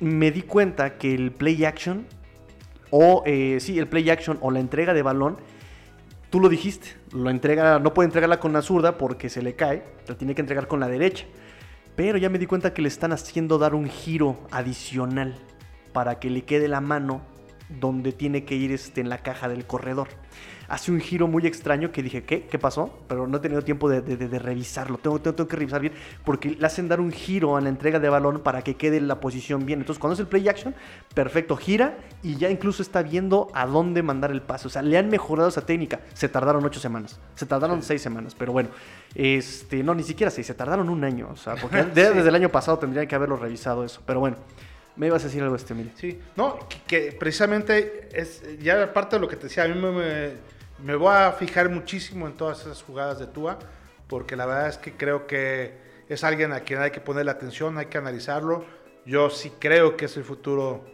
me 0.00 0.30
di 0.30 0.42
cuenta 0.42 0.96
que 0.96 1.14
el 1.14 1.32
play 1.32 1.64
action, 1.64 2.06
o 2.90 3.22
sí, 3.26 3.78
el 3.78 3.86
play 3.86 4.08
action 4.10 4.38
o 4.40 4.50
la 4.50 4.60
entrega 4.60 4.94
de 4.94 5.02
balón, 5.02 5.36
tú 6.30 6.40
lo 6.40 6.48
dijiste, 6.48 6.88
lo 7.12 7.28
entrega, 7.30 7.78
no 7.78 7.92
puede 7.92 8.06
entregarla 8.06 8.40
con 8.40 8.52
la 8.52 8.62
zurda 8.62 8.96
porque 8.96 9.28
se 9.28 9.42
le 9.42 9.54
cae, 9.54 9.84
la 10.08 10.16
tiene 10.16 10.34
que 10.34 10.40
entregar 10.40 10.66
con 10.66 10.80
la 10.80 10.88
derecha. 10.88 11.26
Pero 11.96 12.18
ya 12.18 12.30
me 12.30 12.38
di 12.38 12.46
cuenta 12.46 12.72
que 12.72 12.82
le 12.82 12.88
están 12.88 13.12
haciendo 13.12 13.58
dar 13.58 13.74
un 13.74 13.88
giro 13.88 14.38
adicional 14.50 15.36
para 15.92 16.18
que 16.18 16.30
le 16.30 16.42
quede 16.44 16.68
la 16.68 16.80
mano 16.80 17.22
donde 17.68 18.12
tiene 18.12 18.44
que 18.44 18.56
ir 18.56 18.72
este, 18.72 19.00
en 19.00 19.08
la 19.08 19.18
caja 19.18 19.48
del 19.48 19.64
corredor. 19.66 20.08
Hace 20.68 20.92
un 20.92 21.00
giro 21.00 21.26
muy 21.26 21.46
extraño 21.48 21.90
que 21.90 22.00
dije, 22.00 22.22
¿qué? 22.22 22.42
¿Qué 22.46 22.56
pasó? 22.56 22.96
Pero 23.08 23.26
no 23.26 23.38
he 23.38 23.40
tenido 23.40 23.62
tiempo 23.62 23.88
de, 23.88 24.02
de- 24.02 24.16
de- 24.16 24.28
de 24.28 24.38
revisarlo. 24.38 24.98
Tengo, 24.98 25.20
tengo- 25.20 25.34
tengo 25.36 25.48
que 25.48 25.56
revisar 25.56 25.80
bien 25.80 25.92
porque 26.24 26.50
le 26.50 26.64
hacen 26.64 26.86
dar 26.88 27.00
un 27.00 27.10
giro 27.10 27.56
a 27.56 27.60
la 27.60 27.68
entrega 27.68 27.98
de 27.98 28.08
balón 28.08 28.40
para 28.40 28.62
que 28.62 28.74
quede 28.76 29.00
la 29.00 29.18
posición 29.20 29.66
bien. 29.66 29.80
Entonces, 29.80 30.00
cuando 30.00 30.14
es 30.14 30.20
el 30.20 30.28
play 30.28 30.48
action, 30.48 30.72
perfecto, 31.12 31.56
gira 31.56 31.98
y 32.22 32.36
ya 32.36 32.50
incluso 32.50 32.82
está 32.82 33.02
viendo 33.02 33.48
a 33.52 33.66
dónde 33.66 34.02
mandar 34.04 34.30
el 34.30 34.42
pase. 34.42 34.68
O 34.68 34.70
sea, 34.70 34.82
le 34.82 34.96
han 34.96 35.08
mejorado 35.10 35.48
esa 35.48 35.66
técnica. 35.66 36.00
Se 36.14 36.28
tardaron 36.28 36.64
ocho 36.64 36.78
semanas, 36.78 37.18
se 37.34 37.46
tardaron 37.46 37.82
seis 37.82 38.00
semanas, 38.00 38.36
pero 38.36 38.52
bueno, 38.52 38.68
este, 39.16 39.82
no, 39.82 39.92
ni 39.94 40.04
siquiera 40.04 40.30
seis, 40.30 40.46
se 40.46 40.54
tardaron 40.54 40.88
un 40.88 41.02
año. 41.02 41.28
O 41.32 41.36
sea, 41.36 41.56
porque 41.56 41.82
de- 41.94 42.12
desde 42.14 42.28
el 42.28 42.34
año 42.34 42.48
pasado 42.48 42.78
tendrían 42.78 43.08
que 43.08 43.14
haberlo 43.16 43.34
revisado 43.36 43.84
eso. 43.84 44.02
Pero 44.06 44.20
bueno, 44.20 44.36
me 44.96 45.06
ibas 45.06 45.22
a 45.22 45.26
decir 45.26 45.42
algo, 45.42 45.56
este, 45.56 45.72
Emilio. 45.72 45.92
Sí, 45.96 46.20
no, 46.36 46.58
que, 46.68 46.82
que 46.86 47.12
precisamente 47.12 48.08
es 48.12 48.42
ya 48.58 48.82
aparte 48.82 49.16
de 49.16 49.20
lo 49.20 49.28
que 49.28 49.36
te 49.36 49.44
decía, 49.44 49.64
a 49.64 49.68
mí 49.68 49.80
me, 49.80 49.90
me, 49.90 50.32
me 50.82 50.94
voy 50.94 51.14
a 51.14 51.32
fijar 51.32 51.68
muchísimo 51.68 52.26
en 52.26 52.34
todas 52.34 52.60
esas 52.60 52.82
jugadas 52.82 53.18
de 53.18 53.26
Tua, 53.26 53.58
porque 54.08 54.36
la 54.36 54.46
verdad 54.46 54.68
es 54.68 54.78
que 54.78 54.92
creo 54.92 55.26
que 55.26 55.78
es 56.08 56.24
alguien 56.24 56.52
a 56.52 56.60
quien 56.60 56.80
hay 56.80 56.90
que 56.90 57.00
ponerle 57.00 57.30
atención, 57.30 57.78
hay 57.78 57.86
que 57.86 57.98
analizarlo. 57.98 58.64
Yo 59.06 59.30
sí 59.30 59.52
creo 59.58 59.96
que 59.96 60.06
es 60.06 60.16
el 60.16 60.24
futuro 60.24 60.84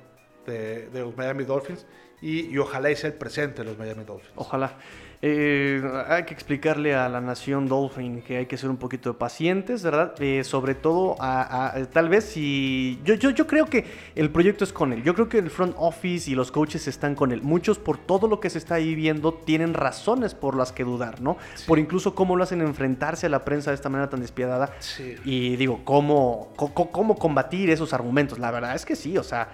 de, 0.44 0.88
de 0.88 1.00
los 1.00 1.16
Miami 1.16 1.44
Dolphins 1.44 1.86
y, 2.20 2.46
y 2.46 2.58
ojalá 2.58 2.90
y 2.90 2.96
sea 2.96 3.08
el 3.08 3.16
presente 3.16 3.62
de 3.62 3.64
los 3.64 3.78
Miami 3.78 4.04
Dolphins. 4.04 4.32
Ojalá. 4.36 4.78
Eh, 5.22 5.82
hay 6.08 6.24
que 6.24 6.34
explicarle 6.34 6.94
a 6.94 7.08
la 7.08 7.20
nación 7.20 7.68
Dolphin 7.68 8.20
que 8.22 8.36
hay 8.36 8.46
que 8.46 8.56
ser 8.58 8.68
un 8.68 8.76
poquito 8.76 9.16
pacientes, 9.16 9.82
¿verdad? 9.82 10.14
Eh, 10.20 10.44
sobre 10.44 10.74
todo, 10.74 11.16
a, 11.20 11.68
a- 11.68 11.86
tal 11.86 12.08
vez 12.08 12.24
si... 12.24 13.00
Yo, 13.02 13.14
yo, 13.14 13.30
yo 13.30 13.46
creo 13.46 13.66
que 13.66 13.86
el 14.14 14.30
proyecto 14.30 14.64
es 14.64 14.72
con 14.72 14.92
él. 14.92 15.02
Yo 15.02 15.14
creo 15.14 15.28
que 15.28 15.38
el 15.38 15.48
front 15.50 15.74
office 15.78 16.30
y 16.30 16.34
los 16.34 16.52
coaches 16.52 16.86
están 16.86 17.14
con 17.14 17.32
él. 17.32 17.40
Muchos, 17.42 17.78
por 17.78 17.96
todo 17.98 18.28
lo 18.28 18.40
que 18.40 18.50
se 18.50 18.58
está 18.58 18.74
ahí 18.74 18.94
viendo, 18.94 19.32
tienen 19.32 19.72
razones 19.74 20.34
por 20.34 20.54
las 20.54 20.72
que 20.72 20.84
dudar, 20.84 21.20
¿no? 21.22 21.38
Por 21.66 21.78
incluso 21.78 22.14
cómo 22.14 22.36
lo 22.36 22.44
hacen 22.44 22.60
enfrentarse 22.60 23.26
a 23.26 23.30
la 23.30 23.44
prensa 23.44 23.70
de 23.70 23.76
esta 23.76 23.88
manera 23.88 24.10
tan 24.10 24.20
despiadada. 24.20 24.74
Sí. 24.80 25.16
Y 25.24 25.56
digo, 25.56 25.80
¿cómo, 25.84 26.52
cómo 26.56 27.16
combatir 27.16 27.70
esos 27.70 27.92
argumentos? 27.92 28.38
La 28.38 28.50
verdad 28.50 28.74
es 28.74 28.84
que 28.84 28.94
sí, 28.96 29.16
o 29.16 29.22
sea... 29.24 29.48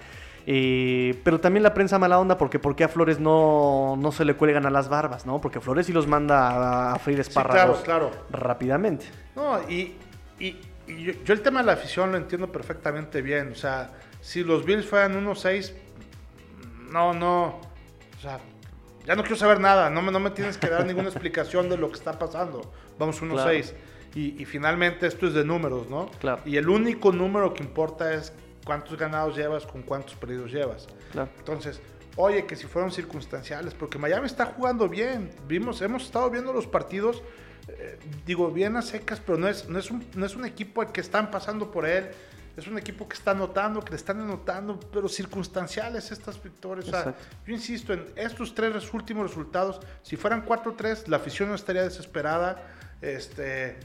eh, 0.46 1.20
pero 1.24 1.40
también 1.40 1.62
la 1.62 1.72
prensa 1.74 1.98
mala 1.98 2.18
onda 2.18 2.36
porque 2.38 2.58
porque 2.58 2.84
a 2.84 2.88
Flores 2.88 3.20
no, 3.20 3.96
no 3.98 4.12
se 4.12 4.24
le 4.24 4.34
cuelgan 4.34 4.66
a 4.66 4.70
las 4.70 4.88
barbas, 4.88 5.24
¿no? 5.26 5.40
Porque 5.40 5.60
Flores 5.60 5.86
sí 5.86 5.92
los 5.92 6.06
manda 6.06 6.48
a, 6.50 6.92
a 6.94 6.98
freír 6.98 7.20
espárragos 7.20 7.80
claro, 7.80 8.10
rápidamente. 8.30 9.06
No, 9.36 9.60
y, 9.68 9.94
y- 10.38 10.56
y 10.88 11.04
yo, 11.04 11.12
yo 11.24 11.32
el 11.32 11.42
tema 11.42 11.60
de 11.60 11.66
la 11.66 11.72
afición 11.74 12.10
lo 12.10 12.18
entiendo 12.18 12.50
perfectamente 12.50 13.22
bien. 13.22 13.52
O 13.52 13.54
sea, 13.54 13.92
si 14.20 14.42
los 14.42 14.64
Bills 14.64 14.84
fueran 14.84 15.14
1-6, 15.24 15.72
no, 16.90 17.12
no. 17.14 17.60
O 18.16 18.20
sea, 18.20 18.38
ya 19.06 19.14
no 19.14 19.22
quiero 19.22 19.36
saber 19.36 19.60
nada. 19.60 19.90
No 19.90 20.02
me, 20.02 20.10
no 20.12 20.18
me 20.20 20.30
tienes 20.30 20.58
que 20.58 20.68
dar 20.68 20.84
ninguna 20.84 21.08
explicación 21.10 21.68
de 21.68 21.76
lo 21.76 21.88
que 21.88 21.94
está 21.98 22.18
pasando. 22.18 22.72
Vamos 22.98 23.22
1-6. 23.22 23.32
Claro. 23.32 23.52
Y, 24.14 24.42
y 24.42 24.44
finalmente 24.44 25.06
esto 25.06 25.26
es 25.28 25.34
de 25.34 25.44
números, 25.44 25.88
¿no? 25.88 26.10
Claro. 26.20 26.42
Y 26.44 26.56
el 26.56 26.68
único 26.68 27.12
número 27.12 27.54
que 27.54 27.62
importa 27.62 28.12
es 28.12 28.32
cuántos 28.64 28.96
ganados 28.98 29.36
llevas 29.36 29.66
con 29.66 29.82
cuántos 29.82 30.14
perdidos 30.16 30.50
llevas. 30.52 30.86
Claro. 31.12 31.30
Entonces, 31.38 31.80
oye, 32.16 32.46
que 32.46 32.56
si 32.56 32.66
fueron 32.66 32.90
circunstanciales, 32.92 33.74
porque 33.74 33.98
Miami 33.98 34.26
está 34.26 34.46
jugando 34.46 34.88
bien. 34.88 35.30
Vimos, 35.46 35.80
hemos 35.82 36.04
estado 36.04 36.30
viendo 36.30 36.52
los 36.52 36.66
partidos, 36.66 37.22
eh, 37.68 37.98
digo, 38.26 38.50
bien 38.50 38.76
a 38.76 38.82
secas, 38.82 39.20
pero 39.20 39.38
no 39.38 39.48
es, 39.48 39.68
no, 39.68 39.78
es 39.78 39.90
un, 39.90 40.04
no 40.14 40.26
es 40.26 40.34
un 40.36 40.44
equipo 40.44 40.80
al 40.82 40.92
que 40.92 41.00
están 41.00 41.30
pasando 41.30 41.70
por 41.70 41.86
él. 41.86 42.10
Es 42.54 42.66
un 42.66 42.76
equipo 42.76 43.08
que 43.08 43.14
está 43.14 43.30
anotando, 43.30 43.80
que 43.80 43.90
le 43.92 43.96
están 43.96 44.20
anotando, 44.20 44.78
pero 44.92 45.08
circunstanciales 45.08 46.12
estas 46.12 46.42
victorias. 46.42 46.86
O 46.86 46.90
sea, 46.90 47.14
yo 47.46 47.54
insisto, 47.54 47.94
en 47.94 48.04
estos 48.14 48.54
tres 48.54 48.74
res- 48.74 48.92
últimos 48.92 49.26
resultados, 49.26 49.80
si 50.02 50.16
fueran 50.16 50.44
4-3, 50.44 51.06
la 51.06 51.16
afición 51.16 51.48
no 51.48 51.54
estaría 51.54 51.82
desesperada. 51.82 52.62
Este, 53.00 53.78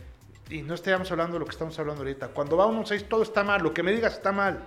y 0.49 0.61
no 0.61 0.73
estaríamos 0.73 1.11
hablando 1.11 1.33
de 1.33 1.39
lo 1.39 1.45
que 1.45 1.51
estamos 1.51 1.77
hablando 1.79 2.01
ahorita. 2.01 2.29
Cuando 2.29 2.57
va 2.57 2.65
1-6, 2.67 3.07
todo 3.07 3.23
está 3.23 3.43
mal. 3.43 3.61
Lo 3.61 3.73
que 3.73 3.83
me 3.83 3.91
digas 3.91 4.13
está 4.13 4.31
mal. 4.31 4.59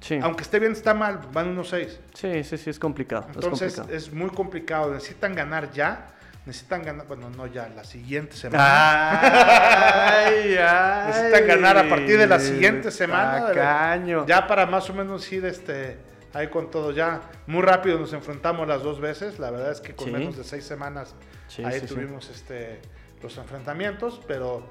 Sí. 0.00 0.18
Aunque 0.22 0.42
esté 0.42 0.58
bien, 0.58 0.72
está 0.72 0.94
mal. 0.94 1.20
Van 1.32 1.56
1-6. 1.56 1.88
sí, 2.14 2.44
sí, 2.44 2.58
sí, 2.58 2.70
es 2.70 2.78
complicado. 2.78 3.26
es 3.30 3.36
Entonces 3.36 3.74
complicado. 3.74 3.96
es 3.98 4.12
muy 4.12 4.30
complicado. 4.30 4.92
Necesitan 4.92 5.34
ganar 5.34 5.70
ya. 5.72 6.08
Necesitan 6.46 6.82
ganar, 6.82 7.06
bueno, 7.06 7.30
no 7.30 7.46
ya, 7.46 7.68
la 7.70 7.84
siguiente 7.84 8.36
semana. 8.36 10.18
Ay, 10.18 10.56
ay, 10.60 11.06
Necesitan 11.06 11.46
ganar 11.46 11.78
a 11.78 11.88
partir 11.88 12.18
de 12.18 12.26
la 12.26 12.38
siguiente 12.38 12.90
semana. 12.90 13.46
tacaño. 13.46 14.26
Ya 14.26 14.46
para 14.46 14.66
más 14.66 14.88
o 14.90 14.94
menos 14.94 15.30
ir 15.32 15.44
este, 15.46 15.96
ahí 16.34 16.48
con 16.48 16.70
todo. 16.70 16.90
Ya 16.92 17.22
muy 17.46 17.62
rápido 17.62 17.98
nos 17.98 18.12
enfrentamos 18.12 18.68
las 18.68 18.82
dos 18.82 19.00
veces. 19.00 19.38
La 19.38 19.50
verdad 19.50 19.72
es 19.72 19.80
que 19.80 19.94
con 19.94 20.06
Sí. 20.08 20.12
menos 20.12 20.36
de 20.36 20.44
seis 20.44 20.64
semanas 20.64 21.14
Sí, 21.48 21.64
ahí 21.64 21.80
tuvimos 21.80 22.28
este, 22.28 22.80
los 23.22 23.36
enfrentamientos. 23.38 24.20
Pero 24.28 24.66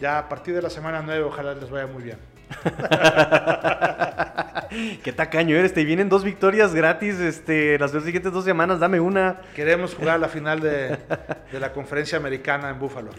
ya 0.00 0.18
a 0.18 0.28
partir 0.28 0.54
de 0.54 0.62
la 0.62 0.70
semana 0.70 1.02
9 1.04 1.22
ojalá 1.24 1.54
les 1.54 1.70
vaya 1.70 1.86
muy 1.86 2.02
bien. 2.02 2.18
Qué 5.02 5.12
tacaño 5.12 5.56
eres, 5.56 5.72
te 5.74 5.84
vienen 5.84 6.08
dos 6.08 6.24
victorias 6.24 6.74
gratis 6.74 7.18
este, 7.20 7.78
las 7.78 7.92
dos 7.92 8.04
siguientes 8.04 8.32
dos 8.32 8.44
semanas, 8.44 8.80
dame 8.80 9.00
una. 9.00 9.36
Queremos 9.54 9.94
jugar 9.94 10.18
la 10.20 10.28
final 10.28 10.60
de, 10.60 10.98
de 11.50 11.60
la 11.60 11.72
conferencia 11.72 12.18
americana 12.18 12.70
en 12.70 12.78
Búfalo. 12.78 13.10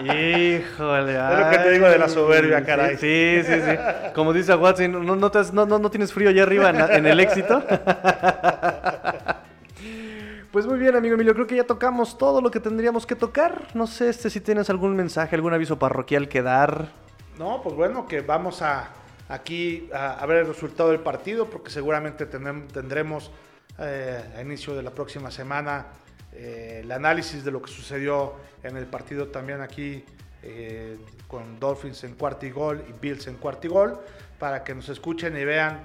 Híjole. 0.00 1.12
Es 1.14 1.38
lo 1.38 1.50
que 1.50 1.58
te 1.58 1.70
digo 1.72 1.88
de 1.88 1.98
la 1.98 2.08
soberbia, 2.08 2.58
ay, 2.58 2.64
caray. 2.64 2.96
Sí, 2.96 3.42
sí, 3.44 3.54
sí. 3.60 3.76
Como 4.14 4.32
dice 4.32 4.54
Watson, 4.54 5.04
¿no, 5.04 5.16
no, 5.16 5.30
te 5.30 5.38
has- 5.38 5.52
no, 5.52 5.66
no- 5.66 5.90
tienes 5.90 6.12
frío 6.12 6.30
allá 6.30 6.42
arriba 6.44 6.70
en, 6.70 6.80
en 6.80 7.06
el 7.06 7.20
éxito? 7.20 7.62
Pues 10.52 10.66
muy 10.66 10.80
bien, 10.80 10.96
amigo 10.96 11.14
Emilio, 11.14 11.32
creo 11.32 11.46
que 11.46 11.54
ya 11.54 11.64
tocamos 11.64 12.18
todo 12.18 12.40
lo 12.40 12.50
que 12.50 12.58
tendríamos 12.58 13.06
que 13.06 13.14
tocar. 13.14 13.68
No 13.74 13.86
sé 13.86 14.08
este, 14.08 14.30
si 14.30 14.40
tienes 14.40 14.68
algún 14.68 14.96
mensaje, 14.96 15.36
algún 15.36 15.54
aviso 15.54 15.78
parroquial 15.78 16.28
que 16.28 16.42
dar. 16.42 16.88
No, 17.38 17.62
pues 17.62 17.76
bueno, 17.76 18.08
que 18.08 18.20
vamos 18.20 18.60
a 18.60 18.90
aquí 19.28 19.88
a, 19.94 20.26
ver 20.26 20.38
el 20.38 20.48
resultado 20.48 20.90
del 20.90 20.98
partido, 20.98 21.48
porque 21.48 21.70
seguramente 21.70 22.26
tendremos 22.26 23.30
eh, 23.78 24.24
a 24.36 24.42
inicio 24.42 24.74
de 24.74 24.82
la 24.82 24.90
próxima 24.90 25.30
semana 25.30 25.86
eh, 26.32 26.80
el 26.82 26.90
análisis 26.90 27.44
de 27.44 27.52
lo 27.52 27.62
que 27.62 27.70
sucedió 27.70 28.34
en 28.64 28.76
el 28.76 28.86
partido 28.86 29.28
también 29.28 29.60
aquí 29.60 30.04
eh, 30.42 30.98
con 31.28 31.60
Dolphins 31.60 32.02
en 32.02 32.14
cuarto 32.14 32.46
y 32.46 32.50
gol 32.50 32.84
y 32.88 32.92
Bills 33.00 33.28
en 33.28 33.36
cuarto 33.36 33.68
y 33.68 33.70
gol, 33.70 34.00
para 34.40 34.64
que 34.64 34.74
nos 34.74 34.88
escuchen 34.88 35.36
y 35.36 35.44
vean 35.44 35.80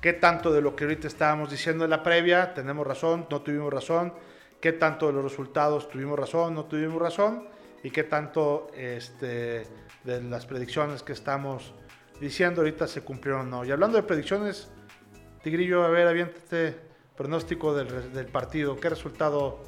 qué 0.00 0.12
tanto 0.12 0.52
de 0.52 0.62
lo 0.62 0.74
que 0.74 0.84
ahorita 0.84 1.06
estábamos 1.06 1.50
diciendo 1.50 1.84
en 1.84 1.90
la 1.90 2.02
previa 2.02 2.54
tenemos 2.54 2.86
razón, 2.86 3.26
no 3.30 3.42
tuvimos 3.42 3.72
razón, 3.72 4.12
qué 4.60 4.72
tanto 4.72 5.06
de 5.06 5.12
los 5.12 5.24
resultados 5.24 5.88
tuvimos 5.88 6.18
razón, 6.18 6.54
no 6.54 6.64
tuvimos 6.64 7.00
razón 7.00 7.48
y 7.82 7.90
qué 7.90 8.04
tanto 8.04 8.68
este, 8.74 9.66
de 10.04 10.22
las 10.22 10.46
predicciones 10.46 11.02
que 11.02 11.12
estamos 11.12 11.74
diciendo 12.20 12.60
ahorita 12.60 12.86
se 12.86 13.02
cumplieron 13.02 13.42
o 13.42 13.50
no. 13.50 13.64
Y 13.64 13.70
hablando 13.70 13.96
de 13.96 14.02
predicciones, 14.02 14.70
Tigrillo, 15.42 15.84
a 15.84 15.88
ver, 15.88 16.06
aviéntate 16.06 16.76
pronóstico 17.16 17.74
del, 17.74 18.12
del 18.12 18.26
partido. 18.26 18.76
¿Qué 18.76 18.90
resultado 18.90 19.62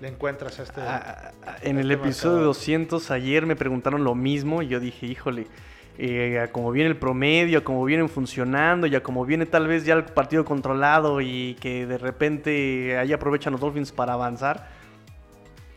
le 0.00 0.08
encuentras 0.08 0.60
a 0.60 0.62
este? 0.64 0.80
Ah, 0.82 1.32
ah, 1.46 1.56
en 1.62 1.78
el 1.78 1.90
este 1.90 2.04
episodio 2.04 2.44
200 2.44 3.10
ayer 3.10 3.46
me 3.46 3.56
preguntaron 3.56 4.04
lo 4.04 4.14
mismo 4.14 4.62
y 4.62 4.68
yo 4.68 4.80
dije, 4.80 5.06
híjole, 5.06 5.46
eh, 6.00 6.48
como 6.52 6.70
viene 6.70 6.90
el 6.90 6.96
promedio, 6.96 7.64
como 7.64 7.84
vienen 7.84 8.08
funcionando, 8.08 8.86
ya 8.86 9.02
como 9.02 9.24
viene 9.24 9.46
tal 9.46 9.66
vez 9.66 9.84
ya 9.84 9.94
el 9.94 10.04
partido 10.04 10.44
controlado 10.44 11.20
y 11.20 11.56
que 11.60 11.86
de 11.86 11.98
repente 11.98 12.96
ahí 12.96 13.12
aprovechan 13.12 13.52
los 13.52 13.60
Dolphins 13.60 13.90
para 13.90 14.12
avanzar 14.12 14.78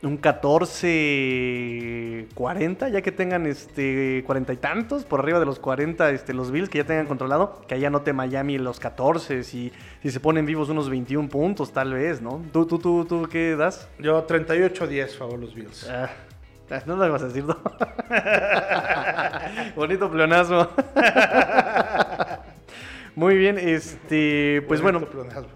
un 0.03 0.19
14-40, 0.19 2.91
ya 2.91 3.01
que 3.01 3.11
tengan 3.11 3.45
este 3.45 4.23
cuarenta 4.25 4.53
y 4.53 4.57
tantos, 4.57 5.05
por 5.05 5.21
arriba 5.21 5.39
de 5.39 5.45
los 5.45 5.59
40 5.59 6.09
este, 6.11 6.33
los 6.33 6.51
Bills, 6.51 6.69
que 6.69 6.79
ya 6.79 6.85
tengan 6.85 7.05
controlado, 7.05 7.61
que 7.67 7.75
allá 7.75 7.89
note 7.89 8.13
Miami 8.13 8.57
los 8.57 8.79
14, 8.79 9.43
si, 9.43 9.71
si 10.01 10.11
se 10.11 10.19
ponen 10.19 10.45
vivos 10.45 10.69
unos 10.69 10.89
21 10.89 11.29
puntos 11.29 11.71
tal 11.71 11.93
vez, 11.93 12.21
¿no? 12.21 12.41
¿Tú, 12.51 12.65
tú, 12.65 12.79
tú, 12.79 13.05
tú 13.05 13.27
qué 13.31 13.55
das? 13.55 13.87
Yo 13.99 14.25
38-10 14.25 15.17
favor 15.17 15.39
los 15.39 15.53
Bills. 15.53 15.87
Ah, 15.89 16.09
no 16.85 16.95
lo 16.95 17.11
vas 17.11 17.23
a 17.23 17.27
decir, 17.27 17.43
¿no? 17.43 17.57
Bonito 19.75 20.09
pleonasmo. 20.09 20.69
Muy 23.15 23.37
bien, 23.37 23.59
este, 23.59 24.63
pues 24.67 24.81
bueno. 24.81 25.05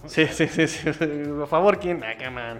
Sí, 0.07 0.27
sí, 0.27 0.47
sí, 0.47 0.91
Por 0.91 1.47
favor, 1.47 1.79
¿quién? 1.79 2.03
Ah, 2.03 2.57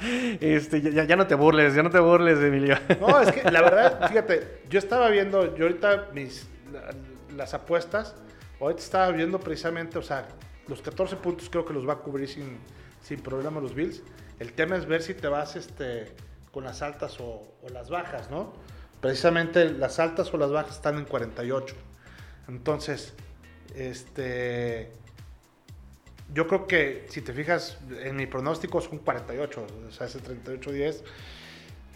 este, 0.40 0.82
ya, 0.82 1.16
no 1.16 1.26
te 1.26 1.34
burles, 1.34 1.74
ya 1.74 1.82
no 1.82 1.88
te 1.88 1.98
burles, 1.98 2.38
Emilio. 2.38 2.76
No, 3.00 3.18
es 3.20 3.32
que 3.32 3.50
la 3.50 3.62
verdad, 3.62 4.08
fíjate, 4.08 4.60
yo 4.68 4.78
estaba 4.78 5.08
viendo, 5.08 5.56
yo 5.56 5.64
ahorita 5.64 6.08
mis 6.12 6.46
las 7.34 7.54
apuestas, 7.54 8.14
ahorita 8.60 8.82
estaba 8.82 9.10
viendo 9.10 9.40
precisamente, 9.40 9.98
o 9.98 10.02
sea, 10.02 10.28
los 10.68 10.82
14 10.82 11.16
puntos 11.16 11.48
creo 11.48 11.64
que 11.64 11.72
los 11.72 11.88
va 11.88 11.94
a 11.94 11.98
cubrir 11.98 12.28
sin, 12.28 12.58
sin 13.00 13.20
problema 13.20 13.58
los 13.58 13.74
Bills. 13.74 14.02
El 14.38 14.52
tema 14.52 14.76
es 14.76 14.84
ver 14.84 15.00
si 15.02 15.14
te 15.14 15.28
vas 15.28 15.56
este, 15.56 16.12
con 16.52 16.64
las 16.64 16.82
altas 16.82 17.18
o, 17.18 17.42
las 17.72 17.90
bajas, 17.90 18.30
¿no? 18.30 18.52
Precisamente 19.00 19.70
las 19.72 19.98
altas 19.98 20.32
o 20.32 20.36
las 20.36 20.50
bajas 20.50 20.76
están 20.76 20.98
en 20.98 21.04
48. 21.06 21.74
Entonces, 22.48 23.14
este, 23.74 24.92
yo 26.32 26.46
creo 26.46 26.66
que 26.66 27.06
si 27.08 27.22
te 27.22 27.32
fijas 27.32 27.78
en 28.02 28.16
mi 28.16 28.26
pronóstico 28.26 28.80
son 28.80 28.98
48, 28.98 29.66
o 29.88 29.90
sea, 29.90 30.06
ese 30.06 30.20
38-10. 30.20 31.02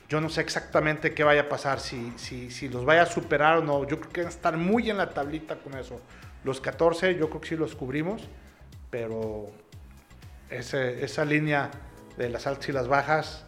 Yo 0.09 0.21
no 0.21 0.29
sé 0.29 0.41
exactamente 0.41 1.15
qué 1.15 1.25
vaya 1.25 1.43
a 1.43 1.49
pasar, 1.49 1.81
si, 1.81 2.13
si, 2.17 2.51
si, 2.51 2.69
los 2.69 2.85
vaya 2.85 3.03
a 3.03 3.07
superar 3.07 3.59
o 3.59 3.65
no. 3.65 3.87
Yo 3.87 3.99
creo 4.01 4.13
que 4.13 4.21
van 4.21 4.29
a 4.29 4.35
estar 4.35 4.57
muy 4.57 4.89
en 4.89 4.97
la 4.99 5.11
tablita 5.11 5.57
con 5.57 5.77
eso. 5.77 6.01
Los 6.45 6.61
14 6.61 7.17
yo 7.17 7.29
creo 7.29 7.41
que 7.41 7.49
sí 7.49 7.57
los 7.57 7.75
cubrimos, 7.75 8.23
pero 8.89 9.51
esa 10.49 11.25
línea 11.25 11.73
de 12.17 12.31
las 12.31 12.47
altas 12.47 12.69
y 12.69 12.73
las 12.73 12.87
bajas, 12.87 13.45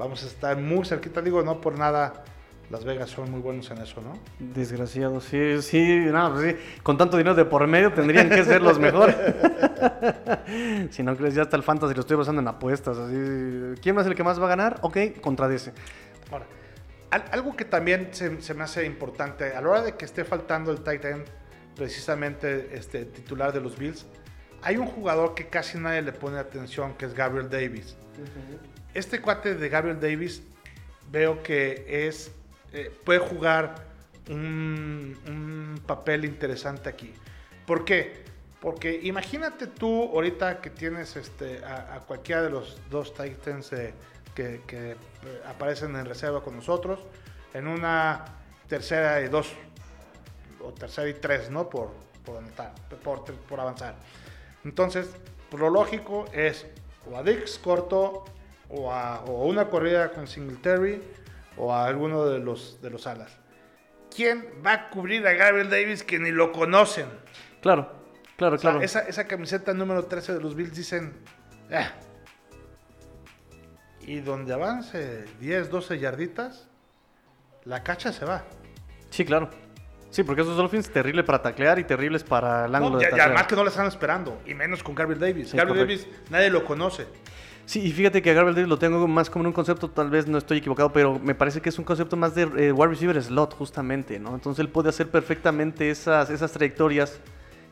vamos 0.00 0.24
a 0.24 0.26
estar 0.26 0.56
muy 0.56 0.84
cerquita. 0.84 1.22
Digo, 1.22 1.42
no 1.42 1.60
por 1.60 1.78
nada 1.78 2.24
las 2.70 2.84
Vegas 2.84 3.10
son 3.10 3.30
muy 3.30 3.40
buenos 3.40 3.68
en 3.72 3.78
eso, 3.78 4.00
¿no? 4.00 4.12
Desgraciado, 4.38 5.20
sí, 5.20 5.60
sí, 5.60 6.06
no, 6.06 6.32
pues 6.32 6.54
sí, 6.54 6.78
con 6.84 6.96
tanto 6.96 7.16
dinero 7.16 7.34
de 7.34 7.44
por 7.44 7.66
medio 7.66 7.92
tendrían 7.92 8.28
que 8.28 8.44
ser 8.44 8.62
los 8.62 8.78
mejores. 8.78 9.16
si 10.90 11.02
no 11.02 11.16
crees, 11.16 11.34
ya 11.34 11.42
hasta 11.42 11.56
el 11.56 11.64
fantasy 11.64 11.94
lo 11.94 12.00
estoy 12.00 12.16
basando 12.16 12.40
en 12.40 12.46
apuestas. 12.46 12.96
Así, 12.96 13.14
¿Quién 13.82 13.98
es 13.98 14.06
el 14.06 14.14
que 14.14 14.22
más 14.22 14.40
va 14.40 14.46
a 14.46 14.50
ganar? 14.50 14.78
Ok, 14.82 14.98
contradece. 15.20 15.72
Ahora, 16.30 16.46
algo 17.32 17.56
que 17.56 17.64
también 17.64 18.10
se, 18.12 18.54
me 18.54 18.62
hace 18.62 18.86
importante, 18.86 19.52
a 19.52 19.60
la 19.60 19.68
hora 19.68 19.82
de 19.82 19.96
que 19.96 20.04
esté 20.04 20.24
faltando 20.24 20.70
el 20.70 20.82
tight 20.82 21.04
end, 21.04 21.24
precisamente 21.74 22.70
este 22.72 23.04
titular 23.04 23.52
de 23.52 23.60
los 23.60 23.76
Bills, 23.76 24.06
hay 24.62 24.76
un 24.76 24.86
jugador 24.86 25.34
que 25.34 25.48
casi 25.48 25.76
nadie 25.76 26.02
le 26.02 26.12
pone 26.12 26.38
atención, 26.38 26.94
que 26.94 27.06
es 27.06 27.14
Gabriel 27.14 27.50
Davis. 27.50 27.96
Este 28.94 29.20
cuate 29.20 29.54
de 29.54 29.68
Gabriel 29.68 30.00
Davis 30.00 30.42
veo 31.10 31.42
que 31.42 32.06
es 32.06 32.32
eh, 32.72 32.92
puede 33.04 33.18
jugar 33.18 33.74
un, 34.28 35.80
papel 35.86 36.24
interesante 36.24 36.88
aquí. 36.88 37.12
¿Por 37.66 37.84
qué? 37.84 38.22
Porque 38.60 39.00
imagínate 39.02 39.66
tú 39.66 40.04
ahorita 40.04 40.60
que 40.60 40.70
tienes 40.70 41.16
este, 41.16 41.64
a, 41.64 42.00
cualquiera 42.06 42.42
de 42.42 42.50
los 42.50 42.78
dos 42.90 43.12
Titans 43.14 43.70
que, 44.34 44.60
eh, 44.68 44.96
aparecen 45.46 45.96
en 45.96 46.04
reserva 46.04 46.42
con 46.42 46.54
nosotros, 46.54 47.00
en 47.54 47.66
una 47.66 48.24
tercera 48.68 49.20
y 49.20 49.28
dos, 49.28 49.52
o 50.62 50.72
tercera 50.72 51.08
y 51.08 51.14
tres, 51.14 51.50
¿no? 51.50 51.68
Por, 51.68 51.90
por, 52.24 53.24
por, 53.24 53.60
avanzar. 53.60 53.96
Entonces, 54.64 55.08
lo 55.50 55.70
lógico 55.70 56.26
es 56.32 56.66
o 57.10 57.16
a 57.16 57.24
corto 57.62 58.24
o, 58.70 58.92
a, 58.92 59.24
o 59.24 59.46
una 59.46 59.68
corrida 59.68 60.12
con 60.12 60.26
Singletary 60.26 61.02
o 61.56 61.72
a 61.72 61.86
alguno 61.86 62.26
de 62.26 62.38
los, 62.38 62.80
de 62.80 62.90
los 62.90 63.06
alas. 63.06 63.36
¿Quién 64.14 64.46
va 64.64 64.72
a 64.72 64.90
cubrir 64.90 65.26
a 65.26 65.32
Gabriel 65.32 65.70
Davis 65.70 66.02
que 66.02 66.18
ni 66.18 66.30
lo 66.30 66.52
conocen? 66.52 67.06
Claro, 67.60 67.92
claro, 68.36 68.58
claro. 68.58 68.80
Esa, 68.80 69.00
esa, 69.00 69.26
camiseta 69.26 69.72
número 69.72 70.06
13 70.06 70.34
de 70.34 70.40
los 70.40 70.54
Bills 70.54 70.74
dicen... 70.74 71.12
Ah". 71.70 71.90
Y 74.00 74.20
donde 74.20 74.52
avance 74.52 75.24
10, 75.38 75.70
12 75.70 75.98
yarditas, 75.98 76.68
la 77.64 77.82
cacha 77.84 78.12
se 78.12 78.24
va. 78.24 78.44
Sí, 79.10 79.24
claro. 79.24 79.50
Sí, 80.10 80.24
porque 80.24 80.42
esos 80.42 80.56
Dolphins 80.56 80.90
terribles 80.90 81.24
para 81.24 81.40
taclear 81.40 81.78
y 81.78 81.84
terribles 81.84 82.24
para 82.24 82.64
el 82.64 82.74
ángulo 82.74 82.98
de 82.98 83.04
taclear. 83.04 83.28
Y 83.28 83.30
además 83.30 83.46
que 83.46 83.54
no 83.54 83.62
le 83.62 83.68
están 83.68 83.86
esperando, 83.86 84.40
y 84.44 84.54
menos 84.54 84.82
con 84.82 84.94
Gabriel 84.94 85.20
Davis. 85.20 85.54
Gabriel 85.54 85.86
Davis 85.86 86.08
nadie 86.30 86.50
lo 86.50 86.64
conoce. 86.64 87.06
Sí, 87.66 87.80
y 87.80 87.92
fíjate 87.92 88.20
que 88.20 88.30
a 88.30 88.34
Gabriel 88.34 88.54
Davis 88.56 88.68
lo 88.68 88.78
tengo 88.78 89.06
más 89.06 89.30
como 89.30 89.44
en 89.44 89.48
un 89.48 89.52
concepto, 89.52 89.90
tal 89.90 90.10
vez 90.10 90.26
no 90.26 90.38
estoy 90.38 90.58
equivocado, 90.58 90.92
pero 90.92 91.18
me 91.18 91.34
parece 91.34 91.60
que 91.60 91.68
es 91.68 91.78
un 91.78 91.84
concepto 91.84 92.16
más 92.16 92.34
de 92.34 92.42
eh, 92.42 92.72
wide 92.72 92.88
receiver 92.88 93.22
slot, 93.22 93.54
justamente, 93.54 94.18
¿no? 94.18 94.34
Entonces 94.34 94.60
él 94.60 94.68
puede 94.68 94.88
hacer 94.88 95.08
perfectamente 95.08 95.90
esas, 95.90 96.30
esas 96.30 96.50
trayectorias 96.52 97.20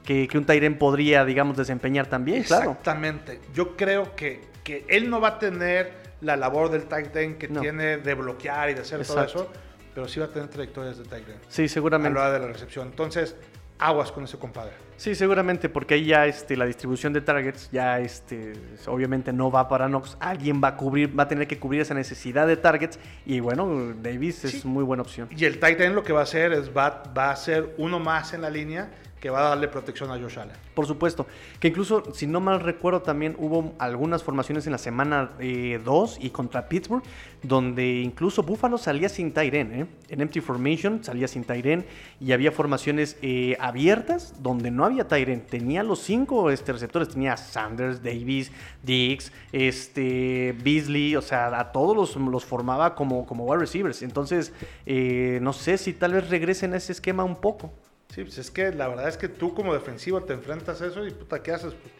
que, 0.04 0.28
que 0.28 0.38
un 0.38 0.44
Tyren 0.44 0.78
podría, 0.78 1.24
digamos, 1.24 1.56
desempeñar 1.56 2.06
también, 2.06 2.44
claro. 2.44 2.70
Exactamente. 2.70 3.40
Yo 3.52 3.76
creo 3.76 4.14
que, 4.14 4.42
que 4.62 4.84
él 4.88 5.10
no 5.10 5.20
va 5.20 5.28
a 5.28 5.38
tener 5.38 5.92
la 6.20 6.36
labor 6.36 6.70
del 6.70 6.84
tight 6.84 7.14
end 7.16 7.38
que 7.38 7.48
tiene 7.48 7.98
de 7.98 8.14
bloquear 8.14 8.70
y 8.70 8.74
de 8.74 8.80
hacer 8.80 9.04
todo 9.06 9.22
eso, 9.22 9.50
pero 9.94 10.08
sí 10.08 10.20
va 10.20 10.26
a 10.26 10.30
tener 10.30 10.48
trayectorias 10.48 10.98
de 10.98 11.04
tight 11.04 11.28
end. 11.28 11.40
Sí, 11.48 11.68
seguramente. 11.68 12.18
A 12.18 12.22
la 12.22 12.28
hora 12.28 12.38
de 12.38 12.46
la 12.46 12.52
recepción. 12.52 12.88
Entonces, 12.88 13.36
aguas 13.78 14.12
con 14.12 14.24
ese 14.24 14.38
compadre. 14.38 14.72
Sí, 14.96 15.14
seguramente, 15.14 15.68
porque 15.68 15.94
ahí 15.94 16.06
ya 16.06 16.26
este, 16.26 16.56
la 16.56 16.66
distribución 16.66 17.12
de 17.12 17.20
targets 17.20 17.70
ya 17.70 18.00
este, 18.00 18.54
obviamente 18.86 19.32
no 19.32 19.50
va 19.50 19.68
para 19.68 19.86
Knox. 19.86 20.16
Alguien 20.18 20.60
va 20.62 20.68
a 20.68 20.76
cubrir, 20.76 21.16
va 21.16 21.22
a 21.22 21.28
tener 21.28 21.46
que 21.46 21.58
cubrir 21.58 21.82
esa 21.82 21.94
necesidad 21.94 22.48
de 22.48 22.56
targets. 22.56 22.98
Y 23.24 23.38
bueno, 23.38 23.94
Davis 23.94 24.44
es 24.44 24.64
muy 24.64 24.82
buena 24.82 25.02
opción. 25.02 25.28
Y 25.30 25.44
el 25.44 25.60
tight 25.60 25.80
end 25.80 25.94
lo 25.94 26.02
que 26.02 26.12
va 26.12 26.20
a 26.20 26.24
hacer 26.24 26.52
es 26.52 26.76
va, 26.76 27.04
va 27.16 27.30
a 27.30 27.36
ser 27.36 27.74
uno 27.78 28.00
más 28.00 28.34
en 28.34 28.42
la 28.42 28.50
línea 28.50 28.90
que 29.20 29.30
va 29.30 29.40
a 29.40 29.48
darle 29.50 29.68
protección 29.68 30.10
a 30.10 30.18
Josh 30.18 30.38
Allen. 30.38 30.56
Por 30.74 30.86
supuesto. 30.86 31.26
Que 31.60 31.68
incluso, 31.68 32.02
si 32.14 32.26
no 32.26 32.40
mal 32.40 32.60
recuerdo, 32.60 33.02
también 33.02 33.36
hubo 33.38 33.74
algunas 33.78 34.22
formaciones 34.22 34.66
en 34.66 34.72
la 34.72 34.78
semana 34.78 35.32
2 35.38 35.40
eh, 35.40 36.18
y 36.20 36.30
contra 36.30 36.68
Pittsburgh, 36.68 37.02
donde 37.42 38.00
incluso 38.00 38.42
Buffalo 38.42 38.78
salía 38.78 39.08
sin 39.08 39.32
Tyren. 39.32 39.72
¿eh? 39.72 39.86
En 40.08 40.20
Empty 40.20 40.40
Formation 40.40 41.02
salía 41.02 41.26
sin 41.26 41.44
Tyren 41.44 41.84
y 42.20 42.32
había 42.32 42.52
formaciones 42.52 43.16
eh, 43.22 43.56
abiertas 43.60 44.40
donde 44.42 44.70
no 44.70 44.84
había 44.84 45.08
Tyren. 45.08 45.40
Tenía 45.46 45.82
los 45.82 46.00
cinco 46.00 46.50
este, 46.50 46.72
receptores. 46.72 47.08
Tenía 47.08 47.36
Sanders, 47.36 48.02
Davis, 48.02 48.52
Dix, 48.82 49.32
este, 49.52 50.56
Beasley. 50.62 51.16
O 51.16 51.22
sea, 51.22 51.58
a 51.58 51.72
todos 51.72 51.96
los, 51.96 52.16
los 52.16 52.44
formaba 52.44 52.94
como, 52.94 53.26
como 53.26 53.44
wide 53.44 53.60
receivers. 53.60 54.02
Entonces, 54.02 54.52
no 54.86 55.52
sé 55.52 55.78
si 55.78 55.92
tal 55.92 56.12
vez 56.12 56.28
regresen 56.30 56.74
a 56.74 56.76
ese 56.76 56.92
esquema 56.92 57.24
un 57.24 57.36
poco. 57.36 57.72
Sí, 58.14 58.22
pues 58.22 58.38
es 58.38 58.50
que 58.50 58.72
la 58.72 58.88
verdad 58.88 59.08
es 59.08 59.16
que 59.16 59.28
tú 59.28 59.54
como 59.54 59.74
defensivo 59.74 60.22
te 60.22 60.32
enfrentas 60.32 60.80
a 60.80 60.86
eso 60.86 61.06
y 61.06 61.10
puta, 61.10 61.42
¿qué 61.42 61.52
haces? 61.52 61.74
Pues, 61.74 61.92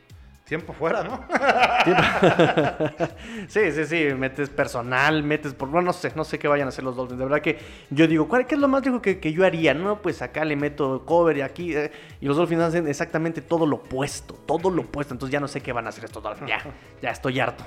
tiempo 0.49 0.73
fuera, 0.73 1.05
¿no? 1.05 1.25
sí, 3.49 3.71
sí, 3.71 3.85
sí, 3.85 4.15
metes 4.15 4.49
personal, 4.49 5.23
metes 5.23 5.53
por... 5.53 5.69
Bueno, 5.69 5.89
no 5.89 5.93
sé, 5.93 6.11
no 6.17 6.25
sé 6.25 6.39
qué 6.39 6.49
vayan 6.49 6.67
a 6.67 6.71
hacer 6.71 6.85
los 6.85 6.97
Dolphins. 6.97 7.19
De 7.19 7.25
verdad 7.27 7.43
que 7.43 7.59
yo 7.91 8.07
digo, 8.07 8.27
¿cuál, 8.27 8.47
¿qué 8.47 8.55
es 8.55 8.61
lo 8.61 8.67
más 8.67 8.83
rico 8.83 9.03
que, 9.03 9.21
que, 9.21 9.33
yo 9.33 9.45
haría? 9.45 9.75
No, 9.75 10.01
pues 10.01 10.23
acá 10.23 10.47
le 10.47 10.57
meto 10.57 11.05
cover 11.05 11.37
y 11.37 11.43
aquí... 11.43 11.77
Eh, 11.77 11.93
y 12.21 12.27
los 12.27 12.39
Dolphins 12.39 12.63
hacen 12.63 12.89
exactamente 12.89 13.43
todo 13.43 13.67
lo 13.67 13.77
opuesto, 13.77 14.35
todo 14.47 14.71
lo 14.71 14.83
opuesto. 14.83 15.13
Entonces 15.13 15.33
ya 15.33 15.41
no 15.41 15.49
sé 15.49 15.61
qué 15.61 15.73
van 15.73 15.85
a 15.85 15.91
hacer 15.91 16.07
estos 16.07 16.23
Dolphins. 16.23 16.49
Ya, 16.49 16.65
ya 17.03 17.11
estoy 17.11 17.39
harto. 17.39 17.65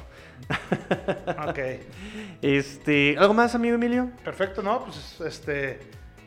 ok. 1.47 1.59
Este, 2.41 3.15
¿Algo 3.19 3.35
más, 3.35 3.53
amigo 3.53 3.75
Emilio? 3.75 4.09
Perfecto, 4.23 4.63
¿no? 4.63 4.85
Pues 4.85 5.21
este... 5.21 5.79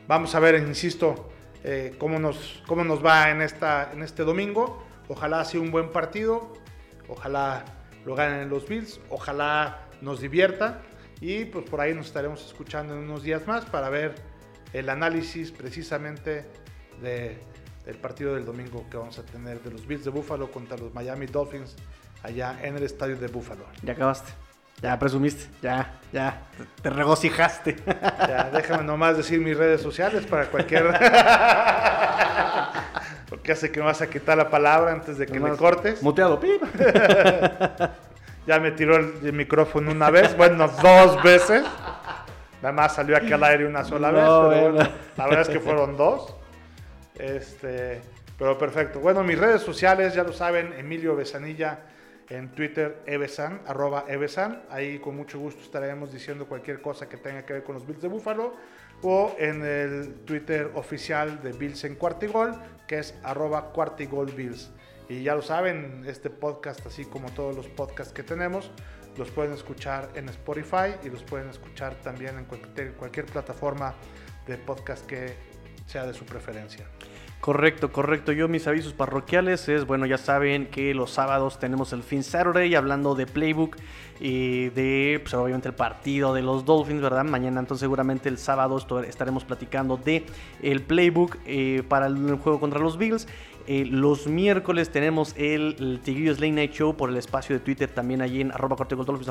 Vamos 0.07 0.33
a 0.35 0.39
ver, 0.39 0.55
insisto, 0.55 1.31
eh, 1.67 1.95
cómo, 1.97 2.19
nos, 2.19 2.61
cómo 2.67 2.83
nos 2.83 3.03
va 3.03 3.31
en, 3.31 3.41
esta, 3.41 3.91
en 3.91 4.03
este 4.03 4.23
domingo. 4.23 4.85
Ojalá 5.07 5.43
sea 5.45 5.59
un 5.59 5.71
buen 5.71 5.89
partido. 5.89 6.53
Ojalá 7.09 7.65
lo 8.05 8.13
ganen 8.13 8.49
los 8.49 8.67
Bills. 8.67 9.01
Ojalá 9.09 9.87
nos 9.99 10.21
divierta. 10.21 10.83
Y 11.21 11.45
pues 11.45 11.67
por 11.67 11.81
ahí 11.81 11.95
nos 11.95 12.05
estaremos 12.05 12.45
escuchando 12.45 12.93
en 12.93 12.99
unos 12.99 13.23
días 13.23 13.47
más 13.47 13.65
para 13.65 13.89
ver 13.89 14.13
el 14.73 14.89
análisis 14.89 15.51
precisamente 15.51 16.45
de, 17.01 17.39
del 17.83 17.97
partido 17.97 18.35
del 18.35 18.45
domingo 18.45 18.85
que 18.91 18.97
vamos 18.97 19.17
a 19.17 19.23
tener 19.23 19.59
de 19.63 19.71
los 19.71 19.87
Bills 19.87 20.05
de 20.05 20.11
Buffalo 20.11 20.51
contra 20.51 20.77
los 20.77 20.93
Miami 20.93 21.25
Dolphins 21.25 21.75
allá 22.21 22.59
en 22.61 22.77
el 22.77 22.83
estadio 22.83 23.15
de 23.15 23.27
Buffalo. 23.27 23.65
Ya 23.81 23.93
acabaste. 23.93 24.31
Ya 24.83 24.99
presumiste. 24.99 25.45
Ya, 25.63 25.99
ya. 26.15 26.41
Te, 26.57 26.63
te 26.83 26.89
regocijaste. 26.89 27.75
Ya, 27.85 28.49
déjame 28.53 28.83
nomás 28.83 29.17
decir 29.17 29.39
mis 29.41 29.57
redes 29.57 29.81
sociales 29.81 30.25
para 30.25 30.45
cualquier... 30.45 30.85
Porque 33.29 33.51
hace 33.51 33.71
que 33.71 33.79
me 33.79 33.87
vas 33.87 34.01
a 34.01 34.09
quitar 34.09 34.37
la 34.37 34.49
palabra 34.49 34.93
antes 34.93 35.17
de 35.17 35.25
que 35.25 35.39
me 35.39 35.55
cortes. 35.57 36.01
Muteado. 36.01 36.39
pip. 36.39 36.63
Ya 38.47 38.59
me 38.59 38.69
tiró 38.69 38.95
el, 38.97 39.33
micrófono 39.33 39.89
una 39.89 40.11
vez, 40.11 40.37
bueno, 40.37 40.67
dos 40.67 41.23
veces. 41.23 41.65
Nada 42.61 42.73
más 42.73 42.93
salió 42.93 43.17
aquí 43.17 43.33
al 43.33 43.43
aire 43.43 43.65
una 43.65 43.83
sola 43.83 44.11
vez, 44.11 44.23
pero 44.23 44.71
bueno, 44.71 44.89
la 45.17 45.25
verdad 45.25 45.41
es 45.41 45.49
que 45.49 45.59
fueron 45.59 45.97
dos. 45.97 46.35
Este, 47.15 48.03
pero 48.37 48.55
perfecto. 48.55 48.99
Bueno, 48.99 49.23
mis 49.23 49.39
redes 49.39 49.63
sociales, 49.63 50.13
ya 50.13 50.21
lo 50.21 50.31
saben, 50.31 50.73
Emilio 50.77 51.15
Besanilla 51.15 51.79
en 52.29 52.51
Twitter, 52.51 53.01
evesan, 53.05 53.61
arroba 53.65 54.05
evesan. 54.07 54.63
Ahí 54.69 54.99
con 54.99 55.15
mucho 55.15 55.39
gusto 55.39 55.61
estaremos 55.61 56.11
diciendo 56.11 56.47
cualquier 56.47 56.81
cosa 56.81 57.07
que 57.07 57.17
tenga 57.17 57.45
que 57.45 57.53
ver 57.53 57.63
con 57.63 57.75
los 57.75 57.85
Bills 57.85 58.01
de 58.01 58.07
Búfalo. 58.07 58.53
O 59.01 59.35
en 59.37 59.63
el 59.63 60.15
Twitter 60.25 60.71
oficial 60.73 61.41
de 61.43 61.51
Bills 61.51 61.83
en 61.83 61.95
Cuartigol, 61.95 62.55
que 62.87 62.99
es 62.99 63.13
arroba 63.23 63.71
Cuartigol. 63.71 64.33
Y 65.09 65.23
ya 65.23 65.35
lo 65.35 65.41
saben, 65.41 66.03
este 66.07 66.29
podcast, 66.29 66.85
así 66.87 67.05
como 67.05 67.29
todos 67.31 67.55
los 67.55 67.67
podcasts 67.67 68.13
que 68.13 68.23
tenemos, 68.23 68.71
los 69.17 69.29
pueden 69.31 69.53
escuchar 69.53 70.09
en 70.15 70.29
Spotify 70.29 70.95
y 71.03 71.09
los 71.09 71.23
pueden 71.23 71.49
escuchar 71.49 71.95
también 71.95 72.37
en 72.37 72.45
cualquier 72.45 73.25
plataforma 73.25 73.93
de 74.47 74.57
podcast 74.57 75.05
que 75.05 75.35
sea 75.85 76.05
de 76.05 76.13
su 76.13 76.25
preferencia. 76.25 76.85
Correcto, 77.45 77.91
correcto. 77.91 78.31
Yo 78.31 78.47
mis 78.47 78.65
avisos 78.65 78.93
parroquiales 78.93 79.69
es, 79.69 79.85
bueno, 79.85 80.07
ya 80.07 80.17
saben 80.17 80.65
que 80.65 80.95
los 80.95 81.11
sábados 81.11 81.59
tenemos 81.59 81.93
el 81.93 82.01
Fin 82.01 82.23
Saturday 82.23 82.73
hablando 82.73 83.13
de 83.13 83.27
Playbook 83.27 83.77
y 84.19 84.69
de, 84.69 85.19
pues 85.21 85.31
obviamente 85.35 85.67
el 85.67 85.75
partido 85.75 86.33
de 86.33 86.41
los 86.41 86.65
Dolphins, 86.65 87.03
¿verdad? 87.03 87.23
Mañana 87.23 87.59
entonces 87.59 87.81
seguramente 87.81 88.29
el 88.29 88.39
sábado 88.39 88.79
estaremos 89.07 89.43
platicando 89.43 89.95
de 89.95 90.25
el 90.63 90.81
Playbook 90.81 91.37
eh, 91.45 91.83
para 91.87 92.07
el 92.07 92.35
juego 92.37 92.59
contra 92.59 92.79
los 92.79 92.97
Bills. 92.97 93.27
Eh, 93.67 93.85
los 93.85 94.27
miércoles 94.27 94.91
tenemos 94.91 95.33
el, 95.37 95.75
el 95.79 95.99
Tigrillos 95.99 96.39
Night 96.39 96.71
Show 96.71 96.95
por 96.95 97.09
el 97.09 97.17
espacio 97.17 97.55
de 97.55 97.59
Twitter 97.59 97.89
también 97.89 98.21
allí 98.21 98.41
en 98.41 98.51
arroba 98.51 98.75
cuarta 98.75 98.93
y 98.93 98.97
gol 98.97 99.05
dolphins, 99.07 99.27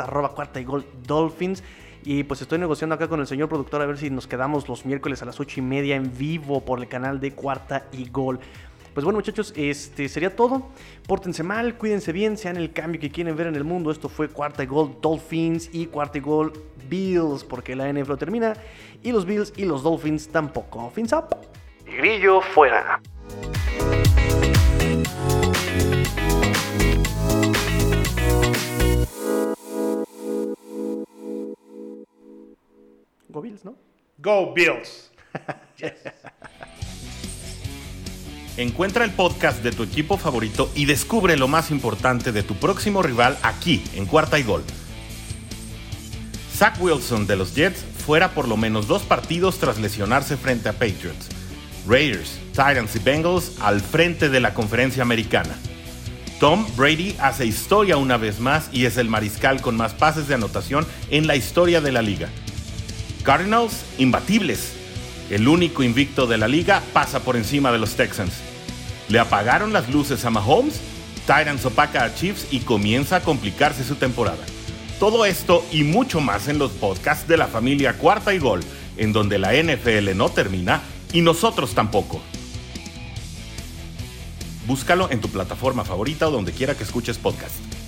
arroba 0.00 0.30
cuarta 0.30 0.60
y 0.60 0.64
gol. 0.64 0.84
Y 2.04 2.24
pues 2.24 2.42
estoy 2.42 2.58
negociando 2.58 2.94
acá 2.94 3.08
con 3.08 3.20
el 3.20 3.26
señor 3.26 3.48
productor 3.48 3.82
a 3.82 3.86
ver 3.86 3.98
si 3.98 4.10
nos 4.10 4.26
quedamos 4.26 4.68
los 4.68 4.86
miércoles 4.86 5.22
a 5.22 5.26
las 5.26 5.38
ocho 5.38 5.60
y 5.60 5.62
media 5.62 5.94
en 5.94 6.16
vivo 6.16 6.64
por 6.64 6.80
el 6.80 6.88
canal 6.88 7.20
de 7.20 7.32
Cuarta 7.32 7.86
y 7.92 8.08
Gol. 8.08 8.40
Pues 8.92 9.04
bueno 9.04 9.18
muchachos, 9.18 9.52
este 9.56 10.08
sería 10.08 10.34
todo. 10.34 10.68
Pórtense 11.06 11.42
mal, 11.42 11.76
cuídense 11.78 12.12
bien, 12.12 12.36
sean 12.36 12.56
el 12.56 12.72
cambio 12.72 13.00
que 13.00 13.10
quieren 13.10 13.36
ver 13.36 13.46
en 13.46 13.54
el 13.54 13.64
mundo. 13.64 13.90
Esto 13.90 14.08
fue 14.08 14.28
Cuarta 14.28 14.64
y 14.64 14.66
Gol 14.66 14.96
Dolphins 15.00 15.70
y 15.72 15.86
Cuarta 15.86 16.18
y 16.18 16.20
Gol 16.20 16.52
Bills, 16.88 17.44
porque 17.44 17.76
la 17.76 17.90
NFL 17.90 18.16
termina 18.16 18.54
y 19.02 19.12
los 19.12 19.24
Bills 19.24 19.52
y 19.56 19.64
los 19.64 19.82
Dolphins 19.82 20.28
tampoco. 20.28 20.90
Fins 20.90 21.12
up. 21.12 21.51
Grillo 21.96 22.40
fuera. 22.40 23.02
Go 33.28 33.42
Bills, 33.42 33.64
¿no? 33.64 33.74
Go 34.18 34.54
Bills. 34.54 35.10
Encuentra 38.56 39.04
el 39.04 39.12
podcast 39.12 39.62
de 39.62 39.72
tu 39.72 39.82
equipo 39.82 40.16
favorito 40.16 40.70
y 40.74 40.86
descubre 40.86 41.36
lo 41.36 41.48
más 41.48 41.70
importante 41.70 42.32
de 42.32 42.42
tu 42.42 42.54
próximo 42.54 43.02
rival 43.02 43.38
aquí, 43.42 43.84
en 43.94 44.06
Cuarta 44.06 44.38
y 44.38 44.44
Gol. 44.44 44.64
Zach 46.54 46.80
Wilson 46.80 47.26
de 47.26 47.36
los 47.36 47.54
Jets 47.54 47.84
fuera 48.06 48.32
por 48.34 48.48
lo 48.48 48.56
menos 48.56 48.86
dos 48.86 49.02
partidos 49.02 49.58
tras 49.58 49.78
lesionarse 49.78 50.36
frente 50.36 50.68
a 50.68 50.72
Patriots. 50.72 51.41
Raiders, 51.86 52.38
Titans 52.50 52.94
y 52.96 52.98
Bengals 52.98 53.52
al 53.60 53.80
frente 53.80 54.28
de 54.28 54.40
la 54.40 54.54
conferencia 54.54 55.02
americana. 55.02 55.54
Tom 56.40 56.66
Brady 56.76 57.14
hace 57.20 57.46
historia 57.46 57.96
una 57.96 58.16
vez 58.16 58.40
más 58.40 58.68
y 58.72 58.86
es 58.86 58.96
el 58.96 59.08
mariscal 59.08 59.60
con 59.60 59.76
más 59.76 59.94
pases 59.94 60.26
de 60.26 60.34
anotación 60.34 60.86
en 61.10 61.26
la 61.26 61.36
historia 61.36 61.80
de 61.80 61.92
la 61.92 62.02
liga. 62.02 62.28
Cardinals, 63.22 63.84
imbatibles. 63.98 64.72
El 65.30 65.46
único 65.46 65.84
invicto 65.84 66.26
de 66.26 66.38
la 66.38 66.48
liga 66.48 66.82
pasa 66.92 67.20
por 67.20 67.36
encima 67.36 67.70
de 67.70 67.78
los 67.78 67.94
Texans. 67.94 68.32
Le 69.08 69.20
apagaron 69.20 69.72
las 69.72 69.88
luces 69.88 70.24
a 70.24 70.30
Mahomes, 70.30 70.80
Titans 71.26 71.64
opaca 71.64 72.04
a 72.04 72.14
Chiefs 72.14 72.48
y 72.50 72.60
comienza 72.60 73.16
a 73.16 73.20
complicarse 73.20 73.84
su 73.84 73.94
temporada. 73.94 74.44
Todo 74.98 75.24
esto 75.24 75.64
y 75.70 75.84
mucho 75.84 76.20
más 76.20 76.48
en 76.48 76.58
los 76.58 76.72
podcasts 76.72 77.28
de 77.28 77.36
la 77.36 77.46
familia 77.46 77.94
Cuarta 77.94 78.34
y 78.34 78.38
Gol, 78.38 78.60
en 78.96 79.12
donde 79.12 79.38
la 79.38 79.52
NFL 79.54 80.16
no 80.16 80.28
termina 80.28 80.82
y 81.12 81.20
nosotros 81.20 81.74
tampoco. 81.74 82.20
Búscalo 84.66 85.10
en 85.10 85.20
tu 85.20 85.28
plataforma 85.28 85.84
favorita 85.84 86.28
o 86.28 86.30
donde 86.30 86.52
quiera 86.52 86.76
que 86.76 86.84
escuches 86.84 87.18
podcast. 87.18 87.81